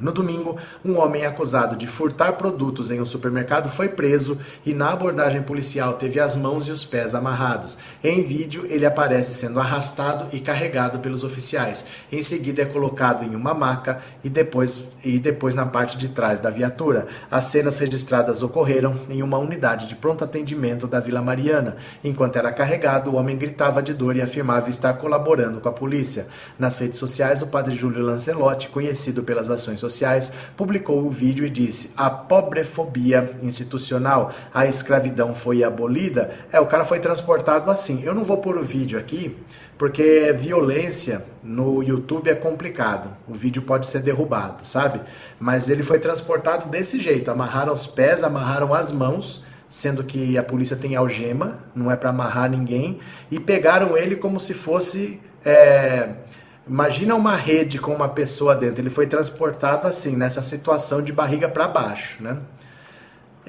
No 0.00 0.12
domingo, 0.12 0.56
um 0.82 0.98
homem 0.98 1.26
acusado 1.26 1.76
de 1.76 1.86
furtar 1.86 2.32
produtos 2.32 2.90
em 2.90 3.00
um 3.00 3.04
supermercado 3.04 3.68
foi 3.68 3.90
preso 3.90 4.38
e, 4.64 4.72
na 4.72 4.90
abordagem 4.90 5.42
policial, 5.42 5.94
teve 5.94 6.18
as 6.18 6.34
mãos 6.34 6.66
e 6.68 6.70
os 6.70 6.86
pés 6.86 7.14
amarrados. 7.14 7.76
Em 8.02 8.22
vídeo, 8.22 8.64
ele 8.70 8.86
aparece 8.86 9.34
sendo 9.34 9.60
arrastado 9.60 10.34
e 10.34 10.40
carregado 10.40 11.00
pelos 11.00 11.22
oficiais. 11.22 11.84
Em 12.10 12.22
seguida, 12.22 12.62
é 12.62 12.64
colocado 12.64 13.24
em 13.24 13.34
uma 13.34 13.52
maca 13.52 14.00
e 14.24 14.30
depois, 14.30 14.84
e 15.04 15.18
depois 15.18 15.54
na 15.54 15.66
parte 15.66 15.98
de 15.98 16.08
trás 16.08 16.40
da 16.40 16.48
viatura. 16.48 17.06
As 17.30 17.44
cenas 17.44 17.78
registradas 17.78 18.42
ocorreram 18.42 19.00
em 19.10 19.22
uma 19.22 19.36
unidade 19.36 19.86
de 19.86 19.96
pronto 19.96 20.24
atendimento 20.24 20.86
da 20.86 20.98
Vila 20.98 21.20
Mariana. 21.20 21.76
Enquanto 22.02 22.36
era 22.36 22.50
carregado, 22.52 23.10
o 23.10 23.16
homem 23.16 23.36
gritava 23.36 23.82
de 23.82 23.92
dor 23.92 24.16
e 24.16 24.22
afirmava 24.22 24.70
estar 24.70 24.94
colaborando 24.94 25.60
com 25.60 25.68
a 25.68 25.72
polícia. 25.72 26.26
Nas 26.58 26.78
redes 26.78 26.98
sociais, 26.98 27.42
o 27.42 27.48
padre 27.48 27.76
Júlio 27.76 28.02
Lancelotti, 28.02 28.68
conhecido 28.68 29.22
pelas 29.22 29.50
ações 29.50 29.78
sociais, 29.78 29.89
sociais, 29.92 30.32
publicou 30.56 31.04
o 31.04 31.10
vídeo 31.10 31.46
e 31.46 31.50
disse: 31.50 31.92
a 31.96 32.08
pobrefobia 32.08 33.36
institucional, 33.42 34.32
a 34.52 34.66
escravidão 34.66 35.34
foi 35.34 35.64
abolida. 35.64 36.32
É, 36.52 36.60
o 36.60 36.66
cara 36.66 36.84
foi 36.84 37.00
transportado 37.00 37.70
assim. 37.70 38.02
Eu 38.02 38.14
não 38.14 38.24
vou 38.24 38.38
pôr 38.38 38.56
o 38.56 38.62
vídeo 38.62 38.98
aqui, 38.98 39.36
porque 39.78 40.32
violência 40.38 41.24
no 41.42 41.82
YouTube 41.82 42.30
é 42.30 42.34
complicado. 42.34 43.10
O 43.28 43.34
vídeo 43.34 43.62
pode 43.62 43.86
ser 43.86 44.02
derrubado, 44.02 44.66
sabe? 44.66 45.00
Mas 45.38 45.68
ele 45.68 45.82
foi 45.82 45.98
transportado 45.98 46.68
desse 46.68 46.98
jeito: 46.98 47.30
amarraram 47.30 47.72
os 47.72 47.86
pés, 47.86 48.22
amarraram 48.22 48.74
as 48.74 48.92
mãos 48.92 49.44
sendo 49.70 50.02
que 50.02 50.36
a 50.36 50.42
polícia 50.42 50.76
tem 50.76 50.96
algema, 50.96 51.60
não 51.76 51.88
é 51.92 51.96
para 51.96 52.10
amarrar 52.10 52.50
ninguém, 52.50 52.98
e 53.30 53.38
pegaram 53.38 53.96
ele 53.96 54.16
como 54.16 54.40
se 54.40 54.52
fosse. 54.52 55.20
É, 55.44 56.10
imagina 56.66 57.14
uma 57.14 57.34
rede 57.34 57.78
com 57.78 57.94
uma 57.94 58.08
pessoa 58.08 58.54
dentro. 58.54 58.80
Ele 58.80 58.90
foi 58.90 59.06
transportado 59.06 59.86
assim, 59.86 60.16
nessa 60.16 60.42
situação 60.42 61.02
de 61.02 61.12
barriga 61.12 61.48
para 61.48 61.68
baixo, 61.68 62.22
né? 62.22 62.36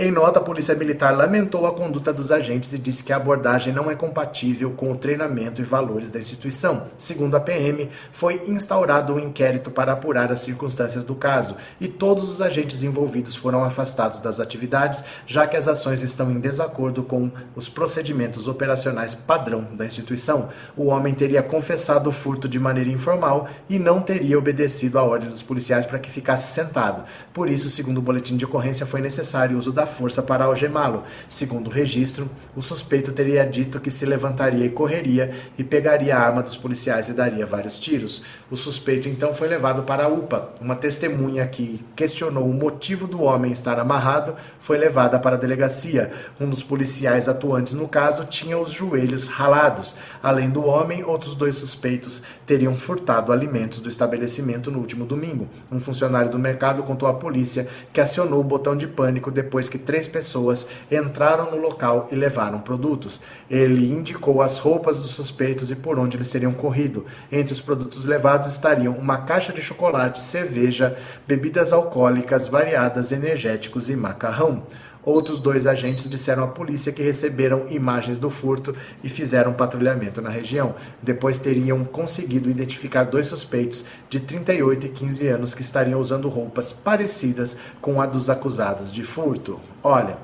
Em 0.04 0.10
nota, 0.10 0.40
a 0.40 0.42
Polícia 0.42 0.74
Militar 0.74 1.16
lamentou 1.16 1.68
a 1.68 1.74
conduta 1.76 2.12
dos 2.12 2.32
agentes 2.32 2.74
e 2.74 2.80
disse 2.80 3.04
que 3.04 3.14
a 3.14 3.18
abordagem 3.18 3.72
não 3.72 3.92
é 3.92 3.94
compatível 3.94 4.72
com 4.72 4.92
o 4.92 4.98
treinamento 4.98 5.62
e 5.62 5.64
valores 5.64 6.10
da 6.10 6.20
instituição. 6.20 6.88
Segundo 6.98 7.38
a 7.38 7.40
PM, 7.40 7.88
foi 8.12 8.42
instaurado 8.48 9.14
um 9.14 9.20
inquérito 9.20 9.70
para 9.70 9.92
apurar 9.92 10.32
as 10.32 10.42
circunstâncias 10.42 11.04
do 11.04 11.14
caso 11.14 11.56
e 11.80 11.88
todos 11.88 12.32
os 12.32 12.42
agentes 12.42 12.82
envolvidos 12.82 13.36
foram 13.36 13.64
afastados 13.64 14.20
das 14.20 14.40
atividades, 14.40 15.04
já 15.28 15.46
que 15.46 15.56
as 15.56 15.68
ações 15.68 16.02
estão 16.02 16.32
em 16.32 16.40
desacordo 16.40 17.04
com 17.04 17.30
os 17.56 17.70
procedimentos 17.70 18.48
operacionais 18.48 19.14
padrão 19.14 19.68
da 19.78 19.86
instituição. 19.86 20.50
O 20.76 20.86
homem 20.86 21.14
teria 21.14 21.44
confessado 21.44 22.10
o 22.10 22.12
furto 22.12 22.50
de 22.50 22.60
maneira 22.60 22.90
informal 22.90 23.48
e 23.70 23.78
não 23.78 24.02
teria 24.02 24.40
obedecido 24.40 24.98
a 24.98 25.04
ordem 25.04 25.30
dos 25.30 25.44
policiais 25.44 25.86
para 25.86 26.00
que 26.00 26.10
ficasse 26.10 26.52
sentado. 26.52 27.04
Por 27.32 27.48
isso, 27.48 27.70
segundo 27.70 28.00
o 28.00 28.02
boletim 28.02 28.36
de 28.36 28.46
ocorrência, 28.46 28.88
foi 28.88 29.00
necessário 29.00 29.56
o 29.56 29.60
uso 29.60 29.72
da 29.72 29.91
força 29.92 30.24
para 30.24 30.46
algemá-lo. 30.46 31.04
Segundo 31.30 31.68
o 31.68 31.72
registro, 31.72 32.28
o 32.56 32.62
suspeito 32.62 33.12
teria 33.12 33.46
dito 33.46 33.80
que 33.80 33.92
se 33.92 34.08
levantaria 34.08 34.66
e 34.66 34.70
correria 34.70 35.32
e 35.58 35.64
pegaria 35.64 36.18
a 36.18 36.20
arma 36.20 36.42
dos 36.42 36.58
policiais 36.58 37.08
e 37.10 37.14
daria 37.14 37.46
vários 37.46 37.80
tiros. 37.80 38.24
O 38.50 38.56
suspeito 38.56 39.08
então 39.08 39.34
foi 39.34 39.48
levado 39.48 39.84
para 39.84 40.06
a 40.06 40.08
UPA. 40.08 40.50
Uma 40.60 40.76
testemunha 40.76 41.46
que 41.46 41.86
questionou 41.96 42.50
o 42.50 42.54
motivo 42.54 43.08
do 43.08 43.22
homem 43.22 43.52
estar 43.52 43.78
amarrado 43.78 44.36
foi 44.60 44.78
levada 44.78 45.20
para 45.20 45.36
a 45.36 45.40
delegacia. 45.40 46.12
Um 46.40 46.50
dos 46.50 46.64
policiais 46.64 47.30
atuantes 47.30 47.74
no 47.74 47.88
caso 47.88 48.26
tinha 48.26 48.58
os 48.58 48.72
joelhos 48.72 49.28
ralados. 49.28 49.96
Além 50.24 50.50
do 50.50 50.66
homem, 50.66 51.04
outros 51.04 51.36
dois 51.36 51.56
suspeitos 51.56 52.24
teriam 52.48 52.76
furtado 52.76 53.32
alimentos 53.32 53.80
do 53.80 53.90
estabelecimento 53.90 54.72
no 54.72 54.80
último 54.80 55.06
domingo. 55.06 55.48
Um 55.72 55.80
funcionário 55.80 56.32
do 56.32 56.40
mercado 56.40 56.84
contou 56.84 57.08
à 57.08 57.14
polícia 57.14 57.68
que 57.92 58.02
acionou 58.02 58.40
o 58.40 58.44
botão 58.44 58.76
de 58.76 58.88
pânico 58.88 59.32
depois 59.32 59.68
que 59.68 59.78
três 59.82 60.08
pessoas 60.08 60.68
entraram 60.90 61.52
no 61.52 61.58
local 61.58 62.08
e 62.12 62.16
levaram 62.16 62.60
produtos. 62.60 63.22
Ele 63.50 63.92
indicou 63.92 64.42
as 64.42 64.58
roupas 64.58 65.02
dos 65.02 65.12
suspeitos 65.12 65.70
e 65.72 65.76
por 65.76 66.00
onde 66.00 66.18
eles 66.18 66.30
teriam 66.30 66.54
corrido. 66.54 67.06
Entre 67.32 67.54
os 67.54 67.62
produtos 67.62 68.06
levados 68.06 68.50
estariam 68.50 68.94
uma 68.94 69.20
caixa 69.20 69.52
de 69.52 69.62
chocolate, 69.62 70.20
cerveja, 70.20 70.98
bebidas 71.28 71.74
alcoólicas 71.74 72.48
variadas, 72.48 73.12
energéticos 73.12 73.90
e 73.90 73.96
macarrão. 73.96 74.64
Outros 75.04 75.40
dois 75.40 75.66
agentes 75.66 76.08
disseram 76.08 76.44
à 76.44 76.48
polícia 76.48 76.92
que 76.92 77.02
receberam 77.02 77.66
imagens 77.70 78.20
do 78.20 78.30
furto 78.30 78.76
e 79.04 79.10
fizeram 79.10 79.54
patrulhamento 79.54 80.22
na 80.22 80.30
região. 80.30 80.76
Depois 81.02 81.40
teriam 81.40 81.84
conseguido 81.84 82.50
identificar 82.50 83.06
dois 83.06 83.26
suspeitos 83.26 83.86
de 84.10 84.20
38 84.20 84.86
e 84.86 84.90
15 84.90 85.28
anos 85.28 85.54
que 85.56 85.64
estariam 85.64 86.00
usando 86.00 86.30
roupas 86.30 86.72
parecidas 86.72 87.58
com 87.82 88.00
a 88.00 88.06
dos 88.06 88.30
acusados 88.30 88.92
de 88.92 89.04
furto. 89.04 89.60
Olha, 89.84 90.18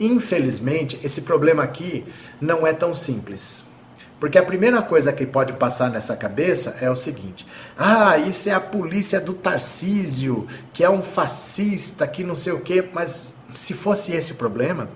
infelizmente, 0.00 0.98
esse 1.04 1.22
problema 1.22 1.62
aqui 1.62 2.06
não 2.40 2.66
é 2.66 2.72
tão 2.72 2.94
simples. 2.94 3.70
Porque 4.18 4.38
a 4.38 4.42
primeira 4.44 4.80
coisa 4.80 5.12
que 5.12 5.26
pode 5.26 5.52
passar 5.54 5.90
nessa 5.90 6.14
cabeça 6.14 6.76
é 6.80 6.88
o 6.88 6.94
seguinte: 6.94 7.44
ah, 7.76 8.16
isso 8.16 8.48
é 8.48 8.52
a 8.52 8.60
polícia 8.60 9.20
do 9.20 9.34
Tarcísio, 9.34 10.46
que 10.72 10.84
é 10.84 10.88
um 10.88 11.02
fascista, 11.02 12.06
que 12.06 12.22
não 12.22 12.36
sei 12.36 12.52
o 12.52 12.60
quê, 12.60 12.88
mas 12.94 13.41
se 13.54 13.74
fosse 13.74 14.12
esse 14.12 14.32
o 14.32 14.36
problema, 14.36 14.88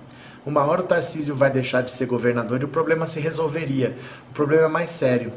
uma 0.44 0.64
hora 0.64 0.80
o 0.80 0.84
Tarcísio 0.84 1.34
vai 1.34 1.50
deixar 1.50 1.82
de 1.82 1.90
ser 1.90 2.07
governador 2.07 2.62
e 2.62 2.64
o 2.64 2.68
problema 2.68 3.04
se 3.04 3.18
resolveria. 3.18 3.96
O 4.30 4.32
problema 4.32 4.66
é 4.66 4.68
mais 4.68 4.90
sério. 4.90 5.32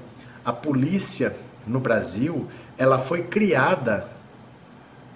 A 0.45 0.53
polícia 0.53 1.35
no 1.65 1.79
Brasil, 1.79 2.47
ela 2.77 2.99
foi 2.99 3.23
criada 3.23 4.07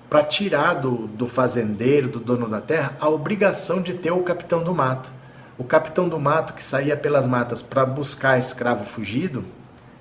para 0.09 0.23
tirar 0.23 0.75
do, 0.75 1.07
do 1.07 1.25
fazendeiro, 1.25 2.07
do 2.07 2.19
dono 2.19 2.47
da 2.47 2.61
terra, 2.61 2.95
a 2.99 3.09
obrigação 3.09 3.81
de 3.81 3.93
ter 3.93 4.11
o 4.11 4.23
capitão 4.23 4.63
do 4.63 4.73
mato. 4.73 5.11
O 5.57 5.63
capitão 5.63 6.09
do 6.09 6.19
mato 6.19 6.53
que 6.53 6.63
saía 6.63 6.97
pelas 6.97 7.25
matas 7.25 7.61
para 7.61 7.85
buscar 7.85 8.39
escravo 8.39 8.85
fugido, 8.85 9.43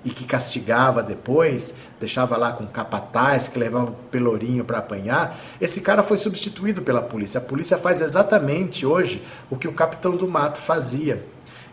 e 0.05 0.09
que 0.09 0.25
castigava 0.25 1.01
depois, 1.01 1.75
deixava 1.99 2.35
lá 2.37 2.51
com 2.51 2.65
capataz, 2.67 3.47
que 3.47 3.57
levava 3.57 3.91
o 3.91 3.95
pelourinho 4.11 4.65
para 4.65 4.79
apanhar, 4.79 5.39
esse 5.61 5.81
cara 5.81 6.03
foi 6.03 6.17
substituído 6.17 6.81
pela 6.81 7.01
polícia. 7.01 7.39
A 7.39 7.43
polícia 7.43 7.77
faz 7.77 8.01
exatamente 8.01 8.85
hoje 8.85 9.23
o 9.49 9.55
que 9.55 9.67
o 9.67 9.73
capitão 9.73 10.15
do 10.15 10.27
mato 10.27 10.59
fazia. 10.59 11.23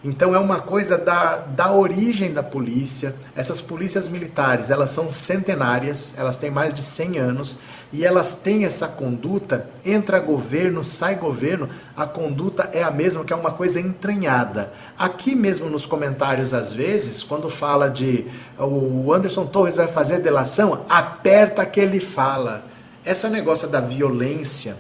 Então 0.03 0.35
é 0.35 0.39
uma 0.39 0.61
coisa 0.61 0.97
da, 0.97 1.37
da 1.37 1.71
origem 1.73 2.33
da 2.33 2.43
polícia. 2.43 3.15
Essas 3.37 3.61
polícias 3.61 4.09
militares, 4.09 4.71
elas 4.71 4.91
são 4.91 5.13
centenárias, 5.13 6.15
elas 6.17 6.39
têm 6.39 6.51
mais 6.51 6.73
de 6.73 6.83
100 6.83 7.19
anos 7.19 7.59
e 7.93 8.07
elas 8.07 8.35
têm 8.35 8.65
essa 8.65 8.89
conduta, 8.89 9.69
entra 9.85 10.19
governo, 10.19 10.83
sai 10.83 11.17
governo, 11.17 11.69
a 11.95 12.07
conduta 12.07 12.71
é 12.73 12.83
a 12.83 12.91
mesma, 12.91 13.25
que 13.25 13.33
é 13.33 13.37
uma 13.37 13.51
coisa 13.51 13.79
entranhada. 13.79 14.73
Aqui 14.99 15.35
mesmo 15.35 15.69
nos 15.69 15.85
comentários 15.85 16.55
às 16.55 16.73
vezes, 16.73 17.23
quando 17.23 17.51
fala 17.51 17.91
de 17.91 18.27
o 18.59 19.13
Anderson 19.13 19.45
Torres 19.45 19.77
vai 19.77 19.89
fazer 19.89 20.21
delação, 20.21 20.87
aperta 20.89 21.67
que 21.67 21.81
ele 21.81 22.01
fala. 22.01 22.65
Essa 23.05 23.29
negócio 23.29 23.69
da 23.69 23.81
violência 23.81 24.77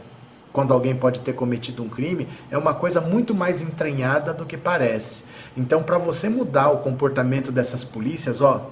quando 0.52 0.74
alguém 0.74 0.94
pode 0.94 1.20
ter 1.20 1.32
cometido 1.32 1.82
um 1.82 1.88
crime, 1.88 2.28
é 2.50 2.58
uma 2.58 2.74
coisa 2.74 3.00
muito 3.00 3.34
mais 3.34 3.60
entranhada 3.60 4.34
do 4.34 4.44
que 4.44 4.56
parece. 4.56 5.24
Então, 5.56 5.82
para 5.82 5.98
você 5.98 6.28
mudar 6.28 6.70
o 6.70 6.78
comportamento 6.78 7.52
dessas 7.52 7.84
polícias, 7.84 8.40
ó, 8.40 8.70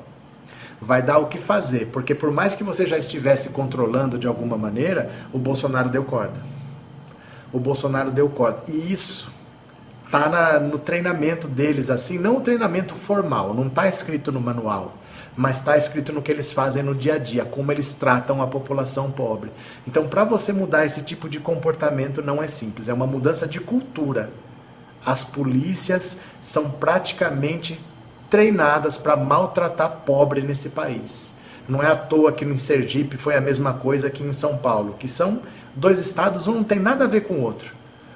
vai 0.81 1.03
dar 1.03 1.18
o 1.18 1.26
que 1.26 1.39
fazer, 1.39 1.87
porque 1.93 2.14
por 2.14 2.31
mais 2.31 2.55
que 2.55 2.64
você 2.64 2.87
já 2.87 2.99
estivesse 2.99 3.51
controlando 3.51 4.18
de 4.18 4.26
alguma 4.26 4.57
maneira, 4.57 5.11
o 5.33 5.39
Bolsonaro 5.39 5.89
deu 5.89 6.05
corda. 6.05 6.41
O 7.53 7.59
Bolsonaro 7.59 8.11
deu 8.11 8.29
corda. 8.29 8.62
E 8.68 8.93
isso 8.93 9.31
tá 10.11 10.59
no 10.59 10.79
treinamento 10.79 11.47
deles 11.47 11.91
assim, 11.91 12.18
não 12.18 12.39
o 12.39 12.41
treinamento 12.41 12.95
formal, 12.95 13.53
não 13.55 13.68
tá 13.68 13.87
escrito 13.89 14.33
no 14.33 14.41
manual 14.41 14.95
mas 15.39 15.59
está 15.59 15.76
escrito 15.76 16.12
no 16.12 16.20
que 16.20 16.32
eles 16.32 16.53
fazem 16.53 16.82
no 16.82 16.97
dia 16.97 17.14
a 17.14 17.18
dia, 17.18 17.45
como 17.45 17.70
eles 17.70 17.93
tratam 17.93 18.43
a 18.43 18.47
população 18.49 19.12
pobre. 19.12 19.53
Então, 19.86 20.09
para 20.09 20.24
você 20.24 20.53
mudar 20.53 20.84
esse 20.84 21.03
tipo 21.03 21.28
de 21.28 21.39
comportamento 21.39 22.20
não 22.20 22.43
é 22.43 22.49
simples, 22.49 22.89
é 22.89 22.93
uma 22.93 23.07
mudança 23.07 23.47
de 23.47 23.61
cultura. 23.61 24.32
As 25.07 25.22
polícias 25.22 26.18
são 26.43 26.72
praticamente 26.72 27.80
treinadas 28.28 28.99
para 28.99 29.16
maltratar 29.16 30.01
pobre 30.05 30.41
nesse 30.43 30.70
país. 30.70 31.30
Não 31.68 31.80
é 31.80 31.86
à 31.86 31.95
toa 31.95 32.32
que 32.32 32.45
no 32.45 32.59
Sergipe 32.59 33.16
foi 33.16 33.36
a 33.36 33.41
mesma 33.41 33.74
coisa 33.74 34.11
que 34.11 34.24
em 34.24 34.32
São 34.32 34.57
Paulo, 34.57 34.97
que 34.99 35.07
são 35.07 35.43
dois 35.72 36.01
estados, 36.01 36.49
um 36.49 36.55
não 36.55 36.64
tem 36.64 36.80
nada 36.80 37.05
a 37.05 37.09
ver 37.09 37.20
com 37.20 37.34
o 37.34 37.43
outro. 37.43 37.72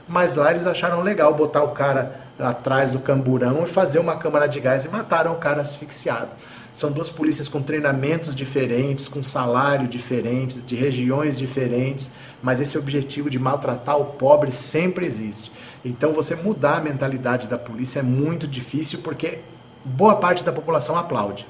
Mas 0.09 0.35
lá 0.35 0.51
eles 0.51 0.67
acharam 0.67 1.01
legal 1.01 1.33
botar 1.35 1.63
o 1.63 1.71
cara 1.71 2.21
atrás 2.37 2.91
do 2.91 2.99
camburão 2.99 3.63
e 3.63 3.69
fazer 3.69 4.01
uma 4.01 4.17
câmara 4.17 4.49
de 4.49 4.59
gás 4.59 4.85
e 4.85 4.89
mataram 4.89 5.35
o 5.35 5.39
cara 5.39 5.61
asfixiado. 5.61 6.31
São 6.75 6.91
duas 6.91 7.11
polícias 7.11 7.49
com 7.49 7.61
treinamentos 7.61 8.35
diferentes, 8.35 9.07
com 9.07 9.23
salário 9.23 9.87
diferentes, 9.87 10.65
de 10.65 10.75
regiões 10.75 11.39
diferentes, 11.39 12.11
mas 12.43 12.61
esse 12.61 12.79
objetivo 12.79 13.29
de 13.29 13.39
maltratar 13.39 13.99
o 13.99 14.07
pobre 14.07 14.51
sempre 14.51 15.05
existe. 15.05 15.53
Então 15.85 16.13
você 16.15 16.35
mudar 16.35 16.79
a 16.79 16.81
mentalidade 16.81 17.47
da 17.47 17.59
polícia 17.59 18.01
é 18.01 18.03
muito 18.03 18.47
difícil 18.47 19.01
porque 19.01 19.41
boa 19.85 20.17
parte 20.17 20.43
da 20.43 20.53
população 20.53 20.97
aplaude. 20.97 21.47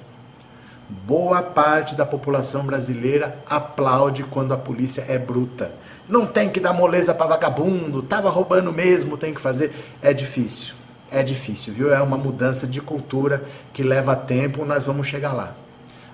Boa 0.88 1.40
parte 1.40 1.94
da 1.94 2.04
população 2.04 2.66
brasileira 2.66 3.38
aplaude 3.48 4.24
quando 4.24 4.52
a 4.52 4.58
polícia 4.58 5.04
é 5.08 5.18
bruta. 5.18 5.70
Não 6.08 6.26
tem 6.26 6.50
que 6.50 6.58
dar 6.58 6.72
moleza 6.72 7.14
para 7.14 7.26
vagabundo, 7.26 8.02
tava 8.02 8.28
roubando 8.28 8.72
mesmo, 8.72 9.16
tem 9.16 9.32
que 9.32 9.40
fazer. 9.40 9.72
É 10.02 10.12
difícil 10.12 10.81
é 11.12 11.22
difícil, 11.22 11.74
viu? 11.74 11.94
É 11.94 12.00
uma 12.00 12.16
mudança 12.16 12.66
de 12.66 12.80
cultura 12.80 13.44
que 13.72 13.82
leva 13.82 14.16
tempo, 14.16 14.64
nós 14.64 14.84
vamos 14.84 15.06
chegar 15.06 15.32
lá. 15.32 15.54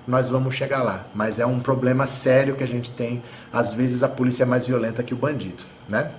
Nós 0.07 0.29
vamos 0.29 0.55
chegar 0.55 0.83
lá, 0.83 1.07
mas 1.15 1.39
é 1.39 1.47
um 1.47 1.61
problema 1.61 2.07
sério 2.07 2.57
que 2.57 2.65
a 2.65 2.69
gente 2.69 2.91
tem. 2.91 3.23
Às 3.53 3.75
vezes 3.75 4.03
a 4.03 4.09
polícia 4.09 4.43
é 4.43 4.47
mais 4.47 4.67
violenta 4.67 5.03
que 5.03 5.15
o 5.15 5.17
bandido, 5.17 5.65
né? 5.89 6.11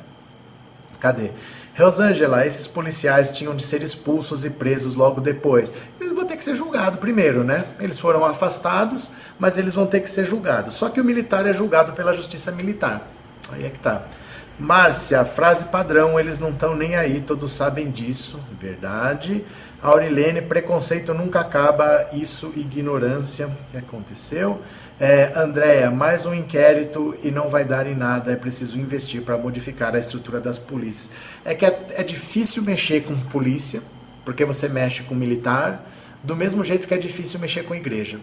Cadê? 0.99 1.31
Rosângela, 1.77 2.45
esses 2.45 2.67
policiais 2.67 3.31
tinham 3.31 3.55
de 3.55 3.63
ser 3.63 3.81
expulsos 3.81 4.45
e 4.45 4.49
presos 4.49 4.95
logo 4.95 5.21
depois. 5.21 5.71
Eles 5.99 6.13
vão 6.13 6.25
ter 6.25 6.37
que 6.37 6.43
ser 6.43 6.55
julgados 6.55 6.99
primeiro, 6.99 7.43
né? 7.43 7.65
Eles 7.79 7.99
foram 7.99 8.25
afastados, 8.25 9.11
mas 9.39 9.57
eles 9.57 9.75
vão 9.75 9.87
ter 9.87 10.01
que 10.01 10.09
ser 10.09 10.25
julgados. 10.25 10.75
Só 10.75 10.89
que 10.89 10.99
o 10.99 11.03
militar 11.03 11.45
é 11.45 11.53
julgado 11.53 11.93
pela 11.93 12.13
justiça 12.13 12.51
militar. 12.51 13.07
Aí 13.51 13.65
é 13.65 13.69
que 13.69 13.79
tá. 13.79 14.03
Márcia, 14.59 15.23
frase 15.23 15.63
padrão, 15.65 16.19
eles 16.19 16.37
não 16.37 16.49
estão 16.49 16.75
nem 16.75 16.97
aí, 16.97 17.21
todos 17.21 17.53
sabem 17.53 17.89
disso, 17.89 18.37
verdade. 18.59 19.45
Aurilene, 19.81 20.41
preconceito 20.41 21.13
nunca 21.13 21.39
acaba, 21.39 22.09
isso 22.11 22.51
ignorância. 22.57 23.49
Que 23.71 23.77
aconteceu? 23.77 24.61
É, 24.99 25.31
Andréia, 25.33 25.89
mais 25.89 26.25
um 26.25 26.33
inquérito 26.33 27.15
e 27.23 27.31
não 27.31 27.47
vai 27.47 27.63
dar 27.63 27.87
em 27.87 27.95
nada, 27.95 28.33
é 28.33 28.35
preciso 28.35 28.77
investir 28.77 29.21
para 29.21 29.37
modificar 29.37 29.95
a 29.95 29.99
estrutura 29.99 30.41
das 30.41 30.59
polícias. 30.59 31.11
É 31.45 31.55
que 31.55 31.65
é, 31.65 31.85
é 31.91 32.03
difícil 32.03 32.61
mexer 32.61 33.03
com 33.03 33.17
polícia, 33.17 33.81
porque 34.25 34.43
você 34.43 34.67
mexe 34.67 35.03
com 35.03 35.15
militar, 35.15 35.89
do 36.21 36.35
mesmo 36.35 36.65
jeito 36.65 36.85
que 36.85 36.93
é 36.93 36.97
difícil 36.97 37.39
mexer 37.39 37.63
com 37.63 37.73
igreja. 37.73 38.19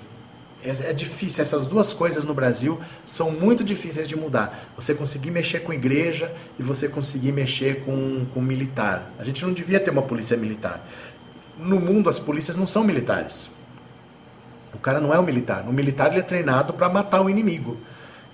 É, 0.67 0.91
é 0.91 0.93
difícil, 0.93 1.43
essas 1.43 1.65
duas 1.65 1.93
coisas 1.93 2.25
no 2.25 2.35
Brasil 2.35 2.81
são 3.05 3.31
muito 3.31 3.63
difíceis 3.63 4.09
de 4.09 4.17
mudar. 4.17 4.69
Você 4.75 4.95
conseguir 4.95 5.31
mexer 5.31 5.61
com 5.61 5.73
igreja 5.73 6.35
e 6.59 6.63
você 6.63 6.89
conseguir 6.89 7.31
mexer 7.31 7.85
com, 7.85 8.27
com 8.35 8.41
militar. 8.43 9.13
A 9.17 9.23
gente 9.23 9.45
não 9.45 9.53
devia 9.53 9.79
ter 9.79 9.91
uma 9.91 10.03
polícia 10.03 10.37
militar. 10.37 10.85
No 11.57 11.79
mundo, 11.79 12.11
as 12.11 12.19
polícias 12.19 12.57
não 12.57 12.67
são 12.67 12.83
militares. 12.83 13.51
O 14.75 14.79
cara 14.79 15.01
não 15.01 15.15
é 15.15 15.19
um 15.19 15.23
militar. 15.23 15.65
O 15.69 15.73
militar 15.73 16.11
ele 16.11 16.19
é 16.19 16.23
treinado 16.23 16.75
para 16.75 16.89
matar 16.89 17.23
o 17.23 17.31
inimigo. 17.31 17.77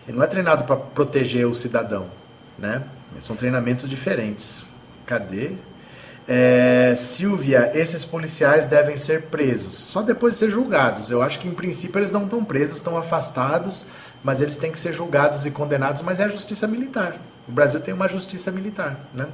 Ele 0.09 0.17
não 0.17 0.25
é 0.25 0.27
treinado 0.27 0.65
para 0.65 0.77
proteger 0.77 1.47
o 1.47 1.55
cidadão, 1.55 2.09
né? 2.59 2.83
São 3.21 3.37
treinamentos 3.37 3.89
diferentes. 3.89 4.65
Cadê? 5.07 5.53
É, 6.35 6.95
Silvia, 6.97 7.73
esses 7.75 8.07
policiais 8.07 8.67
devem 8.67 8.97
ser 8.97 9.25
presos 9.25 9.75
só 9.75 10.01
depois 10.01 10.33
de 10.33 10.39
ser 10.39 10.51
julgados. 10.51 11.11
Eu 11.11 11.21
acho 11.21 11.39
que 11.39 11.47
em 11.47 11.53
princípio 11.53 11.99
eles 11.99 12.11
não 12.11 12.25
estão 12.25 12.43
presos, 12.43 12.77
estão 12.77 12.97
afastados, 12.97 13.85
mas 14.25 14.41
eles 14.41 14.57
têm 14.57 14.73
que 14.73 14.81
ser 14.81 14.95
julgados 14.95 15.45
e 15.45 15.51
condenados. 15.51 16.01
Mas 16.01 16.21
é 16.21 16.25
a 16.25 16.29
justiça 16.29 16.67
militar. 16.67 17.17
O 17.47 17.53
Brasil 17.53 17.81
tem 17.81 17.93
uma 17.93 18.09
justiça 18.09 18.51
militar, 18.51 18.99
né? 19.13 19.27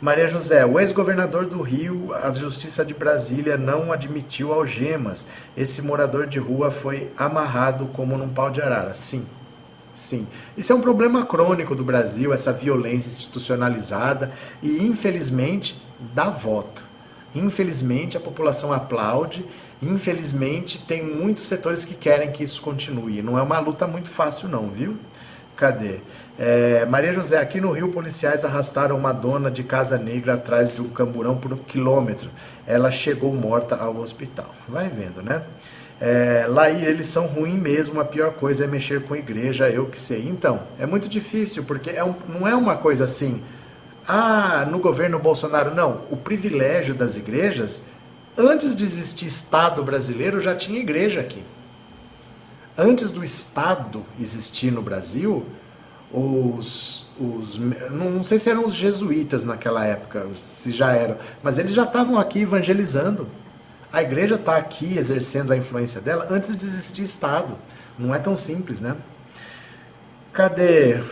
Maria 0.00 0.26
José, 0.26 0.64
o 0.64 0.80
ex-governador 0.80 1.44
do 1.44 1.60
Rio, 1.60 2.14
a 2.14 2.32
Justiça 2.32 2.82
de 2.82 2.94
Brasília 2.94 3.58
não 3.58 3.92
admitiu 3.92 4.50
algemas. 4.50 5.26
Esse 5.54 5.82
morador 5.82 6.26
de 6.26 6.38
rua 6.38 6.70
foi 6.70 7.12
amarrado 7.14 7.90
como 7.92 8.16
num 8.16 8.30
pau 8.30 8.48
de 8.48 8.62
arara. 8.62 8.94
Sim, 8.94 9.26
sim. 9.94 10.26
Isso 10.56 10.72
é 10.72 10.76
um 10.76 10.80
problema 10.80 11.26
crônico 11.26 11.74
do 11.74 11.84
Brasil, 11.84 12.32
essa 12.32 12.54
violência 12.54 13.10
institucionalizada 13.10 14.32
e, 14.62 14.82
infelizmente, 14.82 15.76
dá 15.98 16.30
voto. 16.30 16.84
Infelizmente, 17.34 18.16
a 18.16 18.20
população 18.20 18.72
aplaude. 18.72 19.44
Infelizmente, 19.82 20.84
tem 20.86 21.02
muitos 21.02 21.44
setores 21.44 21.84
que 21.84 21.94
querem 21.94 22.32
que 22.32 22.42
isso 22.42 22.60
continue. 22.62 23.22
Não 23.22 23.38
é 23.38 23.42
uma 23.42 23.58
luta 23.58 23.86
muito 23.86 24.08
fácil, 24.08 24.48
não, 24.48 24.68
viu? 24.68 24.96
Cadê? 25.56 26.00
É, 26.38 26.86
Maria 26.86 27.12
José, 27.12 27.38
aqui 27.38 27.60
no 27.60 27.72
Rio, 27.72 27.88
policiais 27.88 28.44
arrastaram 28.44 28.96
uma 28.96 29.12
dona 29.12 29.50
de 29.50 29.64
Casa 29.64 29.98
Negra 29.98 30.34
atrás 30.34 30.72
de 30.72 30.80
um 30.80 30.88
camburão 30.88 31.36
por 31.36 31.52
um 31.52 31.56
quilômetro. 31.56 32.30
Ela 32.66 32.90
chegou 32.90 33.34
morta 33.34 33.74
ao 33.76 33.96
hospital. 33.96 34.54
Vai 34.68 34.88
vendo, 34.88 35.20
né? 35.22 35.42
É, 36.00 36.46
Laí, 36.48 36.84
eles 36.84 37.08
são 37.08 37.26
ruins 37.26 37.60
mesmo, 37.60 38.00
a 38.00 38.04
pior 38.04 38.34
coisa 38.34 38.64
é 38.64 38.66
mexer 38.68 39.02
com 39.02 39.16
igreja, 39.16 39.68
eu 39.68 39.86
que 39.86 39.98
sei. 39.98 40.28
Então, 40.28 40.60
é 40.78 40.86
muito 40.86 41.08
difícil, 41.08 41.64
porque 41.64 41.90
é 41.90 42.04
um, 42.04 42.14
não 42.28 42.46
é 42.46 42.54
uma 42.54 42.76
coisa 42.76 43.04
assim, 43.04 43.42
ah, 44.08 44.66
no 44.70 44.78
governo 44.78 45.18
Bolsonaro, 45.18 45.74
não. 45.74 46.00
O 46.10 46.16
privilégio 46.16 46.94
das 46.94 47.18
igrejas, 47.18 47.84
antes 48.38 48.74
de 48.74 48.82
existir 48.82 49.26
Estado 49.26 49.82
brasileiro, 49.82 50.40
já 50.40 50.54
tinha 50.54 50.80
igreja 50.80 51.20
aqui. 51.20 51.42
Antes 52.76 53.10
do 53.10 53.22
Estado 53.22 54.02
existir 54.18 54.70
no 54.70 54.80
Brasil, 54.80 55.44
os, 56.10 57.06
os 57.20 57.58
não 57.90 58.24
sei 58.24 58.38
se 58.38 58.48
eram 58.48 58.64
os 58.64 58.74
jesuítas 58.74 59.44
naquela 59.44 59.84
época, 59.84 60.26
se 60.46 60.72
já 60.72 60.92
eram, 60.92 61.18
mas 61.42 61.58
eles 61.58 61.72
já 61.72 61.84
estavam 61.84 62.18
aqui 62.18 62.40
evangelizando. 62.40 63.28
A 63.92 64.02
igreja 64.02 64.36
está 64.36 64.56
aqui 64.56 64.96
exercendo 64.96 65.52
a 65.52 65.56
influência 65.56 66.00
dela 66.00 66.26
antes 66.30 66.56
de 66.56 66.64
existir 66.64 67.02
Estado. 67.02 67.58
Não 67.98 68.14
é 68.14 68.18
tão 68.18 68.36
simples, 68.36 68.80
né? 68.80 68.96
Cadê? 70.32 71.02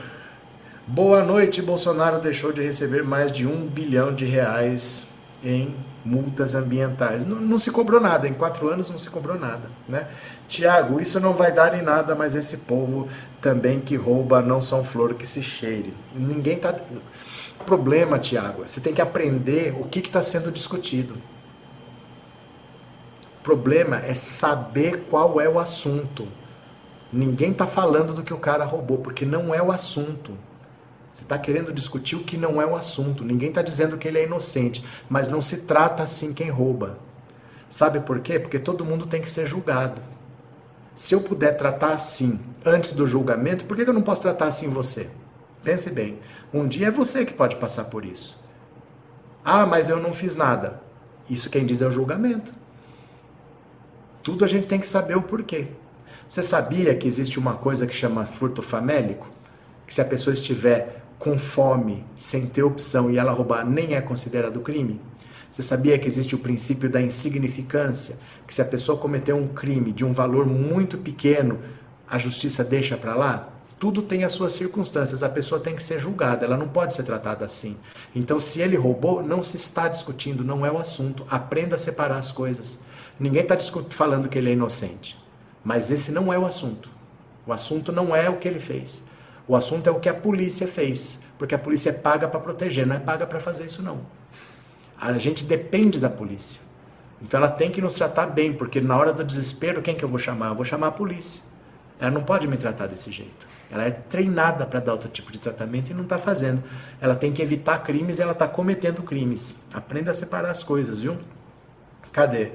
Boa 0.89 1.21
noite, 1.21 1.61
Bolsonaro 1.61 2.21
deixou 2.21 2.53
de 2.53 2.63
receber 2.63 3.03
mais 3.03 3.33
de 3.33 3.45
um 3.45 3.67
bilhão 3.67 4.15
de 4.15 4.25
reais 4.25 5.09
em 5.43 5.75
multas 6.05 6.55
ambientais. 6.55 7.25
Não, 7.25 7.41
não, 7.41 7.59
se 7.59 7.73
cobrou 7.73 8.01
nada, 8.01 8.29
em 8.29 8.33
quatro 8.33 8.69
anos 8.69 8.89
não 8.89 8.97
se 8.97 9.11
cobrou 9.11 9.37
nada. 9.37 9.69
Né? 9.89 10.07
Tiago, 10.47 11.01
isso 11.01 11.19
não 11.19 11.33
vai 11.33 11.51
dar 11.51 11.77
em 11.77 11.83
nada, 11.83 12.15
mas 12.15 12.37
esse 12.37 12.59
povo 12.59 13.09
também 13.43 13.81
que 13.81 13.97
rouba 13.97 14.41
não 14.41 14.61
são 14.61 14.85
flor 14.85 15.15
que 15.15 15.27
se 15.27 15.43
cheire. 15.43 15.93
Ninguém 16.15 16.57
tá. 16.57 16.73
Problema, 17.67 18.17
Tiago, 18.17 18.63
você 18.65 18.81
tem 18.81 18.95
que 18.95 19.03
aprender 19.03 19.75
o 19.77 19.87
que 19.87 19.99
está 19.99 20.23
sendo 20.23 20.53
discutido. 20.53 21.17
O 23.41 23.43
problema 23.43 23.97
é 24.07 24.15
saber 24.15 25.07
qual 25.11 25.41
é 25.41 25.49
o 25.49 25.59
assunto. 25.59 26.29
Ninguém 27.13 27.51
está 27.51 27.67
falando 27.67 28.15
do 28.15 28.23
que 28.23 28.33
o 28.33 28.39
cara 28.39 28.65
roubou, 28.65 28.99
porque 28.99 29.25
não 29.25 29.53
é 29.53 29.61
o 29.61 29.73
assunto. 29.73 30.46
Você 31.17 31.23
está 31.23 31.39
querendo 31.39 31.73
discutir 31.73 32.15
o 32.15 32.25
que 32.25 32.37
não 32.37 32.61
é 32.61 32.67
o 32.67 32.77
assunto. 32.77 33.25
Ninguém 33.25 33.49
está 33.49 33.63
dizendo 33.63 33.97
que 33.97 34.07
ele 34.07 34.19
é 34.19 34.25
inocente, 34.25 34.85
mas 35.09 35.31
não 35.31 35.41
se 35.41 35.63
trata 35.63 36.03
assim 36.03 36.35
quem 36.35 36.51
rouba. 36.51 36.99
Sabe 37.71 38.01
por 38.01 38.21
quê? 38.21 38.39
Porque 38.39 38.59
todo 38.59 38.85
mundo 38.85 39.07
tem 39.07 39.23
que 39.23 39.31
ser 39.31 39.47
julgado. 39.47 40.03
Se 40.95 41.15
eu 41.15 41.23
puder 41.23 41.57
tratar 41.57 41.95
assim 41.95 42.39
antes 42.63 42.93
do 42.93 43.07
julgamento, 43.07 43.65
por 43.65 43.75
que 43.75 43.89
eu 43.89 43.95
não 43.95 44.03
posso 44.03 44.21
tratar 44.21 44.49
assim 44.49 44.69
você? 44.69 45.09
Pense 45.65 45.89
bem. 45.89 46.19
Um 46.53 46.69
dia 46.69 46.89
é 46.89 46.91
você 46.91 47.25
que 47.25 47.33
pode 47.33 47.57
passar 47.57 47.85
por 47.85 48.05
isso. 48.05 48.39
Ah, 49.43 49.65
mas 49.65 49.89
eu 49.89 49.99
não 49.99 50.13
fiz 50.13 50.37
nada. 50.37 50.83
Isso 51.31 51.49
quem 51.49 51.65
diz 51.65 51.81
é 51.81 51.87
o 51.87 51.91
julgamento. 51.91 52.53
Tudo 54.23 54.45
a 54.45 54.49
gente 54.49 54.69
tem 54.69 54.79
que 54.79 54.87
saber 54.87 55.17
o 55.17 55.23
porquê. 55.23 55.69
Você 56.29 56.43
sabia 56.43 56.95
que 56.95 57.09
existe 57.09 57.39
uma 57.39 57.55
coisa 57.55 57.87
que 57.87 57.95
chama 57.95 58.27
furto 58.27 58.61
famélico? 58.61 59.27
Que 59.87 59.95
se 59.95 60.03
a 60.03 60.05
pessoa 60.05 60.35
estiver 60.35 61.06
com 61.19 61.39
fome, 61.39 62.05
sem 62.17 62.47
ter 62.47 62.63
opção 62.63 63.11
e 63.11 63.19
ela 63.19 63.33
roubar 63.33 63.65
nem 63.65 63.95
é 63.95 64.01
considerado 64.01 64.61
crime? 64.61 65.01
Você 65.51 65.63
sabia 65.63 65.99
que 65.99 66.07
existe 66.07 66.35
o 66.35 66.39
princípio 66.39 66.91
da 66.91 67.01
insignificância? 67.01 68.19
Que 68.47 68.55
se 68.55 68.61
a 68.61 68.65
pessoa 68.65 68.99
cometeu 68.99 69.37
um 69.37 69.49
crime 69.49 69.91
de 69.91 70.05
um 70.05 70.13
valor 70.13 70.47
muito 70.47 70.99
pequeno, 70.99 71.59
a 72.07 72.19
justiça 72.19 72.63
deixa 72.63 72.97
para 72.97 73.15
lá? 73.15 73.49
Tudo 73.79 74.03
tem 74.03 74.23
as 74.23 74.33
suas 74.33 74.53
circunstâncias, 74.53 75.23
a 75.23 75.29
pessoa 75.29 75.61
tem 75.61 75.75
que 75.75 75.83
ser 75.83 75.99
julgada, 75.99 76.45
ela 76.45 76.57
não 76.59 76.69
pode 76.69 76.93
ser 76.93 77.05
tratada 77.05 77.45
assim. 77.45 77.77
Então, 78.15 78.39
se 78.39 78.61
ele 78.61 78.77
roubou, 78.77 79.23
não 79.23 79.43
se 79.43 79.57
está 79.57 79.89
discutindo, 79.89 80.45
não 80.45 80.65
é 80.65 80.71
o 80.71 80.79
assunto. 80.79 81.25
Aprenda 81.31 81.77
a 81.77 81.79
separar 81.79 82.19
as 82.19 82.31
coisas. 82.31 82.81
Ninguém 83.19 83.43
está 83.43 83.57
falando 83.89 84.29
que 84.29 84.37
ele 84.37 84.51
é 84.51 84.53
inocente, 84.53 85.19
mas 85.65 85.91
esse 85.91 86.13
não 86.13 86.31
é 86.31 86.39
o 86.39 86.45
assunto. 86.45 86.91
O 87.47 87.53
assunto 87.53 87.93
não 87.93 88.15
é 88.15 88.29
o 88.29 88.37
que 88.37 88.47
ele 88.47 88.61
fez. 88.61 89.06
O 89.49 89.55
assunto 89.55 89.87
é 89.87 89.91
o 89.91 90.01
que 90.01 90.09
a 90.09 90.15
polícia 90.15 90.67
fez, 90.67 91.21
porque 91.39 91.55
a 91.55 91.59
polícia 91.59 91.91
é 91.91 91.93
paga 91.93 92.27
para 92.27 92.41
proteger, 92.41 92.87
não 92.87 92.97
é 92.97 92.99
paga 92.99 93.27
para 93.27 93.39
fazer 93.39 93.67
isso 93.67 93.83
não. 93.83 94.01
A 95.01 95.13
gente 95.19 95.45
depende 95.45 96.01
da 96.01 96.11
polícia. 96.11 96.61
Então 97.23 97.39
ela 97.39 97.51
tem 97.51 97.71
que 97.71 97.81
nos 97.81 97.95
tratar 97.95 98.27
bem, 98.27 98.53
porque 98.53 98.81
na 98.81 98.97
hora 98.97 99.13
do 99.13 99.25
desespero, 99.25 99.83
quem 99.83 99.95
que 99.95 100.05
eu 100.05 100.09
vou 100.09 100.19
chamar? 100.19 100.49
Eu 100.49 100.55
vou 100.55 100.65
chamar 100.65 100.89
a 100.89 100.93
polícia. 100.93 101.43
Ela 101.99 102.11
não 102.11 102.23
pode 102.23 102.47
me 102.47 102.57
tratar 102.57 102.87
desse 102.87 103.11
jeito. 103.11 103.47
Ela 103.71 103.85
é 103.85 103.91
treinada 103.91 104.67
para 104.67 104.81
dar 104.81 104.93
outro 104.93 105.09
tipo 105.09 105.33
de 105.33 105.39
tratamento 105.39 105.91
e 105.91 105.95
não 105.95 106.03
está 106.03 106.19
fazendo. 106.19 106.63
Ela 107.01 107.17
tem 107.17 107.33
que 107.33 107.43
evitar 107.43 107.79
crimes 107.79 108.19
e 108.19 108.23
ela 108.23 108.33
está 108.33 108.47
cometendo 108.47 109.03
crimes. 109.03 109.55
Aprenda 109.73 110.11
a 110.11 110.15
separar 110.15 110.51
as 110.51 110.63
coisas, 110.63 111.01
viu? 111.01 111.17
Cadê? 112.13 112.53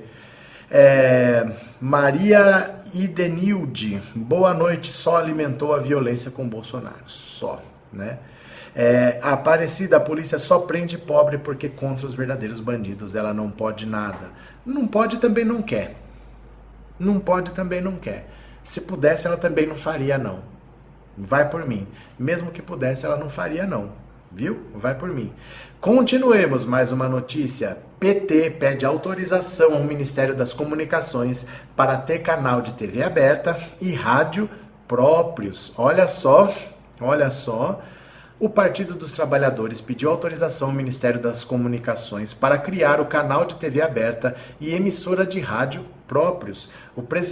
É, 0.74 1.52
Maria 1.82 2.76
Idenilde, 2.94 4.02
boa 4.16 4.54
noite. 4.54 4.88
Só 4.88 5.18
alimentou 5.18 5.76
a 5.76 5.80
violência 5.80 6.32
com 6.32 6.48
Bolsonaro. 6.48 7.04
Só, 7.06 7.62
né? 7.92 8.20
É, 8.74 9.20
a 9.22 9.34
Aparecida, 9.34 9.98
a 9.98 10.00
polícia 10.00 10.40
só 10.40 10.60
prende 10.60 10.98
pobre 10.98 11.38
porque 11.38 11.68
contra 11.68 12.08
os 12.08 12.16
verdadeiros 12.16 12.62
bandidos 12.62 13.16
ela 13.16 13.34
não 13.34 13.52
pode 13.52 13.86
nada. 13.86 14.30
Não 14.66 14.88
pode 14.88 15.18
também 15.18 15.44
não 15.44 15.62
quer. 15.62 15.98
Não 16.98 17.20
pode 17.20 17.52
também 17.52 17.82
não 17.82 17.98
quer. 17.98 18.30
Se 18.64 18.82
pudesse, 18.82 19.28
ela 19.28 19.36
também 19.36 19.68
não 19.68 19.76
faria, 19.76 20.18
não. 20.18 20.40
Vai 21.18 21.50
por 21.50 21.68
mim. 21.68 21.86
Mesmo 22.18 22.52
que 22.52 22.62
pudesse, 22.62 23.06
ela 23.06 23.18
não 23.18 23.30
faria, 23.30 23.68
não. 23.68 23.92
Viu? 24.34 24.62
Vai 24.74 24.96
por 24.96 25.10
mim. 25.10 25.34
Continuemos 25.80 26.66
mais 26.66 26.92
uma 26.92 27.10
notícia. 27.10 27.78
PT 28.00 28.52
pede 28.52 28.86
autorização 28.86 29.74
ao 29.74 29.84
Ministério 29.84 30.34
das 30.36 30.54
Comunicações 30.54 31.46
para 31.76 31.98
ter 31.98 32.20
canal 32.20 32.62
de 32.62 32.74
TV 32.74 33.04
aberta 33.04 33.60
e 33.80 33.94
rádio 33.94 34.50
próprios. 34.88 35.74
Olha 35.78 36.08
só, 36.08 36.54
olha 37.00 37.30
só. 37.30 37.82
o 38.40 38.50
Partido 38.50 38.96
dos 38.96 39.12
Trabalhadores 39.12 39.82
pediu 39.82 40.10
autorização 40.10 40.70
ao 40.70 40.74
Ministério 40.74 41.20
das 41.20 41.44
Comunicações 41.44 42.34
para 42.34 42.58
criar 42.58 43.00
o 43.00 43.06
canal 43.06 43.46
de 43.46 43.56
TV 43.56 43.82
aberta 43.82 44.36
e 44.60 44.74
emissora 44.74 45.26
de 45.26 45.40
rádio 45.40 45.86
próprios. 46.12 46.70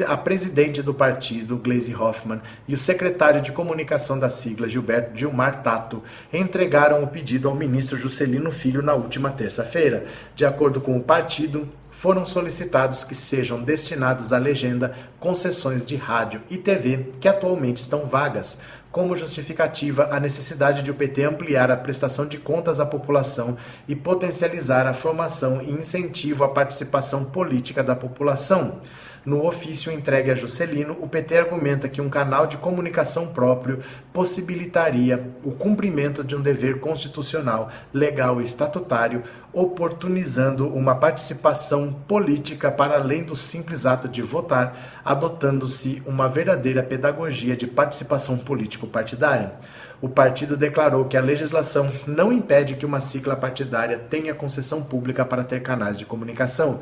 A 0.07 0.15
presidente 0.15 0.82
do 0.82 0.93
partido, 0.93 1.57
Gleisi 1.57 1.93
Hoffmann, 1.93 2.39
e 2.65 2.73
o 2.73 2.77
secretário 2.77 3.41
de 3.41 3.51
comunicação 3.51 4.17
da 4.17 4.30
sigla, 4.30 4.69
Gilberto 4.69 5.17
Gilmar 5.17 5.61
Tato, 5.61 6.01
entregaram 6.32 7.03
o 7.03 7.07
pedido 7.07 7.49
ao 7.49 7.55
ministro 7.55 7.97
Juscelino 7.97 8.49
Filho 8.53 8.82
na 8.82 8.93
última 8.93 9.32
terça-feira. 9.32 10.05
De 10.34 10.45
acordo 10.45 10.80
com 10.80 10.95
o 10.95 11.03
partido, 11.03 11.67
foram 11.91 12.25
solicitados 12.25 13.03
que 13.03 13.13
sejam 13.13 13.61
destinados 13.61 14.32
à 14.32 14.38
legenda 14.38 14.95
concessões 15.19 15.86
de 15.86 15.97
rádio 15.97 16.41
e 16.49 16.57
TV 16.57 17.09
que 17.19 17.27
atualmente 17.27 17.77
estão 17.77 18.05
vagas 18.05 18.61
como 18.91 19.15
justificativa 19.15 20.09
a 20.11 20.19
necessidade 20.19 20.81
de 20.81 20.91
o 20.91 20.95
PT 20.95 21.23
ampliar 21.23 21.69
a 21.69 21.77
prestação 21.77 22.25
de 22.25 22.37
contas 22.37 22.79
à 22.79 22.85
população 22.85 23.57
e 23.87 23.95
potencializar 23.95 24.87
a 24.87 24.93
formação 24.93 25.61
e 25.61 25.71
incentivo 25.71 26.43
à 26.43 26.49
participação 26.49 27.25
política 27.25 27.83
da 27.83 27.95
população. 27.95 28.81
No 29.26 29.45
ofício 29.45 29.91
entregue 29.91 30.32
a 30.32 30.36
Juscelino, 30.36 30.97
o 31.01 31.07
PT 31.07 31.38
argumenta 31.38 31.89
que 31.89 32.01
um 32.01 32.09
canal 32.09 32.47
de 32.47 32.57
comunicação 32.57 33.28
próprio 33.28 33.80
possibilitaria 34.13 35.22
o 35.43 35.51
cumprimento 35.51 36.24
de 36.24 36.36
um 36.36 36.41
dever 36.41 36.80
constitucional, 36.80 37.70
legal 37.93 38.41
e 38.41 38.45
estatutário, 38.45 39.24
oportunizando 39.51 40.67
uma 40.67 40.95
participação 40.95 41.91
política 42.07 42.72
para 42.72 42.95
além 42.95 43.24
do 43.24 43.36
simples 43.36 43.86
ato 43.86 44.07
de 44.07 44.22
votar, 44.22 45.01
adotando-se 45.03 46.01
uma 46.05 46.30
verdadeira 46.30 46.82
pedagogia 46.82 47.57
de 47.57 47.67
participação 47.67 48.38
político-partidária. 48.38 49.53
O 50.01 50.07
partido 50.07 50.55
declarou 50.55 51.05
que 51.05 51.17
a 51.17 51.22
legislação 51.22 51.91
não 52.07 52.32
impede 52.32 52.76
que 52.76 52.86
uma 52.86 53.01
sigla 53.01 53.36
partidária 53.36 53.99
tenha 53.99 54.34
concessão 54.34 54.82
pública 54.82 55.26
para 55.26 55.43
ter 55.43 55.61
canais 55.61 55.97
de 55.97 56.05
comunicação. 56.05 56.82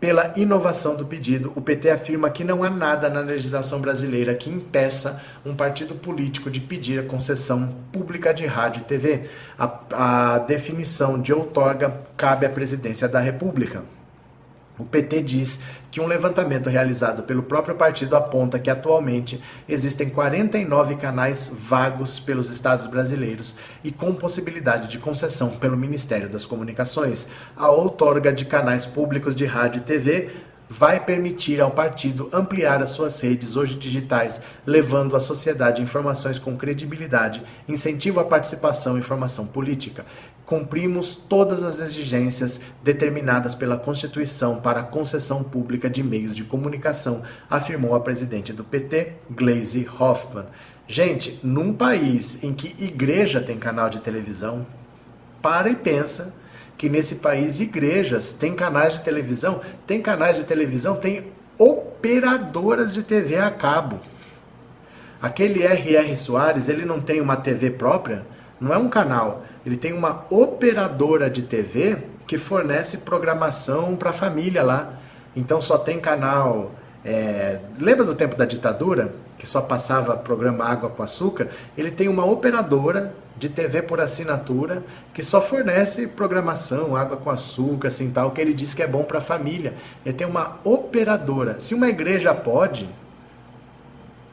Pela 0.00 0.32
inovação 0.36 0.94
do 0.94 1.04
pedido, 1.04 1.52
o 1.56 1.60
PT 1.60 1.90
afirma 1.90 2.30
que 2.30 2.44
não 2.44 2.62
há 2.62 2.70
nada 2.70 3.10
na 3.10 3.18
legislação 3.20 3.80
brasileira 3.80 4.32
que 4.32 4.48
impeça 4.48 5.20
um 5.44 5.56
partido 5.56 5.96
político 5.96 6.48
de 6.48 6.60
pedir 6.60 7.00
a 7.00 7.02
concessão 7.02 7.74
pública 7.92 8.32
de 8.32 8.46
rádio 8.46 8.82
e 8.82 8.84
TV. 8.84 9.28
A, 9.58 10.34
a 10.34 10.38
definição 10.38 11.20
de 11.20 11.32
outorga 11.32 11.92
cabe 12.16 12.46
à 12.46 12.48
presidência 12.48 13.08
da 13.08 13.18
República. 13.18 13.82
O 14.78 14.84
PT 14.84 15.22
diz 15.22 15.60
que 15.90 16.00
um 16.00 16.06
levantamento 16.06 16.68
realizado 16.68 17.22
pelo 17.24 17.42
próprio 17.42 17.74
partido 17.74 18.14
aponta 18.14 18.58
que 18.58 18.70
atualmente 18.70 19.42
existem 19.68 20.08
49 20.08 20.96
canais 20.96 21.50
vagos 21.52 22.20
pelos 22.20 22.50
estados 22.50 22.86
brasileiros 22.86 23.56
e 23.82 23.90
com 23.90 24.14
possibilidade 24.14 24.88
de 24.88 24.98
concessão 24.98 25.50
pelo 25.50 25.76
Ministério 25.76 26.28
das 26.28 26.44
Comunicações. 26.44 27.26
A 27.56 27.70
outorga 27.70 28.32
de 28.32 28.44
canais 28.44 28.86
públicos 28.86 29.34
de 29.34 29.46
rádio 29.46 29.80
e 29.80 29.84
TV 29.84 30.30
vai 30.68 31.04
permitir 31.04 31.60
ao 31.60 31.70
partido 31.70 32.28
ampliar 32.32 32.82
as 32.82 32.90
suas 32.90 33.20
redes 33.20 33.56
hoje 33.56 33.74
digitais, 33.74 34.42
levando 34.66 35.16
à 35.16 35.20
sociedade 35.20 35.82
informações 35.82 36.38
com 36.38 36.56
credibilidade, 36.56 37.42
incentivo 37.68 38.20
à 38.20 38.24
participação 38.24 38.98
e 38.98 39.02
formação 39.02 39.46
política 39.46 40.04
cumprimos 40.48 41.14
todas 41.14 41.62
as 41.62 41.78
exigências 41.78 42.62
determinadas 42.82 43.54
pela 43.54 43.76
Constituição 43.76 44.62
para 44.62 44.80
a 44.80 44.82
concessão 44.82 45.44
pública 45.44 45.90
de 45.90 46.02
meios 46.02 46.34
de 46.34 46.42
comunicação, 46.42 47.22
afirmou 47.50 47.94
a 47.94 48.00
presidente 48.00 48.50
do 48.50 48.64
PT, 48.64 49.12
Gleisi 49.30 49.86
Hoffmann. 50.00 50.46
Gente, 50.86 51.38
num 51.42 51.74
país 51.74 52.42
em 52.42 52.54
que 52.54 52.74
igreja 52.82 53.42
tem 53.42 53.58
canal 53.58 53.90
de 53.90 54.00
televisão, 54.00 54.66
para 55.42 55.68
e 55.68 55.76
pensa 55.76 56.34
que 56.78 56.88
nesse 56.88 57.16
país 57.16 57.58
igrejas 57.58 58.32
têm 58.32 58.54
canais 58.54 58.94
de 58.94 59.02
televisão, 59.02 59.60
tem 59.84 60.00
canais 60.00 60.36
de 60.36 60.44
televisão, 60.44 60.94
tem 60.94 61.32
operadoras 61.58 62.94
de 62.94 63.02
TV 63.02 63.36
a 63.36 63.50
cabo. 63.50 63.98
Aquele 65.20 65.64
R.R. 65.64 66.16
Soares, 66.16 66.68
ele 66.68 66.84
não 66.84 67.00
tem 67.00 67.20
uma 67.20 67.36
TV 67.36 67.70
própria, 67.70 68.24
não 68.60 68.72
é 68.72 68.78
um 68.78 68.88
canal, 68.88 69.44
ele 69.66 69.76
tem 69.76 69.92
uma 69.92 70.24
operadora 70.30 71.28
de 71.28 71.42
TV 71.42 71.98
que 72.28 72.38
fornece 72.38 72.98
programação 72.98 73.96
para 73.96 74.10
a 74.10 74.12
família 74.12 74.62
lá. 74.62 74.94
Então 75.34 75.60
só 75.60 75.76
tem 75.76 75.98
canal. 75.98 76.70
É... 77.04 77.60
lembra 77.78 78.04
do 78.04 78.14
tempo 78.14 78.36
da 78.36 78.44
ditadura? 78.44 79.14
Que 79.38 79.46
só 79.46 79.60
passava 79.60 80.16
programa 80.16 80.64
Água 80.64 80.90
com 80.90 81.02
Açúcar? 81.02 81.48
Ele 81.76 81.90
tem 81.90 82.08
uma 82.08 82.24
operadora 82.24 83.14
de 83.38 83.48
TV 83.48 83.82
por 83.82 84.00
assinatura 84.00 84.82
que 85.14 85.22
só 85.22 85.40
fornece 85.40 86.08
programação, 86.08 86.96
água 86.96 87.16
com 87.16 87.30
açúcar, 87.30 87.88
assim 87.88 88.10
tal, 88.10 88.32
que 88.32 88.40
ele 88.40 88.52
diz 88.52 88.74
que 88.74 88.82
é 88.82 88.86
bom 88.86 89.04
para 89.04 89.18
a 89.18 89.22
família. 89.22 89.74
Ele 90.04 90.14
tem 90.14 90.26
uma 90.26 90.58
operadora. 90.64 91.60
Se 91.60 91.74
uma 91.74 91.88
igreja 91.88 92.34
pode, 92.34 92.88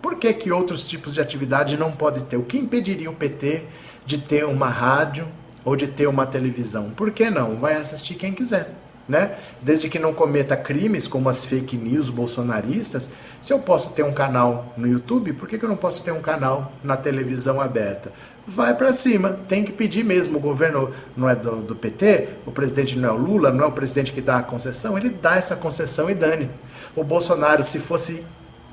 por 0.01 0.15
que, 0.15 0.33
que 0.33 0.51
outros 0.51 0.89
tipos 0.89 1.13
de 1.13 1.21
atividade 1.21 1.77
não 1.77 1.91
pode 1.91 2.21
ter? 2.23 2.37
O 2.37 2.43
que 2.43 2.57
impediria 2.57 3.09
o 3.09 3.15
PT 3.15 3.63
de 4.05 4.17
ter 4.17 4.45
uma 4.45 4.69
rádio 4.69 5.27
ou 5.63 5.75
de 5.75 5.87
ter 5.87 6.07
uma 6.07 6.27
televisão. 6.27 6.91
Por 6.91 7.11
que 7.11 7.29
não? 7.29 7.55
Vai 7.55 7.73
assistir 7.75 8.15
quem 8.15 8.31
quiser. 8.31 8.69
Né? 9.07 9.35
Desde 9.61 9.87
que 9.87 9.99
não 9.99 10.13
cometa 10.13 10.57
crimes 10.57 11.07
como 11.07 11.29
as 11.29 11.45
fake 11.45 11.77
news 11.77 12.09
bolsonaristas, 12.09 13.11
se 13.39 13.53
eu 13.53 13.59
posso 13.59 13.93
ter 13.93 14.03
um 14.03 14.13
canal 14.13 14.73
no 14.75 14.87
YouTube, 14.87 15.33
por 15.33 15.47
que, 15.47 15.59
que 15.59 15.65
eu 15.65 15.69
não 15.69 15.77
posso 15.77 16.03
ter 16.03 16.11
um 16.11 16.21
canal 16.21 16.73
na 16.83 16.97
televisão 16.97 17.61
aberta? 17.61 18.11
Vai 18.47 18.75
para 18.75 18.93
cima, 18.93 19.39
tem 19.47 19.63
que 19.63 19.71
pedir 19.71 20.03
mesmo. 20.03 20.37
O 20.37 20.41
governo 20.41 20.91
não 21.15 21.29
é 21.29 21.35
do, 21.35 21.57
do, 21.57 21.75
PT, 21.75 22.29
o 22.45 22.51
presidente 22.51 22.97
não 22.97 23.09
é 23.09 23.11
o 23.11 23.17
Lula, 23.17 23.51
não 23.51 23.65
é 23.65 23.67
o 23.67 23.71
presidente 23.71 24.11
que 24.11 24.21
dá 24.21 24.37
a 24.37 24.43
concessão, 24.43 24.97
ele 24.97 25.09
dá 25.09 25.35
essa 25.35 25.55
concessão 25.55 26.09
e 26.09 26.15
dane. 26.15 26.49
O 26.95 27.03
Bolsonaro, 27.03 27.63
se 27.63 27.79
fosse 27.79 28.23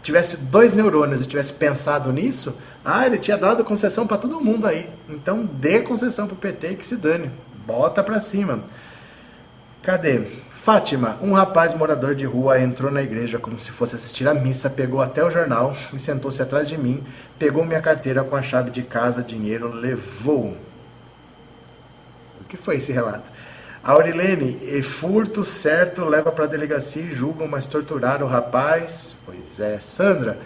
tivesse 0.03 0.39
dois 0.39 0.75
neurônios 0.75 1.23
e 1.23 1.29
tivesse 1.29 1.53
pensado 1.53 2.13
nisso, 2.13 2.59
ah, 2.85 3.07
ele 3.07 3.19
tinha 3.19 3.39
dado 3.39 3.65
concessão 3.65 4.07
para 4.07 4.19
todo 4.19 4.41
mundo 4.41 4.67
aí. 4.67 4.89
Então 5.09 5.45
dê 5.45 5.81
concessão 5.81 6.27
pro 6.27 6.37
PT 6.37 6.75
que 6.75 6.87
se 6.87 6.97
dane. 6.97 7.31
Bota 7.67 8.03
pra 8.03 8.21
cima. 8.21 8.65
Cadê? 9.83 10.23
Fátima, 10.55 11.19
um 11.21 11.33
rapaz 11.33 11.75
morador 11.75 12.15
de 12.15 12.25
rua 12.25 12.61
entrou 12.61 12.89
na 12.89 13.03
igreja 13.03 13.37
como 13.37 13.59
se 13.59 13.73
fosse 13.73 13.97
assistir 13.97 14.29
a 14.29 14.35
missa, 14.35 14.71
pegou 14.71 15.03
até 15.03 15.25
o 15.25 15.29
jornal 15.29 15.77
e 15.93 15.99
sentou-se 15.99 16.41
atrás 16.41 16.69
de 16.69 16.79
mim, 16.79 17.03
pegou 17.37 17.65
minha 17.65 17.81
carteira 17.81 18.23
com 18.23 18.37
a 18.37 18.43
chave 18.43 18.71
de 18.71 18.83
casa, 18.83 19.25
dinheiro, 19.25 19.69
levou. 19.75 20.57
O 22.41 22.45
que 22.49 22.57
foi 22.57 22.77
esse 22.77 22.93
relato? 22.93 23.29
Aurilene, 23.83 24.81
furto 24.83 25.43
certo 25.43 26.05
leva 26.05 26.31
para 26.31 26.45
a 26.45 26.49
delegacia 26.49 27.03
e 27.03 27.13
julgam, 27.13 27.49
mas 27.49 27.67
torturar 27.67 28.23
o 28.23 28.29
rapaz? 28.29 29.17
Pois 29.27 29.59
é. 29.59 29.81
Sandra, 29.81 30.39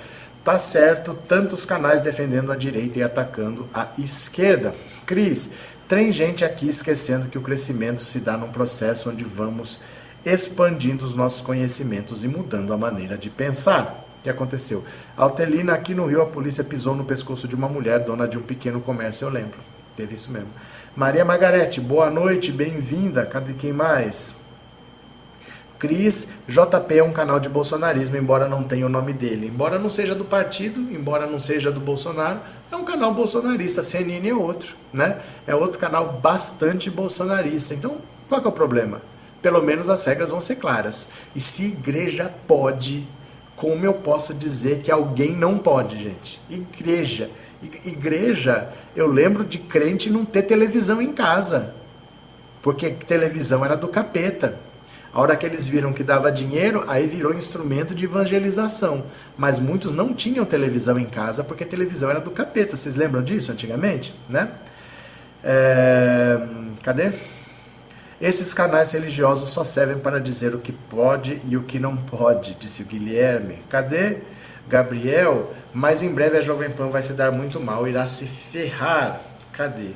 tá 0.43 0.59
certo, 0.59 1.13
tantos 1.29 1.67
canais 1.67 2.01
defendendo 2.01 2.51
a 2.51 2.57
direita 2.57 2.99
e 2.99 3.03
atacando 3.03 3.69
a 3.75 3.89
esquerda. 3.99 4.75
Cris, 5.05 5.53
tem 5.89 6.11
gente 6.11 6.45
aqui 6.45 6.69
esquecendo 6.69 7.29
que 7.29 7.39
o 7.39 7.43
crescimento 7.43 8.01
se 8.03 8.21
dá 8.21 8.37
num 8.37 8.49
processo 8.49 9.11
onde 9.11 9.25
vamos 9.25 9.81
expandindo 10.25 11.05
os 11.05 11.15
nossos 11.15 11.41
conhecimentos 11.41 12.25
e 12.25 12.29
mudando 12.29 12.73
a 12.73 12.77
maneira 12.77 13.17
de 13.17 13.31
pensar. 13.31 14.05
O 14.19 14.23
que 14.25 14.31
aconteceu? 14.31 14.85
Altelina, 15.17 15.73
aqui 15.73 15.95
no 15.95 16.07
Rio, 16.07 16.23
a 16.23 16.27
polícia 16.27 16.65
pisou 16.65 16.97
no 16.97 17.05
pescoço 17.05 17.47
de 17.47 17.55
uma 17.55 17.69
mulher, 17.69 18.01
dona 18.01 18.27
de 18.27 18.37
um 18.37 18.43
pequeno 18.43 18.81
comércio, 18.81 19.27
eu 19.27 19.31
lembro. 19.31 19.59
Teve 19.95 20.17
isso 20.17 20.33
mesmo. 20.33 20.51
Maria 20.97 21.25
Margarete, 21.25 21.81
boa 21.81 22.11
noite, 22.11 22.51
bem-vinda. 22.51 23.25
Cadê 23.25 23.53
quem 23.53 23.73
mais? 23.73 24.46
Cris, 25.79 26.29
JP 26.49 26.99
é 26.99 27.03
um 27.03 27.13
canal 27.13 27.39
de 27.39 27.49
bolsonarismo, 27.49 28.17
embora 28.17 28.49
não 28.49 28.63
tenha 28.63 28.87
o 28.87 28.89
nome 28.89 29.13
dele. 29.13 29.49
Embora 29.49 29.79
não 29.79 29.89
seja 29.89 30.15
do 30.15 30.25
partido, 30.25 30.81
embora 30.81 31.27
não 31.27 31.39
seja 31.39 31.71
do 31.71 31.81
Bolsonaro, 31.81 32.41
é 32.71 32.77
um 32.77 32.85
canal 32.85 33.13
bolsonarista. 33.13 33.83
CNN 33.83 34.29
é 34.29 34.35
outro, 34.35 34.75
né? 34.93 35.21
É 35.47 35.55
outro 35.55 35.79
canal 35.79 36.19
bastante 36.23 36.91
bolsonarista. 36.91 37.75
Então, 37.75 37.99
qual 38.29 38.43
é 38.43 38.49
o 38.49 38.53
problema? 38.53 39.03
Pelo 39.43 39.63
menos 39.63 39.89
as 39.89 40.05
regras 40.05 40.31
vão 40.31 40.41
ser 40.41 40.57
claras. 40.57 41.09
E 41.35 41.41
se 41.41 41.67
igreja 41.67 42.33
pode, 42.47 43.07
como 43.55 43.85
eu 43.85 43.95
posso 43.95 44.33
dizer 44.35 44.81
que 44.81 44.91
alguém 44.91 45.37
não 45.37 45.59
pode, 45.59 46.03
gente? 46.03 46.41
Igreja 46.49 47.31
Igreja, 47.85 48.71
eu 48.95 49.07
lembro 49.07 49.45
de 49.45 49.59
crente 49.59 50.11
não 50.11 50.25
ter 50.25 50.43
televisão 50.43 51.01
em 51.01 51.13
casa, 51.13 51.75
porque 52.63 52.91
televisão 52.91 53.65
era 53.65 53.77
do 53.77 53.89
capeta. 53.89 54.59
A 55.17 55.21
hora 55.23 55.35
que 55.35 55.47
eles 55.47 55.67
viram 55.67 55.95
que 55.95 56.05
dava 56.05 56.31
dinheiro, 56.31 56.85
aí 56.87 57.07
virou 57.07 57.33
instrumento 57.33 57.95
de 57.95 58.05
evangelização. 58.05 59.07
Mas 59.35 59.59
muitos 59.59 59.95
não 59.95 60.13
tinham 60.13 60.45
televisão 60.45 60.99
em 60.99 61.07
casa 61.07 61.43
porque 61.43 61.65
televisão 61.65 62.11
era 62.11 62.21
do 62.21 62.31
capeta. 62.31 62.77
Vocês 62.77 62.97
lembram 62.97 63.23
disso 63.23 63.51
antigamente? 63.51 64.15
Né? 64.29 64.51
É... 65.43 66.39
Cadê? 66.83 67.13
Esses 68.21 68.53
canais 68.53 68.93
religiosos 68.93 69.49
só 69.49 69.65
servem 69.65 69.99
para 69.99 70.21
dizer 70.21 70.55
o 70.55 70.59
que 70.59 70.73
pode 70.73 71.41
e 71.49 71.57
o 71.57 71.63
que 71.63 71.79
não 71.79 71.97
pode, 71.97 72.55
disse 72.61 72.83
o 72.83 72.85
Guilherme. 72.85 73.61
Cadê? 73.71 74.19
Gabriel, 74.69 75.51
mas 75.73 76.03
em 76.03 76.13
breve 76.13 76.37
a 76.37 76.43
Jovem 76.43 76.69
Pan 76.69 76.91
vai 76.91 77.01
se 77.01 77.15
dar 77.15 77.33
muito 77.33 77.59
mal, 77.59 77.89
irá 77.89 78.07
se 78.07 78.27
ferrar. 78.27 79.23
Cadê? 79.55 79.93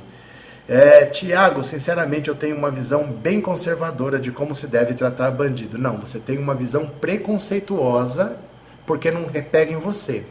É, 0.72 1.04
Tiago, 1.04 1.64
sinceramente 1.64 2.28
eu 2.28 2.34
tenho 2.36 2.56
uma 2.56 2.70
visão 2.70 3.02
bem 3.02 3.40
conservadora 3.40 4.20
de 4.20 4.30
como 4.30 4.54
se 4.54 4.68
deve 4.68 4.94
tratar 4.94 5.28
bandido. 5.32 5.76
Não, 5.76 5.98
você 5.98 6.20
tem 6.20 6.38
uma 6.38 6.54
visão 6.54 6.86
preconceituosa 6.86 8.38
porque 8.86 9.10
não 9.10 9.24
pega 9.24 9.72
em 9.72 9.78
você. 9.78 10.24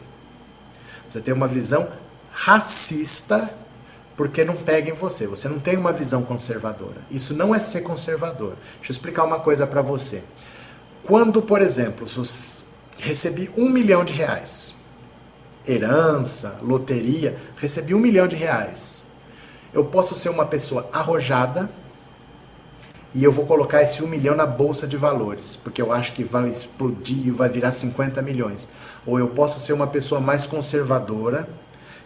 Você 1.10 1.20
tem 1.20 1.34
uma 1.34 1.46
visão 1.46 1.90
racista 2.32 3.50
porque 4.16 4.42
não 4.42 4.56
pega 4.56 4.88
em 4.88 4.94
você. 4.94 5.26
Você 5.26 5.46
não 5.46 5.58
tem 5.58 5.76
uma 5.76 5.92
visão 5.92 6.22
conservadora. 6.22 7.02
Isso 7.10 7.34
não 7.34 7.54
é 7.54 7.58
ser 7.58 7.82
conservador. 7.82 8.54
Deixa 8.76 8.92
eu 8.92 8.94
explicar 8.94 9.24
uma 9.24 9.40
coisa 9.40 9.66
para 9.66 9.82
você. 9.82 10.24
Quando, 11.04 11.42
por 11.42 11.60
exemplo, 11.60 12.06
recebi 12.96 13.50
um 13.58 13.68
milhão 13.68 14.06
de 14.06 14.14
reais, 14.14 14.74
herança, 15.68 16.56
loteria, 16.62 17.36
recebi 17.58 17.94
um 17.94 17.98
milhão 17.98 18.26
de 18.26 18.36
reais. 18.36 18.99
Eu 19.72 19.84
posso 19.84 20.14
ser 20.14 20.30
uma 20.30 20.44
pessoa 20.44 20.88
arrojada 20.92 21.70
e 23.14 23.22
eu 23.24 23.32
vou 23.32 23.46
colocar 23.46 23.82
esse 23.82 24.02
um 24.02 24.06
milhão 24.06 24.36
na 24.36 24.46
bolsa 24.46 24.86
de 24.86 24.96
valores, 24.96 25.56
porque 25.56 25.82
eu 25.82 25.92
acho 25.92 26.12
que 26.12 26.22
vai 26.22 26.48
explodir 26.48 27.26
e 27.26 27.30
vai 27.30 27.48
virar 27.48 27.72
50 27.72 28.22
milhões. 28.22 28.68
Ou 29.06 29.18
eu 29.18 29.28
posso 29.28 29.60
ser 29.60 29.72
uma 29.72 29.86
pessoa 29.86 30.20
mais 30.20 30.46
conservadora 30.46 31.48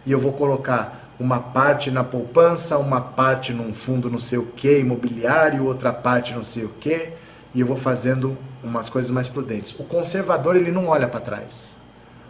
e 0.05 0.11
eu 0.11 0.19
vou 0.19 0.33
colocar 0.33 1.11
uma 1.19 1.39
parte 1.39 1.89
na 1.89 2.03
poupança, 2.03 2.77
uma 2.77 3.01
parte 3.01 3.53
num 3.53 3.73
fundo 3.73 4.09
não 4.09 4.19
sei 4.19 4.37
o 4.37 4.45
que, 4.45 4.79
imobiliário, 4.79 5.65
outra 5.65 5.93
parte 5.93 6.33
não 6.33 6.43
sei 6.43 6.65
o 6.65 6.69
que, 6.69 7.09
e 7.53 7.61
eu 7.61 7.65
vou 7.65 7.77
fazendo 7.77 8.37
umas 8.63 8.89
coisas 8.89 9.09
mais 9.11 9.29
prudentes. 9.29 9.73
O 9.79 9.83
conservador 9.83 10.55
ele 10.55 10.71
não 10.71 10.87
olha 10.87 11.07
para 11.07 11.21
trás. 11.21 11.73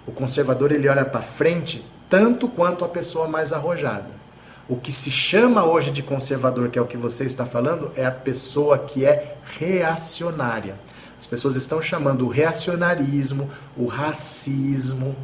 O 0.06 0.12
conservador 0.12 0.72
ele 0.72 0.88
olha 0.88 1.04
para 1.04 1.22
frente 1.22 1.84
tanto 2.10 2.48
quanto 2.48 2.86
a 2.86 2.88
pessoa 2.88 3.28
mais 3.28 3.52
arrojada. 3.52 4.25
O 4.68 4.76
que 4.78 4.92
se 4.92 5.12
chama 5.12 5.64
hoje 5.64 5.92
de 5.92 6.02
conservador, 6.02 6.70
que 6.70 6.80
é 6.80 6.82
o 6.82 6.88
que 6.88 6.98
você 6.98 7.24
está 7.24 7.46
falando, 7.46 7.92
é 7.96 8.06
a 8.06 8.12
pessoa 8.12 8.80
que 8.80 9.06
é 9.06 9.38
reacionária. 9.60 10.76
As 11.18 11.28
pessoas 11.28 11.56
estão 11.56 11.82
chamando 11.82 12.26
o 12.26 12.30
reacionarismo, 12.30 13.50
o 13.78 13.86
racismo, 13.86 15.16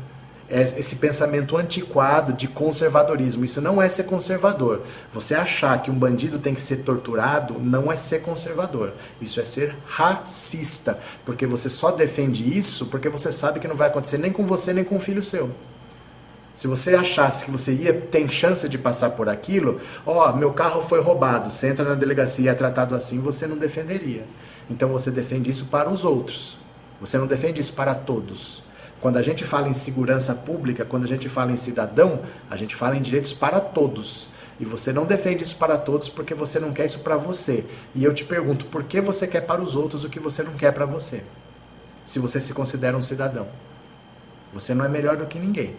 é 0.52 0.62
esse 0.78 0.98
pensamento 0.98 1.56
antiquado 1.56 2.34
de 2.34 2.46
conservadorismo. 2.46 3.46
Isso 3.46 3.62
não 3.62 3.82
é 3.82 3.88
ser 3.88 4.04
conservador. 4.04 4.82
Você 5.14 5.34
achar 5.34 5.82
que 5.82 5.90
um 5.90 5.96
bandido 5.96 6.38
tem 6.40 6.54
que 6.54 6.62
ser 6.62 6.84
torturado 6.84 7.58
não 7.58 7.90
é 7.90 7.96
ser 7.96 8.22
conservador. 8.22 8.92
Isso 9.22 9.40
é 9.40 9.46
ser 9.46 9.74
racista. 9.86 11.00
Porque 11.26 11.48
você 11.48 11.70
só 11.70 11.92
defende 11.92 12.58
isso 12.58 12.88
porque 12.88 13.08
você 13.08 13.32
sabe 13.32 13.62
que 13.62 13.68
não 13.68 13.78
vai 13.78 13.88
acontecer 13.88 14.18
nem 14.18 14.32
com 14.32 14.46
você 14.46 14.74
nem 14.74 14.84
com 14.84 14.98
o 14.98 15.00
filho 15.00 15.24
seu. 15.24 15.50
Se 16.54 16.68
você 16.68 16.96
achasse 16.96 17.46
que 17.46 17.52
você 17.52 17.74
ia 17.74 17.94
tem 17.94 18.28
chance 18.30 18.68
de 18.68 18.78
passar 18.78 19.12
por 19.12 19.30
aquilo, 19.30 19.80
ó, 20.06 20.30
oh, 20.30 20.36
meu 20.36 20.52
carro 20.54 20.82
foi 20.82 21.02
roubado, 21.02 21.50
você 21.50 21.68
entra 21.68 21.86
na 21.86 21.96
delegacia 21.96 22.46
e 22.46 22.48
é 22.50 22.54
tratado 22.54 22.94
assim, 22.94 23.20
você 23.20 23.48
não 23.48 23.58
defenderia. 23.58 24.26
Então 24.70 24.90
você 24.90 25.10
defende 25.10 25.50
isso 25.50 25.66
para 25.66 25.90
os 25.90 26.04
outros. 26.04 26.58
Você 27.00 27.18
não 27.18 27.26
defende 27.26 27.60
isso 27.60 27.74
para 27.74 27.96
todos. 27.96 28.64
Quando 29.02 29.18
a 29.18 29.22
gente 29.22 29.44
fala 29.44 29.68
em 29.68 29.74
segurança 29.74 30.36
pública, 30.36 30.86
quando 30.86 31.06
a 31.06 31.08
gente 31.08 31.28
fala 31.28 31.52
em 31.52 31.58
cidadão, 31.58 32.22
a 32.50 32.56
gente 32.56 32.76
fala 32.76 32.96
em 32.96 33.02
direitos 33.02 33.34
para 33.34 33.60
todos. 33.60 34.30
E 34.60 34.66
você 34.66 34.94
não 34.94 35.06
defende 35.06 35.42
isso 35.42 35.56
para 35.56 35.76
todos 35.76 36.08
porque 36.08 36.36
você 36.36 36.60
não 36.60 36.72
quer 36.72 36.86
isso 36.86 37.00
para 37.00 37.18
você. 37.18 37.66
E 37.96 38.04
eu 38.04 38.14
te 38.14 38.24
pergunto, 38.24 38.66
por 38.66 38.84
que 38.84 39.02
você 39.02 39.26
quer 39.26 39.42
para 39.42 39.60
os 39.60 39.76
outros 39.76 40.04
o 40.06 40.10
que 40.10 40.20
você 40.20 40.44
não 40.44 40.54
quer 40.54 40.72
para 40.72 40.86
você? 40.86 41.24
Se 42.06 42.20
você 42.20 42.40
se 42.40 42.54
considera 42.54 42.96
um 42.96 43.02
cidadão. 43.02 43.48
Você 44.54 44.76
não 44.76 44.86
é 44.86 44.90
melhor 44.90 45.18
do 45.18 45.26
que 45.26 45.40
ninguém. 45.40 45.76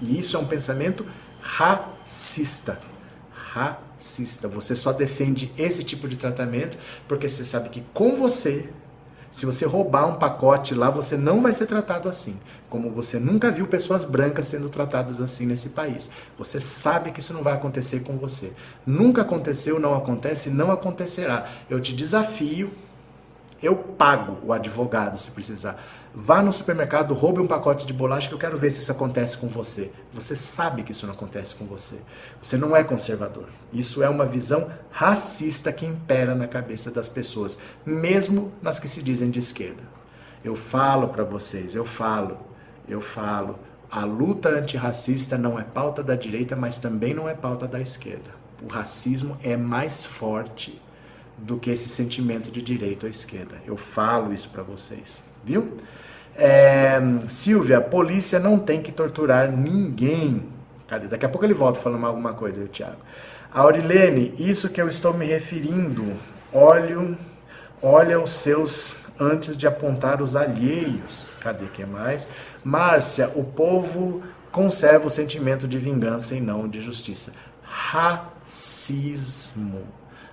E 0.00 0.18
isso 0.18 0.36
é 0.36 0.40
um 0.40 0.46
pensamento 0.46 1.06
racista. 1.40 2.78
Racista. 3.32 4.48
Você 4.48 4.74
só 4.74 4.92
defende 4.92 5.52
esse 5.56 5.84
tipo 5.84 6.08
de 6.08 6.16
tratamento 6.16 6.78
porque 7.06 7.28
você 7.28 7.44
sabe 7.44 7.68
que 7.68 7.84
com 7.92 8.16
você 8.16 8.70
se 9.30 9.46
você 9.46 9.64
roubar 9.64 10.08
um 10.08 10.16
pacote 10.16 10.74
lá, 10.74 10.90
você 10.90 11.16
não 11.16 11.40
vai 11.40 11.52
ser 11.52 11.66
tratado 11.66 12.08
assim. 12.08 12.36
Como 12.68 12.90
você 12.90 13.20
nunca 13.20 13.48
viu 13.50 13.66
pessoas 13.68 14.02
brancas 14.02 14.46
sendo 14.46 14.68
tratadas 14.68 15.20
assim 15.20 15.46
nesse 15.46 15.68
país. 15.68 16.10
Você 16.36 16.60
sabe 16.60 17.12
que 17.12 17.20
isso 17.20 17.32
não 17.32 17.42
vai 17.42 17.54
acontecer 17.54 18.00
com 18.00 18.16
você. 18.16 18.52
Nunca 18.84 19.22
aconteceu, 19.22 19.78
não 19.78 19.94
acontece, 19.94 20.50
não 20.50 20.72
acontecerá. 20.72 21.48
Eu 21.68 21.80
te 21.80 21.94
desafio, 21.94 22.72
eu 23.62 23.76
pago 23.76 24.38
o 24.44 24.52
advogado 24.52 25.16
se 25.16 25.30
precisar 25.30 25.80
Vá 26.12 26.42
no 26.42 26.50
supermercado, 26.52 27.14
roube 27.14 27.40
um 27.40 27.46
pacote 27.46 27.86
de 27.86 27.92
bolacha 27.92 28.28
que 28.28 28.34
eu 28.34 28.38
quero 28.38 28.58
ver 28.58 28.72
se 28.72 28.80
isso 28.80 28.90
acontece 28.90 29.38
com 29.38 29.46
você. 29.46 29.92
Você 30.12 30.34
sabe 30.34 30.82
que 30.82 30.90
isso 30.90 31.06
não 31.06 31.14
acontece 31.14 31.54
com 31.54 31.64
você. 31.66 32.00
Você 32.42 32.56
não 32.56 32.74
é 32.74 32.82
conservador. 32.82 33.48
Isso 33.72 34.02
é 34.02 34.08
uma 34.08 34.26
visão 34.26 34.72
racista 34.90 35.72
que 35.72 35.86
impera 35.86 36.34
na 36.34 36.48
cabeça 36.48 36.90
das 36.90 37.08
pessoas, 37.08 37.58
mesmo 37.86 38.52
nas 38.60 38.80
que 38.80 38.88
se 38.88 39.02
dizem 39.02 39.30
de 39.30 39.38
esquerda. 39.38 39.82
Eu 40.42 40.56
falo 40.56 41.08
para 41.08 41.22
vocês, 41.22 41.76
eu 41.76 41.84
falo, 41.84 42.38
eu 42.88 43.00
falo. 43.00 43.58
A 43.88 44.04
luta 44.04 44.48
antirracista 44.48 45.38
não 45.38 45.60
é 45.60 45.62
pauta 45.62 46.02
da 46.02 46.16
direita, 46.16 46.56
mas 46.56 46.80
também 46.80 47.14
não 47.14 47.28
é 47.28 47.34
pauta 47.34 47.68
da 47.68 47.80
esquerda. 47.80 48.30
O 48.62 48.66
racismo 48.66 49.38
é 49.42 49.56
mais 49.56 50.04
forte 50.04 50.80
do 51.38 51.56
que 51.56 51.70
esse 51.70 51.88
sentimento 51.88 52.50
de 52.50 52.60
direita 52.60 53.06
ou 53.06 53.10
esquerda. 53.10 53.60
Eu 53.64 53.76
falo 53.76 54.32
isso 54.32 54.50
para 54.50 54.62
vocês, 54.62 55.22
viu? 55.44 55.76
É, 56.42 56.98
Silvia, 57.28 57.82
polícia 57.82 58.38
não 58.38 58.58
tem 58.58 58.80
que 58.80 58.90
torturar 58.90 59.52
ninguém. 59.52 60.42
Cadê? 60.88 61.06
Daqui 61.06 61.26
a 61.26 61.28
pouco 61.28 61.44
ele 61.44 61.52
volta 61.52 61.78
falando 61.78 62.06
alguma 62.06 62.32
coisa, 62.32 62.64
o 62.64 62.68
Thiago. 62.68 62.96
Aurilene, 63.52 64.34
isso 64.38 64.70
que 64.70 64.80
eu 64.80 64.88
estou 64.88 65.12
me 65.12 65.26
referindo. 65.26 66.16
Olho, 66.50 67.18
olha 67.82 68.18
os 68.18 68.30
seus 68.30 68.96
antes 69.20 69.54
de 69.54 69.66
apontar 69.66 70.22
os 70.22 70.34
alheios. 70.34 71.28
Cadê 71.40 71.66
que 71.66 71.84
mais? 71.84 72.26
Márcia, 72.64 73.30
o 73.34 73.44
povo 73.44 74.22
conserva 74.50 75.08
o 75.08 75.10
sentimento 75.10 75.68
de 75.68 75.78
vingança 75.78 76.34
e 76.34 76.40
não 76.40 76.66
de 76.66 76.80
justiça. 76.80 77.34
Racismo. 77.62 78.40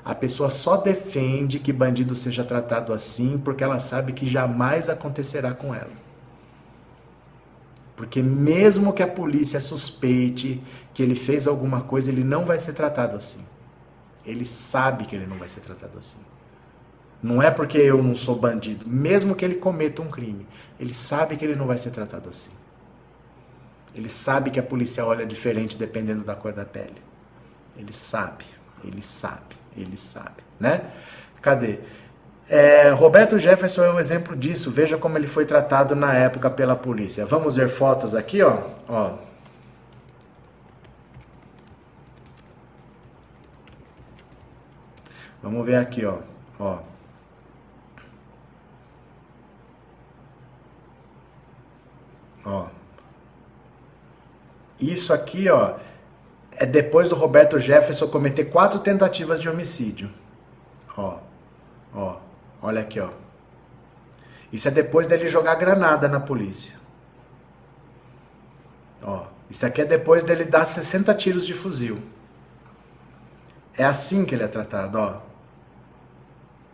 A 0.08 0.16
pessoa 0.16 0.50
só 0.50 0.78
defende 0.78 1.60
que 1.60 1.74
bandido 1.74 2.16
seja 2.16 2.42
tratado 2.42 2.94
assim 2.94 3.38
porque 3.38 3.62
ela 3.62 3.78
sabe 3.78 4.14
que 4.14 4.26
jamais 4.26 4.88
acontecerá 4.88 5.54
com 5.54 5.76
ela. 5.76 5.92
Porque 7.94 8.22
mesmo 8.24 8.94
que 8.94 9.04
a 9.04 9.08
polícia 9.08 9.60
suspeite 9.60 10.64
que 10.94 11.04
ele 11.04 11.14
fez 11.14 11.46
alguma 11.46 11.82
coisa, 11.82 12.10
ele 12.10 12.24
não 12.24 12.46
vai 12.46 12.58
ser 12.58 12.72
tratado 12.72 13.18
assim. 13.18 13.42
Ele 14.26 14.46
sabe 14.46 15.04
que 15.04 15.14
ele 15.14 15.28
não 15.28 15.36
vai 15.36 15.50
ser 15.50 15.60
tratado 15.60 15.98
assim. 16.00 16.22
Não 17.22 17.44
é 17.44 17.52
porque 17.52 17.78
eu 17.78 18.02
não 18.02 18.16
sou 18.16 18.40
bandido, 18.40 18.88
mesmo 18.88 19.36
que 19.36 19.44
ele 19.44 19.56
cometa 19.56 20.02
um 20.02 20.10
crime, 20.10 20.48
ele 20.80 20.94
sabe 20.94 21.36
que 21.36 21.44
ele 21.44 21.56
não 21.56 21.68
vai 21.68 21.78
ser 21.78 21.92
tratado 21.92 22.30
assim. 22.30 22.52
Ele 23.94 24.08
sabe 24.08 24.52
que 24.52 24.60
a 24.60 24.64
polícia 24.64 25.06
olha 25.06 25.26
diferente 25.26 25.78
dependendo 25.78 26.24
da 26.24 26.34
cor 26.34 26.54
da 26.54 26.64
pele. 26.64 27.02
Ele 27.76 27.92
sabe, 27.92 28.46
ele 28.86 29.02
sabe 29.02 29.67
ele 29.82 29.98
sabe, 29.98 30.44
né? 30.60 30.82
Cadê? 31.42 31.80
É, 32.50 32.90
Roberto 32.92 33.38
Jefferson 33.38 33.84
é 33.84 33.92
um 33.92 34.00
exemplo 34.00 34.36
disso. 34.36 34.72
Veja 34.72 34.98
como 34.98 35.18
ele 35.18 35.28
foi 35.28 35.46
tratado 35.46 35.96
na 35.96 36.14
época 36.14 36.50
pela 36.50 36.76
polícia. 36.76 37.26
Vamos 37.26 37.56
ver 37.56 37.70
fotos 37.70 38.16
aqui, 38.16 38.42
ó. 38.42 38.62
ó. 38.88 39.18
Vamos 45.44 45.66
ver 45.66 45.76
aqui, 45.76 46.06
ó. 46.06 46.20
ó. 46.60 46.80
Ó. 52.46 52.68
Isso 54.80 55.14
aqui, 55.14 55.50
ó, 55.50 55.76
é 56.60 56.66
depois 56.66 57.08
do 57.08 57.16
Roberto 57.16 57.60
Jefferson 57.60 58.08
cometer 58.08 58.46
quatro 58.46 58.80
tentativas 58.80 59.40
de 59.40 59.48
homicídio. 59.48 60.10
Ó, 60.98 61.20
ó, 61.94 62.18
olha 62.62 62.82
aqui, 62.82 63.00
ó. 63.00 63.10
Isso 64.52 64.68
é 64.68 64.72
depois 64.72 65.08
dele 65.08 65.28
jogar 65.28 65.56
granada 65.56 66.08
na 66.08 66.20
polícia. 66.20 66.76
Ó, 69.04 69.26
isso 69.50 69.66
aqui 69.66 69.82
é 69.82 69.86
depois 69.86 70.24
dele 70.24 70.46
dar 70.46 70.66
60 70.66 71.14
tiros 71.14 71.46
de 71.46 71.54
fuzil. 71.54 72.00
É 73.78 73.86
assim 73.86 74.26
que 74.26 74.34
ele 74.34 74.44
é 74.44 74.48
tratado, 74.48 74.98
ó. 74.98 75.22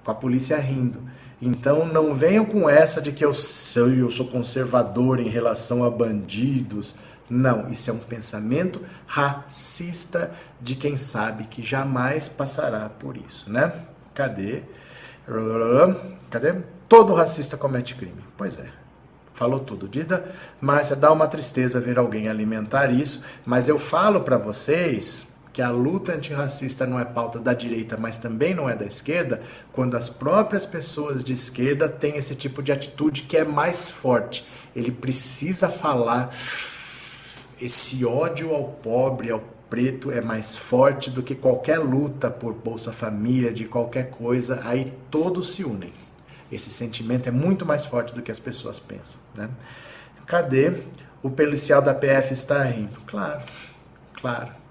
Com 0.06 0.12
a 0.12 0.16
polícia 0.16 0.58
rindo. 0.58 1.02
Então 1.42 1.86
não 1.86 2.14
venham 2.14 2.46
com 2.46 2.70
essa 2.70 3.02
de 3.02 3.12
que 3.12 3.26
eu 3.26 3.34
sou, 3.34 3.90
eu 3.90 4.10
sou 4.10 4.28
conservador 4.28 5.20
em 5.20 5.28
relação 5.28 5.84
a 5.84 5.90
bandidos. 5.90 6.96
Não, 7.36 7.68
isso 7.68 7.90
é 7.90 7.94
um 7.94 7.98
pensamento 7.98 8.80
racista 9.08 10.32
de 10.62 10.76
quem 10.76 11.00
sabe 11.00 11.46
que 11.46 11.64
jamais 11.64 12.30
passará 12.30 12.88
por 12.88 13.18
isso, 13.18 13.52
né? 13.52 13.74
Cadê? 14.14 14.62
Cadê? 16.30 16.54
Todo 16.88 17.16
racista 17.16 17.58
comete 17.58 17.96
crime. 17.96 18.24
Pois 18.38 18.60
é. 18.60 18.68
Falou 19.34 19.60
tudo, 19.60 19.90
Dida. 19.90 20.32
Márcia, 20.62 20.96
dá 20.96 21.12
uma 21.12 21.28
tristeza 21.28 21.80
ver 21.80 21.98
alguém 21.98 22.30
alimentar 22.30 22.92
isso, 22.92 23.26
mas 23.44 23.68
eu 23.68 23.80
falo 23.80 24.22
para 24.22 24.38
vocês 24.38 25.28
que 25.52 25.62
a 25.64 25.72
luta 25.72 26.14
antirracista 26.14 26.86
não 26.86 27.00
é 27.00 27.06
pauta 27.06 27.40
da 27.40 27.56
direita, 27.56 27.98
mas 27.98 28.20
também 28.20 28.54
não 28.54 28.70
é 28.70 28.76
da 28.76 28.86
esquerda, 28.86 29.42
quando 29.72 29.98
as 29.98 30.08
próprias 30.08 30.68
pessoas 30.68 31.24
de 31.24 31.34
esquerda 31.34 31.90
têm 31.90 32.16
esse 32.16 32.36
tipo 32.36 32.62
de 32.62 32.72
atitude 32.72 33.24
que 33.24 33.38
é 33.38 33.44
mais 33.44 33.90
forte. 33.90 34.48
Ele 34.76 34.92
precisa 34.92 35.68
falar 35.68 36.32
esse 37.64 38.06
ódio 38.06 38.54
ao 38.54 38.66
pobre, 38.66 39.32
ao 39.32 39.42
preto 39.70 40.12
é 40.12 40.20
mais 40.20 40.56
forte 40.56 41.10
do 41.10 41.24
que 41.24 41.34
qualquer 41.34 41.80
luta 41.80 42.30
por 42.30 42.54
Bolsa 42.54 42.92
Família, 42.92 43.54
de 43.54 43.66
qualquer 43.66 44.10
coisa, 44.12 44.62
aí 44.66 44.94
todos 45.10 45.54
se 45.54 45.64
unem. 45.64 45.94
Esse 46.52 46.70
sentimento 46.70 47.28
é 47.28 47.32
muito 47.32 47.66
mais 47.66 47.86
forte 47.86 48.14
do 48.14 48.22
que 48.22 48.30
as 48.30 48.40
pessoas 48.40 48.80
pensam. 48.80 49.20
Né? 49.34 49.50
Cadê? 50.28 50.84
O 51.24 51.32
policial 51.32 51.82
da 51.82 51.94
PF 51.94 52.34
está 52.34 52.64
rindo. 52.64 53.00
Claro, 53.08 53.44
claro, 54.14 54.52
claro. 54.52 54.63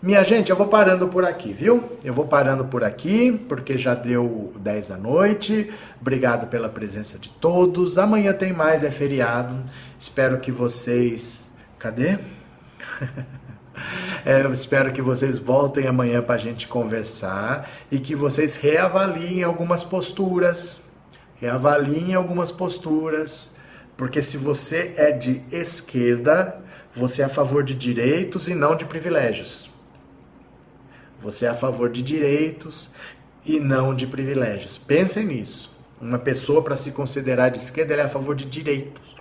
Minha 0.00 0.22
gente, 0.22 0.50
eu 0.50 0.56
vou 0.56 0.68
parando 0.68 1.08
por 1.08 1.24
aqui, 1.24 1.52
viu? 1.52 1.82
Eu 2.04 2.14
vou 2.14 2.24
parando 2.24 2.64
por 2.64 2.84
aqui, 2.84 3.32
porque 3.48 3.76
já 3.76 3.94
deu 3.94 4.52
10 4.60 4.90
da 4.90 4.96
noite. 4.96 5.72
Obrigado 6.00 6.46
pela 6.46 6.68
presença 6.68 7.18
de 7.18 7.30
todos. 7.30 7.98
Amanhã 7.98 8.32
tem 8.32 8.52
mais, 8.52 8.84
é 8.84 8.92
feriado. 8.92 9.56
Espero 9.98 10.38
que 10.38 10.52
vocês. 10.52 11.44
Cadê? 11.78 12.18
É, 14.24 14.42
eu 14.42 14.52
espero 14.52 14.92
que 14.92 15.00
vocês 15.00 15.38
voltem 15.38 15.86
amanhã 15.86 16.20
para 16.20 16.34
a 16.34 16.38
gente 16.38 16.66
conversar 16.66 17.70
e 17.92 18.00
que 18.00 18.12
vocês 18.12 18.56
reavaliem 18.56 19.44
algumas 19.44 19.84
posturas. 19.84 20.82
Reavaliem 21.36 22.12
algumas 22.12 22.50
posturas. 22.50 23.54
Porque 23.96 24.20
se 24.20 24.36
você 24.36 24.94
é 24.96 25.12
de 25.12 25.44
esquerda, 25.52 26.60
você 26.92 27.22
é 27.22 27.26
a 27.26 27.28
favor 27.28 27.62
de 27.62 27.72
direitos 27.72 28.48
e 28.48 28.54
não 28.54 28.74
de 28.74 28.84
privilégios. 28.84 29.67
Você 31.28 31.46
é 31.46 31.48
a 31.48 31.54
favor 31.54 31.90
de 31.90 32.02
direitos 32.02 32.90
e 33.44 33.60
não 33.60 33.94
de 33.94 34.06
privilégios. 34.06 34.78
Pensem 34.78 35.26
nisso. 35.26 35.76
Uma 36.00 36.18
pessoa, 36.18 36.62
para 36.62 36.76
se 36.76 36.92
considerar 36.92 37.50
de 37.50 37.58
esquerda, 37.58 37.92
ela 37.92 38.02
é 38.02 38.06
a 38.06 38.08
favor 38.08 38.34
de 38.34 38.44
direitos. 38.44 39.16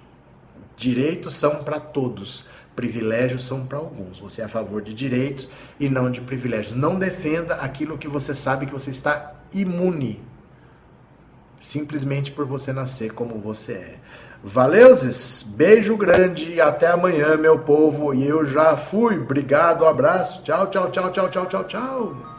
Direitos 0.77 1.35
são 1.35 1.63
para 1.63 1.79
todos 1.79 2.49
privilégios 2.77 3.43
são 3.43 3.65
para 3.65 3.79
alguns. 3.79 4.19
Você 4.19 4.43
é 4.43 4.45
a 4.45 4.47
favor 4.47 4.83
de 4.83 4.93
direitos 4.93 5.49
e 5.79 5.89
não 5.89 6.11
de 6.11 6.21
privilégios. 6.21 6.75
Não 6.75 6.99
defenda 6.99 7.55
aquilo 7.55 7.97
que 7.97 8.07
você 8.07 8.35
sabe 8.35 8.67
que 8.67 8.71
você 8.71 8.91
está 8.91 9.33
imune. 9.51 10.21
Simplesmente 11.59 12.31
por 12.31 12.45
você 12.45 12.71
nascer 12.71 13.13
como 13.13 13.39
você 13.39 13.73
é. 13.73 13.95
Valeuses, 14.47 15.43
beijo 15.43 15.97
grande 15.97 16.53
e 16.53 16.61
até 16.61 16.87
amanhã, 16.87 17.35
meu 17.35 17.59
povo. 17.59 18.13
E 18.13 18.25
eu 18.25 18.45
já 18.45 18.77
fui. 18.77 19.17
Obrigado, 19.17 19.85
abraço. 19.85 20.41
Tchau, 20.41 20.67
tchau, 20.67 20.89
tchau, 20.89 21.11
tchau, 21.11 21.29
tchau, 21.29 21.45
tchau, 21.45 21.63
tchau. 21.65 22.36